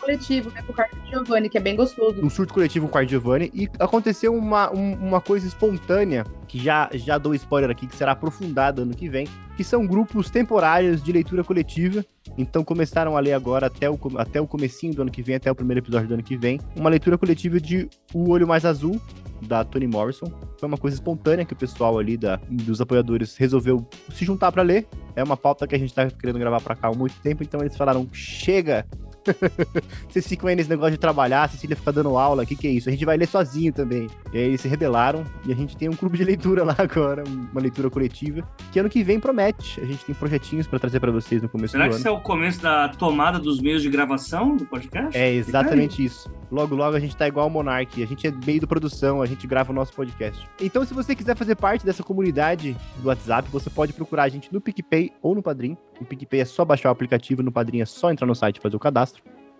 coletivo, 0.03 0.51
né? 0.51 0.61
Com 0.61 0.71
o 0.71 0.75
Carlos 0.75 1.09
Giovanni, 1.09 1.49
que 1.49 1.57
é 1.57 1.61
bem 1.61 1.75
gostoso. 1.75 2.23
Um 2.23 2.29
surto 2.29 2.53
coletivo 2.53 2.87
com 2.87 2.97
o 2.97 3.03
de 3.05 3.11
Giovanni. 3.11 3.51
E 3.53 3.69
aconteceu 3.79 4.33
uma, 4.35 4.71
um- 4.73 4.93
uma 4.95 5.21
coisa 5.21 5.47
espontânea, 5.47 6.25
que 6.47 6.59
já, 6.59 6.89
já 6.93 7.17
dou 7.17 7.33
spoiler 7.33 7.69
aqui, 7.69 7.87
que 7.87 7.95
será 7.95 8.11
aprofundada 8.11 8.81
ano 8.83 8.93
que 8.95 9.09
vem, 9.09 9.27
que 9.57 9.63
são 9.63 9.85
grupos 9.87 10.29
temporários 10.29 11.01
de 11.01 11.11
leitura 11.11 11.43
coletiva. 11.43 12.03
Então 12.37 12.63
começaram 12.63 13.15
a 13.15 13.19
ler 13.19 13.33
agora 13.33 13.67
até 13.67 13.89
o, 13.89 13.97
até 14.17 14.39
o 14.41 14.47
comecinho 14.47 14.93
do 14.93 15.01
ano 15.03 15.11
que 15.11 15.21
vem, 15.21 15.35
até 15.35 15.51
o 15.51 15.55
primeiro 15.55 15.79
episódio 15.79 16.07
do 16.07 16.13
ano 16.15 16.23
que 16.23 16.35
vem, 16.35 16.59
uma 16.75 16.89
leitura 16.89 17.17
coletiva 17.17 17.59
de 17.59 17.87
O 18.13 18.29
Olho 18.31 18.47
Mais 18.47 18.65
Azul, 18.65 18.99
da 19.41 19.63
Toni 19.63 19.85
Morrison. 19.87 20.25
Foi 20.59 20.67
uma 20.67 20.77
coisa 20.77 20.95
espontânea 20.95 21.43
que 21.45 21.53
o 21.53 21.55
pessoal 21.55 21.99
ali 21.99 22.15
da, 22.17 22.39
dos 22.49 22.79
apoiadores 22.81 23.35
resolveu 23.37 23.85
se 24.11 24.23
juntar 24.25 24.51
pra 24.51 24.61
ler. 24.63 24.87
É 25.15 25.23
uma 25.23 25.35
pauta 25.37 25.67
que 25.67 25.75
a 25.75 25.77
gente 25.77 25.93
tá 25.93 26.07
querendo 26.09 26.39
gravar 26.39 26.61
pra 26.61 26.75
cá 26.75 26.87
há 26.87 26.93
muito 26.93 27.15
tempo, 27.21 27.43
então 27.43 27.59
eles 27.61 27.75
falaram: 27.77 28.07
chega! 28.11 28.85
Vocês 30.09 30.27
ficam 30.27 30.49
aí 30.49 30.55
nesse 30.55 30.69
negócio 30.69 30.91
de 30.91 30.97
trabalhar, 30.97 31.43
a 31.43 31.47
Cecília 31.47 31.75
fica 31.75 31.91
dando 31.91 32.17
aula, 32.17 32.43
o 32.43 32.45
que, 32.45 32.55
que 32.55 32.67
é 32.67 32.71
isso? 32.71 32.89
A 32.89 32.91
gente 32.91 33.05
vai 33.05 33.17
ler 33.17 33.27
sozinho 33.27 33.71
também. 33.71 34.07
E 34.31 34.37
aí 34.37 34.43
eles 34.45 34.61
se 34.61 34.67
rebelaram 34.67 35.23
e 35.45 35.51
a 35.51 35.55
gente 35.55 35.75
tem 35.77 35.89
um 35.89 35.95
clube 35.95 36.17
de 36.17 36.23
leitura 36.23 36.63
lá 36.63 36.75
agora, 36.79 37.23
uma 37.25 37.61
leitura 37.61 37.89
coletiva, 37.89 38.47
que 38.71 38.79
ano 38.79 38.89
que 38.89 39.03
vem 39.03 39.19
promete. 39.19 39.79
A 39.81 39.85
gente 39.85 40.05
tem 40.05 40.15
projetinhos 40.15 40.67
pra 40.67 40.79
trazer 40.79 40.99
pra 40.99 41.11
vocês 41.11 41.41
no 41.41 41.49
começo 41.49 41.71
Será 41.73 41.85
do 41.85 41.89
que 41.89 41.95
ano. 41.95 41.99
esse 41.99 42.07
é 42.07 42.11
o 42.11 42.19
começo 42.19 42.61
da 42.61 42.89
tomada 42.89 43.39
dos 43.39 43.59
meios 43.59 43.81
de 43.81 43.89
gravação 43.89 44.55
do 44.55 44.65
podcast? 44.65 45.17
É 45.17 45.31
exatamente 45.31 46.03
isso. 46.03 46.31
Logo, 46.51 46.75
logo 46.75 46.95
a 46.95 46.99
gente 46.99 47.15
tá 47.15 47.27
igual 47.27 47.45
ao 47.45 47.49
Monark. 47.49 48.01
A 48.01 48.05
gente 48.05 48.27
é 48.27 48.31
meio 48.45 48.61
do 48.61 48.67
produção, 48.67 49.21
a 49.21 49.25
gente 49.25 49.47
grava 49.47 49.71
o 49.71 49.75
nosso 49.75 49.93
podcast. 49.93 50.47
Então, 50.61 50.85
se 50.85 50.93
você 50.93 51.15
quiser 51.15 51.35
fazer 51.35 51.55
parte 51.55 51.85
dessa 51.85 52.03
comunidade 52.03 52.75
do 52.97 53.07
WhatsApp, 53.07 53.49
você 53.51 53.69
pode 53.69 53.93
procurar 53.93 54.23
a 54.23 54.29
gente 54.29 54.53
no 54.53 54.61
PicPay 54.61 55.11
ou 55.21 55.35
no 55.35 55.41
Padrim. 55.41 55.77
No 55.99 56.05
PicPay 56.05 56.41
é 56.41 56.45
só 56.45 56.63
baixar 56.65 56.89
o 56.89 56.91
aplicativo, 56.91 57.43
no 57.43 57.51
Padrim 57.51 57.81
é 57.81 57.85
só 57.85 58.11
entrar 58.11 58.25
no 58.25 58.35
site 58.35 58.57
e 58.57 58.61
fazer 58.61 58.75
o 58.75 58.79
cadastro. 58.79 59.12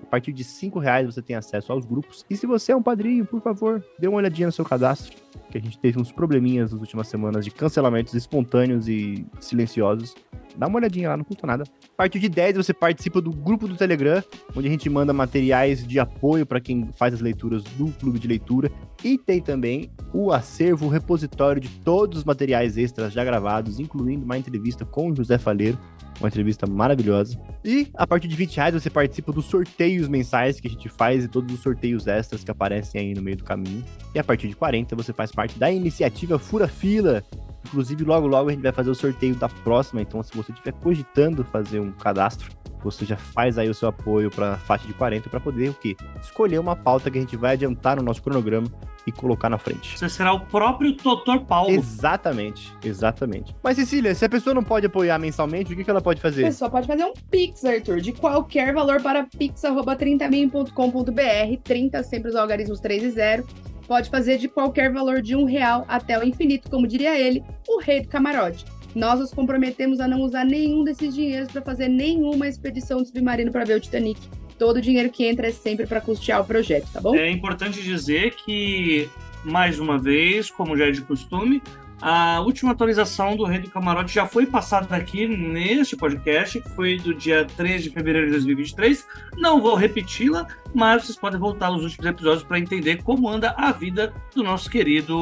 A 0.03 0.09
partir 0.13 0.31
de 0.31 0.43
5 0.43 0.77
reais 0.79 1.05
você 1.05 1.21
tem 1.21 1.35
acesso 1.35 1.71
aos 1.71 1.85
grupos. 1.85 2.25
E 2.29 2.37
se 2.37 2.45
você 2.45 2.71
é 2.71 2.75
um 2.75 2.83
padrinho, 2.83 3.25
por 3.25 3.41
favor, 3.41 3.83
dê 3.97 4.07
uma 4.07 4.17
olhadinha 4.17 4.47
no 4.47 4.51
seu 4.51 4.65
cadastro. 4.65 5.17
Que 5.49 5.57
a 5.57 5.61
gente 5.61 5.79
teve 5.79 5.99
uns 5.99 6.11
probleminhas 6.11 6.71
nas 6.71 6.81
últimas 6.81 7.07
semanas 7.07 7.43
de 7.43 7.51
cancelamentos 7.51 8.13
espontâneos 8.13 8.87
e 8.87 9.25
silenciosos. 9.39 10.13
Dá 10.55 10.67
uma 10.67 10.77
olhadinha 10.77 11.09
lá, 11.09 11.17
não 11.17 11.23
custa 11.23 11.47
nada. 11.47 11.63
A 11.63 11.97
partir 11.97 12.19
de 12.19 12.29
10 12.29 12.57
você 12.57 12.73
participa 12.73 13.19
do 13.19 13.31
grupo 13.31 13.67
do 13.67 13.75
Telegram, 13.75 14.23
onde 14.55 14.67
a 14.67 14.71
gente 14.71 14.87
manda 14.89 15.11
materiais 15.11 15.85
de 15.85 15.99
apoio 15.99 16.45
para 16.45 16.59
quem 16.59 16.89
faz 16.93 17.13
as 17.13 17.21
leituras 17.21 17.63
do 17.63 17.87
clube 17.93 18.19
de 18.19 18.27
leitura. 18.27 18.71
E 19.03 19.17
tem 19.17 19.41
também 19.41 19.91
o 20.13 20.31
acervo, 20.31 20.85
o 20.85 20.89
repositório 20.89 21.59
de 21.61 21.69
todos 21.79 22.19
os 22.19 22.23
materiais 22.23 22.77
extras 22.77 23.11
já 23.13 23.23
gravados, 23.23 23.79
incluindo 23.79 24.23
uma 24.23 24.37
entrevista 24.37 24.85
com 24.85 25.09
o 25.09 25.15
José 25.15 25.37
Faleiro, 25.37 25.77
uma 26.19 26.27
entrevista 26.27 26.65
maravilhosa. 26.67 27.39
E 27.63 27.87
a 27.95 28.05
partir 28.05 28.27
de 28.27 28.35
20 28.35 28.55
reais 28.55 28.73
você 28.73 28.89
participa 28.89 29.31
dos 29.31 29.45
sorteios 29.45 30.07
mensais 30.07 30.59
que 30.59 30.67
a 30.67 30.71
gente 30.71 30.89
faz 30.89 31.23
e 31.23 31.27
todos 31.27 31.53
os 31.53 31.61
sorteios 31.61 32.07
extras 32.07 32.43
que 32.43 32.51
aparecem 32.51 33.01
aí 33.01 33.13
no 33.13 33.21
meio 33.21 33.37
do 33.37 33.43
caminho. 33.43 33.83
E 34.13 34.19
a 34.19 34.23
partir 34.23 34.47
de 34.47 34.55
40 34.55 34.95
você 34.95 35.13
faz 35.13 35.31
parte 35.31 35.57
da 35.57 35.71
iniciativa 35.71 36.37
Fura 36.39 36.67
Fila. 36.67 37.23
Inclusive, 37.65 38.03
logo 38.03 38.27
logo 38.27 38.49
a 38.49 38.51
gente 38.51 38.61
vai 38.61 38.73
fazer 38.73 38.89
o 38.89 38.95
sorteio 38.95 39.35
da 39.35 39.47
próxima. 39.47 40.01
Então, 40.01 40.21
se 40.21 40.35
você 40.35 40.51
estiver 40.51 40.73
cogitando 40.73 41.43
fazer 41.45 41.79
um 41.79 41.91
cadastro, 41.91 42.51
você 42.83 43.05
já 43.05 43.15
faz 43.15 43.57
aí 43.57 43.69
o 43.69 43.73
seu 43.73 43.87
apoio 43.87 44.29
para 44.29 44.57
faixa 44.57 44.85
de 44.85 44.93
40 44.93 45.29
para 45.29 45.39
poder 45.39 45.69
o 45.69 45.73
quê? 45.73 45.95
Escolher 46.21 46.59
uma 46.59 46.75
pauta 46.75 47.09
que 47.09 47.17
a 47.17 47.21
gente 47.21 47.37
vai 47.37 47.53
adiantar 47.53 47.95
no 47.95 48.03
nosso 48.03 48.21
cronograma 48.21 48.67
e 49.05 49.11
colocar 49.11 49.49
na 49.49 49.57
frente. 49.57 49.97
Você 49.97 50.07
será 50.09 50.33
o 50.33 50.39
próprio 50.39 50.93
Dr. 50.93 51.39
Paulo. 51.47 51.71
Exatamente, 51.71 52.73
exatamente. 52.83 53.55
Mas 53.61 53.77
Cecília, 53.77 54.15
se 54.15 54.23
a 54.25 54.29
pessoa 54.29 54.53
não 54.53 54.63
pode 54.63 54.85
apoiar 54.85 55.19
mensalmente, 55.19 55.73
o 55.73 55.75
que, 55.75 55.83
que 55.83 55.89
ela 55.89 56.01
pode 56.01 56.19
A 56.19 56.21
fazer? 56.21 56.43
pessoa 56.43 56.69
pode 56.69 56.87
fazer 56.87 57.03
um 57.03 57.13
Pix, 57.29 57.65
Arthur, 57.65 57.99
de 57.99 58.13
qualquer 58.13 58.73
valor 58.73 59.01
para 59.01 59.25
pix.30min.com.br, 59.25 61.61
30 61.63 62.03
sempre 62.03 62.29
os 62.29 62.35
algarismos 62.35 62.79
3 62.79 63.03
e 63.03 63.11
0. 63.11 63.45
Pode 63.87 64.09
fazer 64.09 64.37
de 64.37 64.47
qualquer 64.47 64.91
valor 64.91 65.21
de 65.21 65.35
um 65.35 65.43
real 65.43 65.83
até 65.87 66.17
o 66.17 66.23
infinito, 66.23 66.69
como 66.69 66.87
diria 66.87 67.19
ele, 67.19 67.43
o 67.67 67.81
rei 67.81 68.01
do 68.01 68.07
camarote. 68.07 68.63
Nós 68.95 69.19
nos 69.19 69.33
comprometemos 69.33 69.99
a 69.99 70.07
não 70.07 70.21
usar 70.21 70.45
nenhum 70.45 70.83
desses 70.83 71.13
dinheiros 71.13 71.51
para 71.51 71.61
fazer 71.61 71.89
nenhuma 71.89 72.47
expedição 72.47 73.01
de 73.01 73.07
submarino 73.07 73.51
para 73.51 73.65
ver 73.65 73.77
o 73.77 73.79
Titanic. 73.79 74.21
Todo 74.63 74.77
o 74.77 74.81
dinheiro 74.81 75.09
que 75.09 75.25
entra 75.25 75.47
é 75.47 75.51
sempre 75.51 75.85
para 75.85 75.99
custear 75.99 76.39
o 76.39 76.45
projeto, 76.45 76.87
tá 76.93 77.01
bom? 77.01 77.13
É 77.13 77.29
importante 77.29 77.83
dizer 77.83 78.33
que, 78.33 79.09
mais 79.43 79.77
uma 79.77 79.97
vez, 79.97 80.49
como 80.49 80.77
já 80.77 80.85
é 80.87 80.91
de 80.91 81.01
costume, 81.01 81.61
A 82.05 82.41
última 82.41 82.71
atualização 82.71 83.37
do 83.37 83.45
Rei 83.45 83.59
do 83.59 83.69
Camarote 83.69 84.13
já 84.13 84.25
foi 84.25 84.45
passada 84.45 84.93
aqui 84.93 85.25
neste 85.25 85.95
podcast, 85.95 86.59
que 86.59 86.69
foi 86.71 86.97
do 86.97 87.13
dia 87.13 87.47
3 87.55 87.81
de 87.81 87.89
fevereiro 87.91 88.27
de 88.27 88.33
2023. 88.33 89.07
Não 89.37 89.61
vou 89.61 89.73
repeti-la, 89.73 90.45
mas 90.73 91.05
vocês 91.05 91.17
podem 91.17 91.39
voltar 91.39 91.67
aos 91.67 91.83
últimos 91.83 92.05
episódios 92.05 92.43
para 92.43 92.59
entender 92.59 93.01
como 93.03 93.29
anda 93.29 93.53
a 93.57 93.71
vida 93.71 94.13
do 94.35 94.43
nosso 94.43 94.69
querido 94.69 95.17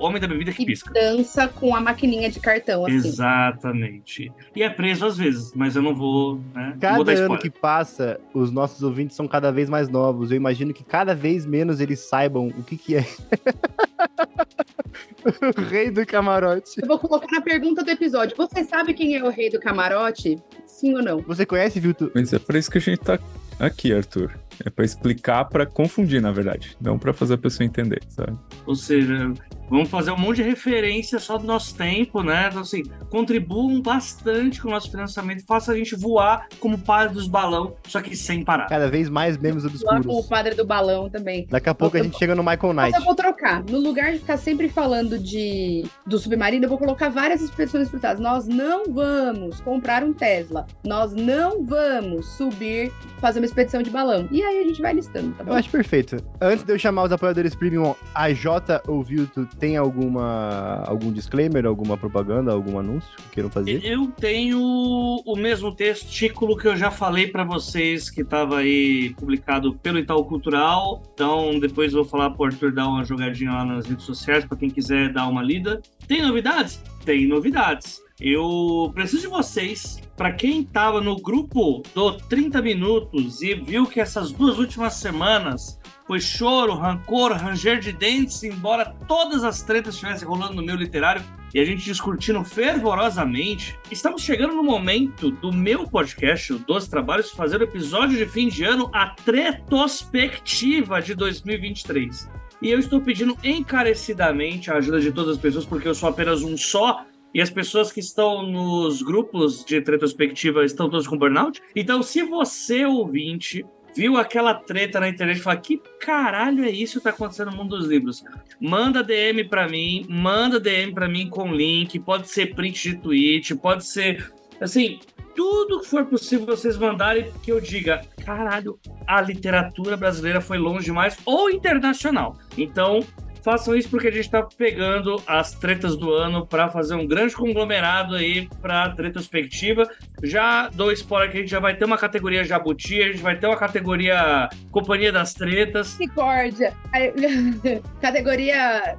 Homem 0.00 0.20
da 0.20 0.28
Bebida 0.28 0.52
que 0.52 0.62
E 0.62 0.66
Pisca. 0.66 0.92
dança 0.92 1.48
com 1.48 1.74
a 1.74 1.80
maquininha 1.80 2.30
de 2.30 2.40
cartão, 2.40 2.86
assim. 2.86 2.96
Exatamente. 2.96 4.32
E 4.54 4.62
é 4.62 4.70
preso 4.70 5.06
às 5.06 5.16
vezes, 5.16 5.52
mas 5.54 5.76
eu 5.76 5.82
não 5.82 5.94
vou, 5.94 6.40
né? 6.54 6.70
vou 6.72 6.80
Cada 6.80 7.04
dar 7.04 7.22
ano 7.22 7.38
que 7.38 7.50
passa, 7.50 8.20
os 8.34 8.50
nossos 8.50 8.82
ouvintes 8.82 9.16
são 9.16 9.26
cada 9.26 9.50
vez 9.50 9.68
mais 9.68 9.88
novos. 9.88 10.30
Eu 10.30 10.36
imagino 10.36 10.72
que 10.74 10.84
cada 10.84 11.14
vez 11.14 11.46
menos 11.46 11.80
eles 11.80 12.00
saibam 12.00 12.48
o 12.48 12.62
que, 12.62 12.76
que 12.76 12.96
é. 12.96 13.06
o 15.56 15.60
rei 15.62 15.90
do 15.90 16.04
camarote. 16.06 16.80
Eu 16.80 16.88
vou 16.88 16.98
colocar 16.98 17.28
na 17.30 17.40
pergunta 17.40 17.82
do 17.82 17.90
episódio. 17.90 18.36
Você 18.36 18.64
sabe 18.64 18.94
quem 18.94 19.16
é 19.16 19.24
o 19.24 19.30
rei 19.30 19.50
do 19.50 19.60
camarote? 19.60 20.38
Sim 20.66 20.94
ou 20.94 21.02
não? 21.02 21.18
Você 21.20 21.46
conhece, 21.46 21.80
Vilto? 21.80 22.10
Mas 22.14 22.32
é 22.32 22.38
por 22.38 22.56
isso 22.56 22.70
que 22.70 22.78
a 22.78 22.80
gente 22.80 23.00
tá 23.00 23.18
aqui, 23.66 23.92
Arthur. 23.92 24.32
É 24.64 24.70
pra 24.70 24.84
explicar, 24.84 25.44
pra 25.46 25.66
confundir, 25.66 26.20
na 26.20 26.32
verdade. 26.32 26.76
Não 26.80 26.98
pra 26.98 27.12
fazer 27.12 27.34
a 27.34 27.38
pessoa 27.38 27.66
entender, 27.66 28.00
sabe? 28.08 28.36
Ou 28.66 28.74
seja, 28.74 29.32
vamos 29.72 29.88
fazer 29.90 30.10
um 30.10 30.18
monte 30.18 30.36
de 30.36 30.42
referência 30.42 31.18
só 31.18 31.38
do 31.38 31.46
nosso 31.46 31.74
tempo, 31.74 32.22
né? 32.22 32.48
Então, 32.48 32.62
assim, 32.62 32.82
contribuam 33.10 33.80
bastante 33.80 34.60
com 34.60 34.68
o 34.68 34.70
nosso 34.70 34.90
financiamento 34.90 35.40
e 35.40 35.44
façam 35.44 35.74
a 35.74 35.78
gente 35.78 35.94
voar 35.96 36.46
como 36.60 36.78
padre 36.78 37.14
dos 37.14 37.26
balão, 37.26 37.74
só 37.86 38.00
que 38.00 38.14
sem 38.16 38.44
parar. 38.44 38.66
Cada 38.68 38.88
vez 38.88 39.08
mais 39.08 39.36
memes 39.38 39.64
Lá 39.64 39.70
com 39.70 39.76
o 39.76 39.96
obscuros. 39.96 40.26
padre 40.26 40.54
do 40.54 40.64
balão 40.64 41.08
também. 41.08 41.46
Daqui 41.48 41.68
a 41.68 41.74
pouco 41.74 41.96
a 41.96 42.02
gente 42.02 42.18
chega 42.18 42.34
no 42.34 42.42
Michael 42.42 42.72
Mas 42.74 42.86
Knight. 42.92 42.98
eu 42.98 43.04
vou 43.04 43.14
trocar. 43.14 43.62
No 43.64 43.78
lugar 43.78 44.12
de 44.12 44.18
ficar 44.18 44.36
sempre 44.36 44.68
falando 44.68 45.18
de 45.18 45.84
do 46.06 46.18
submarino, 46.18 46.64
eu 46.64 46.68
vou 46.68 46.78
colocar 46.78 47.08
várias 47.08 47.40
expressões 47.40 47.88
frutadas. 47.88 48.20
Nós 48.20 48.46
não 48.46 48.84
vamos 48.92 49.60
comprar 49.60 50.02
um 50.04 50.12
Tesla. 50.12 50.66
Nós 50.84 51.12
não 51.12 51.62
vamos 51.64 52.26
subir, 52.36 52.92
fazer 53.20 53.38
uma 53.40 53.46
expedição 53.46 53.82
de 53.82 53.90
balão. 53.90 54.28
E 54.30 54.42
aí 54.42 54.60
a 54.60 54.66
gente 54.66 54.80
vai 54.82 54.92
listando, 54.92 55.32
tá 55.34 55.44
bom? 55.44 55.52
Eu 55.52 55.56
acho 55.56 55.70
perfeito. 55.70 56.16
Antes 56.40 56.64
de 56.64 56.72
eu 56.72 56.78
chamar 56.78 57.04
os 57.04 57.12
apoiadores 57.12 57.54
premium, 57.54 57.94
a 58.14 58.32
J 58.32 58.82
ou 58.86 59.02
Vilto 59.02 59.46
tem 59.62 59.76
alguma 59.76 60.82
algum 60.88 61.12
disclaimer, 61.12 61.64
alguma 61.66 61.96
propaganda, 61.96 62.52
algum 62.52 62.80
anúncio 62.80 63.08
que 63.16 63.34
queiram 63.34 63.48
fazer? 63.48 63.80
Eu 63.84 64.08
tenho 64.08 64.58
o 64.60 65.36
mesmo 65.36 65.72
testículo 65.72 66.56
que 66.56 66.66
eu 66.66 66.76
já 66.76 66.90
falei 66.90 67.28
pra 67.28 67.44
vocês, 67.44 68.10
que 68.10 68.22
estava 68.22 68.58
aí 68.58 69.14
publicado 69.14 69.72
pelo 69.74 70.00
Itaú 70.00 70.24
Cultural. 70.24 71.00
Então, 71.14 71.60
depois 71.60 71.92
eu 71.92 72.02
vou 72.02 72.10
falar 72.10 72.30
pro 72.30 72.46
Arthur 72.46 72.72
dar 72.72 72.88
uma 72.88 73.04
jogadinha 73.04 73.52
lá 73.52 73.64
nas 73.64 73.86
redes 73.86 74.04
sociais, 74.04 74.44
pra 74.44 74.58
quem 74.58 74.68
quiser 74.68 75.12
dar 75.12 75.28
uma 75.28 75.44
lida. 75.44 75.80
Tem 76.08 76.20
novidades? 76.22 76.82
Tem 77.04 77.28
novidades. 77.28 78.00
Eu 78.20 78.90
preciso 78.92 79.22
de 79.22 79.28
vocês, 79.28 80.00
pra 80.16 80.32
quem 80.32 80.64
tava 80.64 81.00
no 81.00 81.22
grupo 81.22 81.84
do 81.94 82.14
30 82.14 82.60
Minutos 82.60 83.42
e 83.42 83.54
viu 83.54 83.86
que 83.86 84.00
essas 84.00 84.32
duas 84.32 84.58
últimas 84.58 84.94
semanas 84.94 85.80
foi 86.12 86.20
choro, 86.20 86.74
rancor, 86.74 87.32
ranger 87.32 87.80
de 87.80 87.90
dentes, 87.90 88.42
embora 88.42 88.94
todas 89.08 89.44
as 89.44 89.62
tretas 89.62 89.94
estivessem 89.94 90.28
rolando 90.28 90.52
no 90.52 90.62
meu 90.62 90.76
literário 90.76 91.24
e 91.54 91.58
a 91.58 91.64
gente 91.64 91.82
discutindo 91.82 92.44
fervorosamente. 92.44 93.78
Estamos 93.90 94.20
chegando 94.20 94.54
no 94.54 94.62
momento 94.62 95.30
do 95.30 95.50
meu 95.50 95.88
podcast, 95.88 96.52
o 96.52 96.58
Doze 96.58 96.90
Trabalhos, 96.90 97.30
fazer 97.30 97.62
o 97.62 97.64
episódio 97.64 98.18
de 98.18 98.26
fim 98.26 98.48
de 98.48 98.62
ano, 98.62 98.90
a 98.92 99.16
retrospectiva 99.24 101.00
de 101.00 101.14
2023. 101.14 102.28
E 102.60 102.68
eu 102.68 102.78
estou 102.78 103.00
pedindo 103.00 103.34
encarecidamente 103.42 104.70
a 104.70 104.74
ajuda 104.74 105.00
de 105.00 105.12
todas 105.12 105.36
as 105.36 105.40
pessoas, 105.40 105.64
porque 105.64 105.88
eu 105.88 105.94
sou 105.94 106.10
apenas 106.10 106.42
um 106.42 106.58
só. 106.58 107.06
E 107.32 107.40
as 107.40 107.48
pessoas 107.48 107.90
que 107.90 108.00
estão 108.00 108.42
nos 108.42 109.00
grupos 109.00 109.64
de 109.64 109.76
retrospectiva 109.76 110.62
estão 110.62 110.90
todos 110.90 111.06
com 111.06 111.16
burnout. 111.16 111.62
Então, 111.74 112.02
se 112.02 112.22
você, 112.22 112.84
ouvinte, 112.84 113.64
viu 113.94 114.16
aquela 114.16 114.54
treta 114.54 115.00
na 115.00 115.08
internet 115.08 115.38
e 115.38 115.42
fala: 115.42 115.56
que 115.56 115.80
caralho 116.00 116.64
é 116.64 116.70
isso 116.70 116.98
que 116.98 117.04
tá 117.04 117.10
acontecendo 117.10 117.50
no 117.50 117.56
mundo 117.56 117.76
dos 117.76 117.86
livros? 117.86 118.24
Manda 118.60 119.02
DM 119.02 119.44
pra 119.44 119.68
mim, 119.68 120.06
manda 120.08 120.58
DM 120.58 120.92
pra 120.92 121.08
mim 121.08 121.28
com 121.28 121.52
link, 121.52 121.98
pode 122.00 122.28
ser 122.28 122.54
print 122.54 122.90
de 122.90 122.96
tweet, 122.98 123.54
pode 123.56 123.84
ser 123.84 124.32
assim, 124.60 125.00
tudo 125.34 125.80
que 125.80 125.86
for 125.88 126.04
possível 126.06 126.46
vocês 126.46 126.76
mandarem 126.76 127.32
que 127.42 127.50
eu 127.50 127.60
diga, 127.60 128.02
caralho, 128.24 128.78
a 129.06 129.20
literatura 129.20 129.96
brasileira 129.96 130.40
foi 130.40 130.58
longe 130.58 130.84
demais 130.84 131.16
ou 131.24 131.50
internacional. 131.50 132.38
Então, 132.56 133.00
façam 133.42 133.74
isso 133.74 133.88
porque 133.88 134.08
a 134.08 134.10
gente 134.10 134.30
tá 134.30 134.42
pegando 134.42 135.20
as 135.26 135.52
tretas 135.52 135.96
do 135.96 136.12
ano 136.12 136.46
para 136.46 136.68
fazer 136.68 136.94
um 136.94 137.06
grande 137.06 137.34
conglomerado 137.34 138.14
aí 138.14 138.48
para 138.60 138.94
retrospectiva. 138.98 139.88
Já 140.22 140.68
dou 140.68 140.92
spoiler 140.92 141.30
que 141.30 141.38
a 141.38 141.40
gente 141.40 141.50
já 141.50 141.60
vai 141.60 141.76
ter 141.76 141.84
uma 141.84 141.98
categoria 141.98 142.44
Jabuti, 142.44 143.02
a 143.02 143.06
gente 143.06 143.22
vai 143.22 143.38
ter 143.38 143.46
uma 143.46 143.56
categoria 143.56 144.48
Companhia 144.70 145.12
das 145.12 145.34
Tretas. 145.34 145.92
Misericórdia. 145.98 146.72
Aí, 146.92 147.12
Categoria 148.00 148.96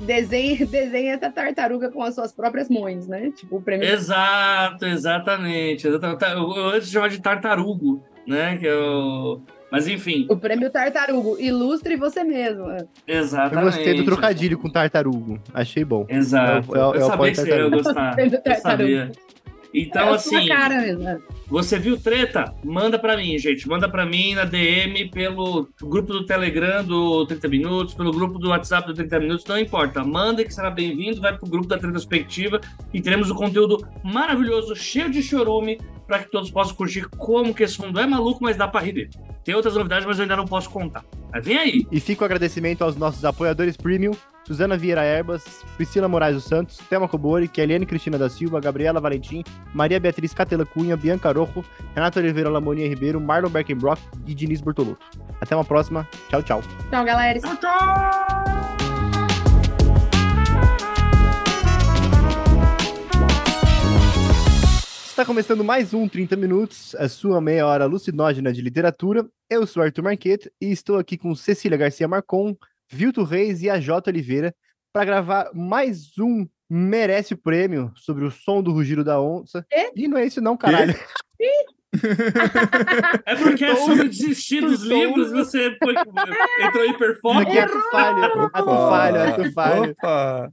desenha, 0.00 0.66
desenha 0.66 1.14
essa 1.14 1.30
tartaruga 1.30 1.90
com 1.90 2.02
as 2.02 2.14
suas 2.14 2.32
próprias 2.32 2.68
mãos, 2.68 3.06
né? 3.06 3.30
Tipo, 3.30 3.56
o 3.56 3.62
prêmio. 3.62 3.86
Exato, 3.88 4.86
exatamente. 4.86 5.86
exatamente. 5.86 6.24
Eu, 6.24 6.56
eu 6.56 6.68
antes 6.70 6.88
de 6.88 6.94
chamar 6.94 7.08
de 7.08 7.20
tartarugo, 7.20 8.04
né? 8.26 8.56
Que 8.56 8.66
eu... 8.66 9.42
Mas 9.70 9.86
enfim, 9.86 10.26
O 10.28 10.36
prêmio 10.36 10.70
Tartarugo. 10.70 11.36
Ilustre 11.38 11.96
você 11.96 12.24
mesmo. 12.24 12.66
Eu 13.06 13.20
exatamente. 13.20 13.64
gostei 13.64 13.94
do 13.94 14.04
trocadilho 14.04 14.58
com 14.58 14.68
tartarugo. 14.70 15.40
Achei 15.54 15.84
bom. 15.84 16.04
Exato. 16.08 16.76
É 16.76 16.78
o- 16.78 16.80
é 16.80 16.86
o- 16.88 16.94
é 16.94 16.96
eu 16.98 17.06
o 17.06 17.06
sabia 17.06 17.30
que 17.30 17.36
você 17.36 17.48
ia 17.48 17.68
gostar. 17.68 18.16
Eu 18.18 18.54
sabia. 18.60 19.12
Então, 19.72 20.08
É 20.08 20.14
assim, 20.14 20.48
né? 20.48 21.20
você 21.48 21.78
viu 21.78 21.96
treta? 21.96 22.52
Manda 22.64 22.98
pra 22.98 23.16
mim, 23.16 23.38
gente. 23.38 23.68
Manda 23.68 23.88
pra 23.88 24.04
mim 24.04 24.34
na 24.34 24.44
DM, 24.44 25.08
pelo 25.10 25.68
grupo 25.80 26.12
do 26.12 26.26
Telegram 26.26 26.84
do 26.84 27.24
30 27.26 27.48
Minutos, 27.48 27.94
pelo 27.94 28.10
grupo 28.10 28.38
do 28.38 28.48
WhatsApp 28.48 28.86
do 28.88 28.94
30 28.94 29.20
Minutos, 29.20 29.44
não 29.46 29.58
importa. 29.58 30.02
Manda 30.04 30.44
que 30.44 30.52
será 30.52 30.70
bem-vindo, 30.70 31.20
vai 31.20 31.36
pro 31.36 31.48
grupo 31.48 31.68
da 31.68 31.76
Retrospectiva 31.76 32.60
e 32.92 33.00
teremos 33.00 33.30
um 33.30 33.34
conteúdo 33.34 33.86
maravilhoso, 34.02 34.74
cheio 34.74 35.10
de 35.10 35.22
chorume, 35.22 35.78
para 36.06 36.18
que 36.20 36.30
todos 36.30 36.50
possam 36.50 36.74
curtir 36.74 37.08
como 37.16 37.54
que 37.54 37.62
esse 37.62 37.80
mundo 37.80 38.00
é 38.00 38.06
maluco, 38.06 38.42
mas 38.42 38.56
dá 38.56 38.66
pra 38.66 38.80
rir 38.80 38.92
dele. 38.92 39.10
Tem 39.44 39.54
outras 39.54 39.74
novidades, 39.76 40.04
mas 40.04 40.18
eu 40.18 40.22
ainda 40.22 40.36
não 40.36 40.44
posso 40.44 40.68
contar. 40.68 41.04
Mas 41.32 41.44
vem 41.44 41.56
aí! 41.56 41.86
E 41.92 42.00
fica 42.00 42.22
o 42.22 42.24
agradecimento 42.24 42.82
aos 42.82 42.96
nossos 42.96 43.24
apoiadores 43.24 43.76
premium, 43.76 44.10
Suzana 44.50 44.76
Vieira 44.76 45.04
Erbas, 45.04 45.64
Priscila 45.76 46.08
Moraes 46.08 46.34
dos 46.34 46.42
Santos, 46.42 46.78
Thelma 46.78 47.06
Cobori, 47.06 47.46
Keliane 47.46 47.86
Cristina 47.86 48.18
da 48.18 48.28
Silva, 48.28 48.60
Gabriela 48.60 49.00
Valentim, 49.00 49.44
Maria 49.72 50.00
Beatriz 50.00 50.34
Catela 50.34 50.66
Cunha, 50.66 50.96
Bianca 50.96 51.30
Rojo, 51.30 51.64
Renato 51.94 52.18
Oliveira 52.18 52.50
Lamonia 52.50 52.88
Ribeiro, 52.88 53.20
Marlon 53.20 53.48
Berkenbrock 53.48 54.02
e 54.26 54.34
Diniz 54.34 54.60
Bortolotto. 54.60 55.06
Até 55.40 55.54
uma 55.54 55.64
próxima. 55.64 56.04
Tchau, 56.28 56.42
tchau. 56.42 56.62
Tchau, 56.90 57.04
galera. 57.04 57.38
Tchau, 57.38 57.56
tchau! 57.58 58.40
Está 65.06 65.24
começando 65.24 65.62
mais 65.62 65.94
um 65.94 66.08
30 66.08 66.34
Minutos, 66.34 66.96
a 66.96 67.08
sua 67.08 67.40
meia 67.40 67.64
hora 67.68 67.84
alucinógena 67.84 68.52
de 68.52 68.60
literatura. 68.60 69.24
Eu 69.48 69.64
sou 69.64 69.80
Arthur 69.82 70.02
Marquete 70.02 70.50
e 70.60 70.72
estou 70.72 70.98
aqui 70.98 71.16
com 71.16 71.36
Cecília 71.36 71.78
Garcia 71.78 72.08
Marcon, 72.08 72.56
Vilto 72.92 73.22
Reis 73.22 73.62
e 73.62 73.70
a 73.70 73.78
J. 73.78 74.10
Oliveira 74.10 74.52
para 74.92 75.04
gravar 75.04 75.50
mais 75.54 76.18
um 76.18 76.44
Merece 76.68 77.34
o 77.34 77.38
Prêmio 77.38 77.92
sobre 77.94 78.24
o 78.24 78.30
som 78.32 78.60
do 78.60 78.72
rugido 78.72 79.04
da 79.04 79.20
onça. 79.20 79.64
Quê? 79.70 79.92
E 79.94 80.08
não 80.08 80.18
é 80.18 80.26
isso 80.26 80.40
não, 80.40 80.56
caralho. 80.56 80.94
É 83.26 83.36
porque 83.36 83.64
é 83.64 83.76
sobre 83.76 84.08
desistir 84.08 84.60
dos 84.60 84.82
livros, 84.82 85.30
você 85.30 85.76
foi, 85.82 85.94
entrou 86.62 86.84
em 86.84 86.90
hiperfoco. 86.90 87.38
Aqui 87.38 87.58
é 87.58 87.68
falho, 87.68 88.24
ato 88.52 88.64
falho, 88.64 89.22
ato 89.22 89.52
falho. 89.52 89.90
Opa! 89.92 90.52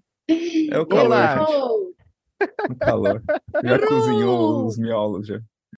É 0.71 0.79
o 0.79 0.85
calor, 0.85 1.17
gente. 1.38 2.71
O 2.71 2.75
calor. 2.75 3.23
Já 3.63 3.75
Errou! 3.75 3.88
cozinhou 3.88 4.65
os 4.65 4.77
miolos 4.77 5.27
já. 5.27 5.39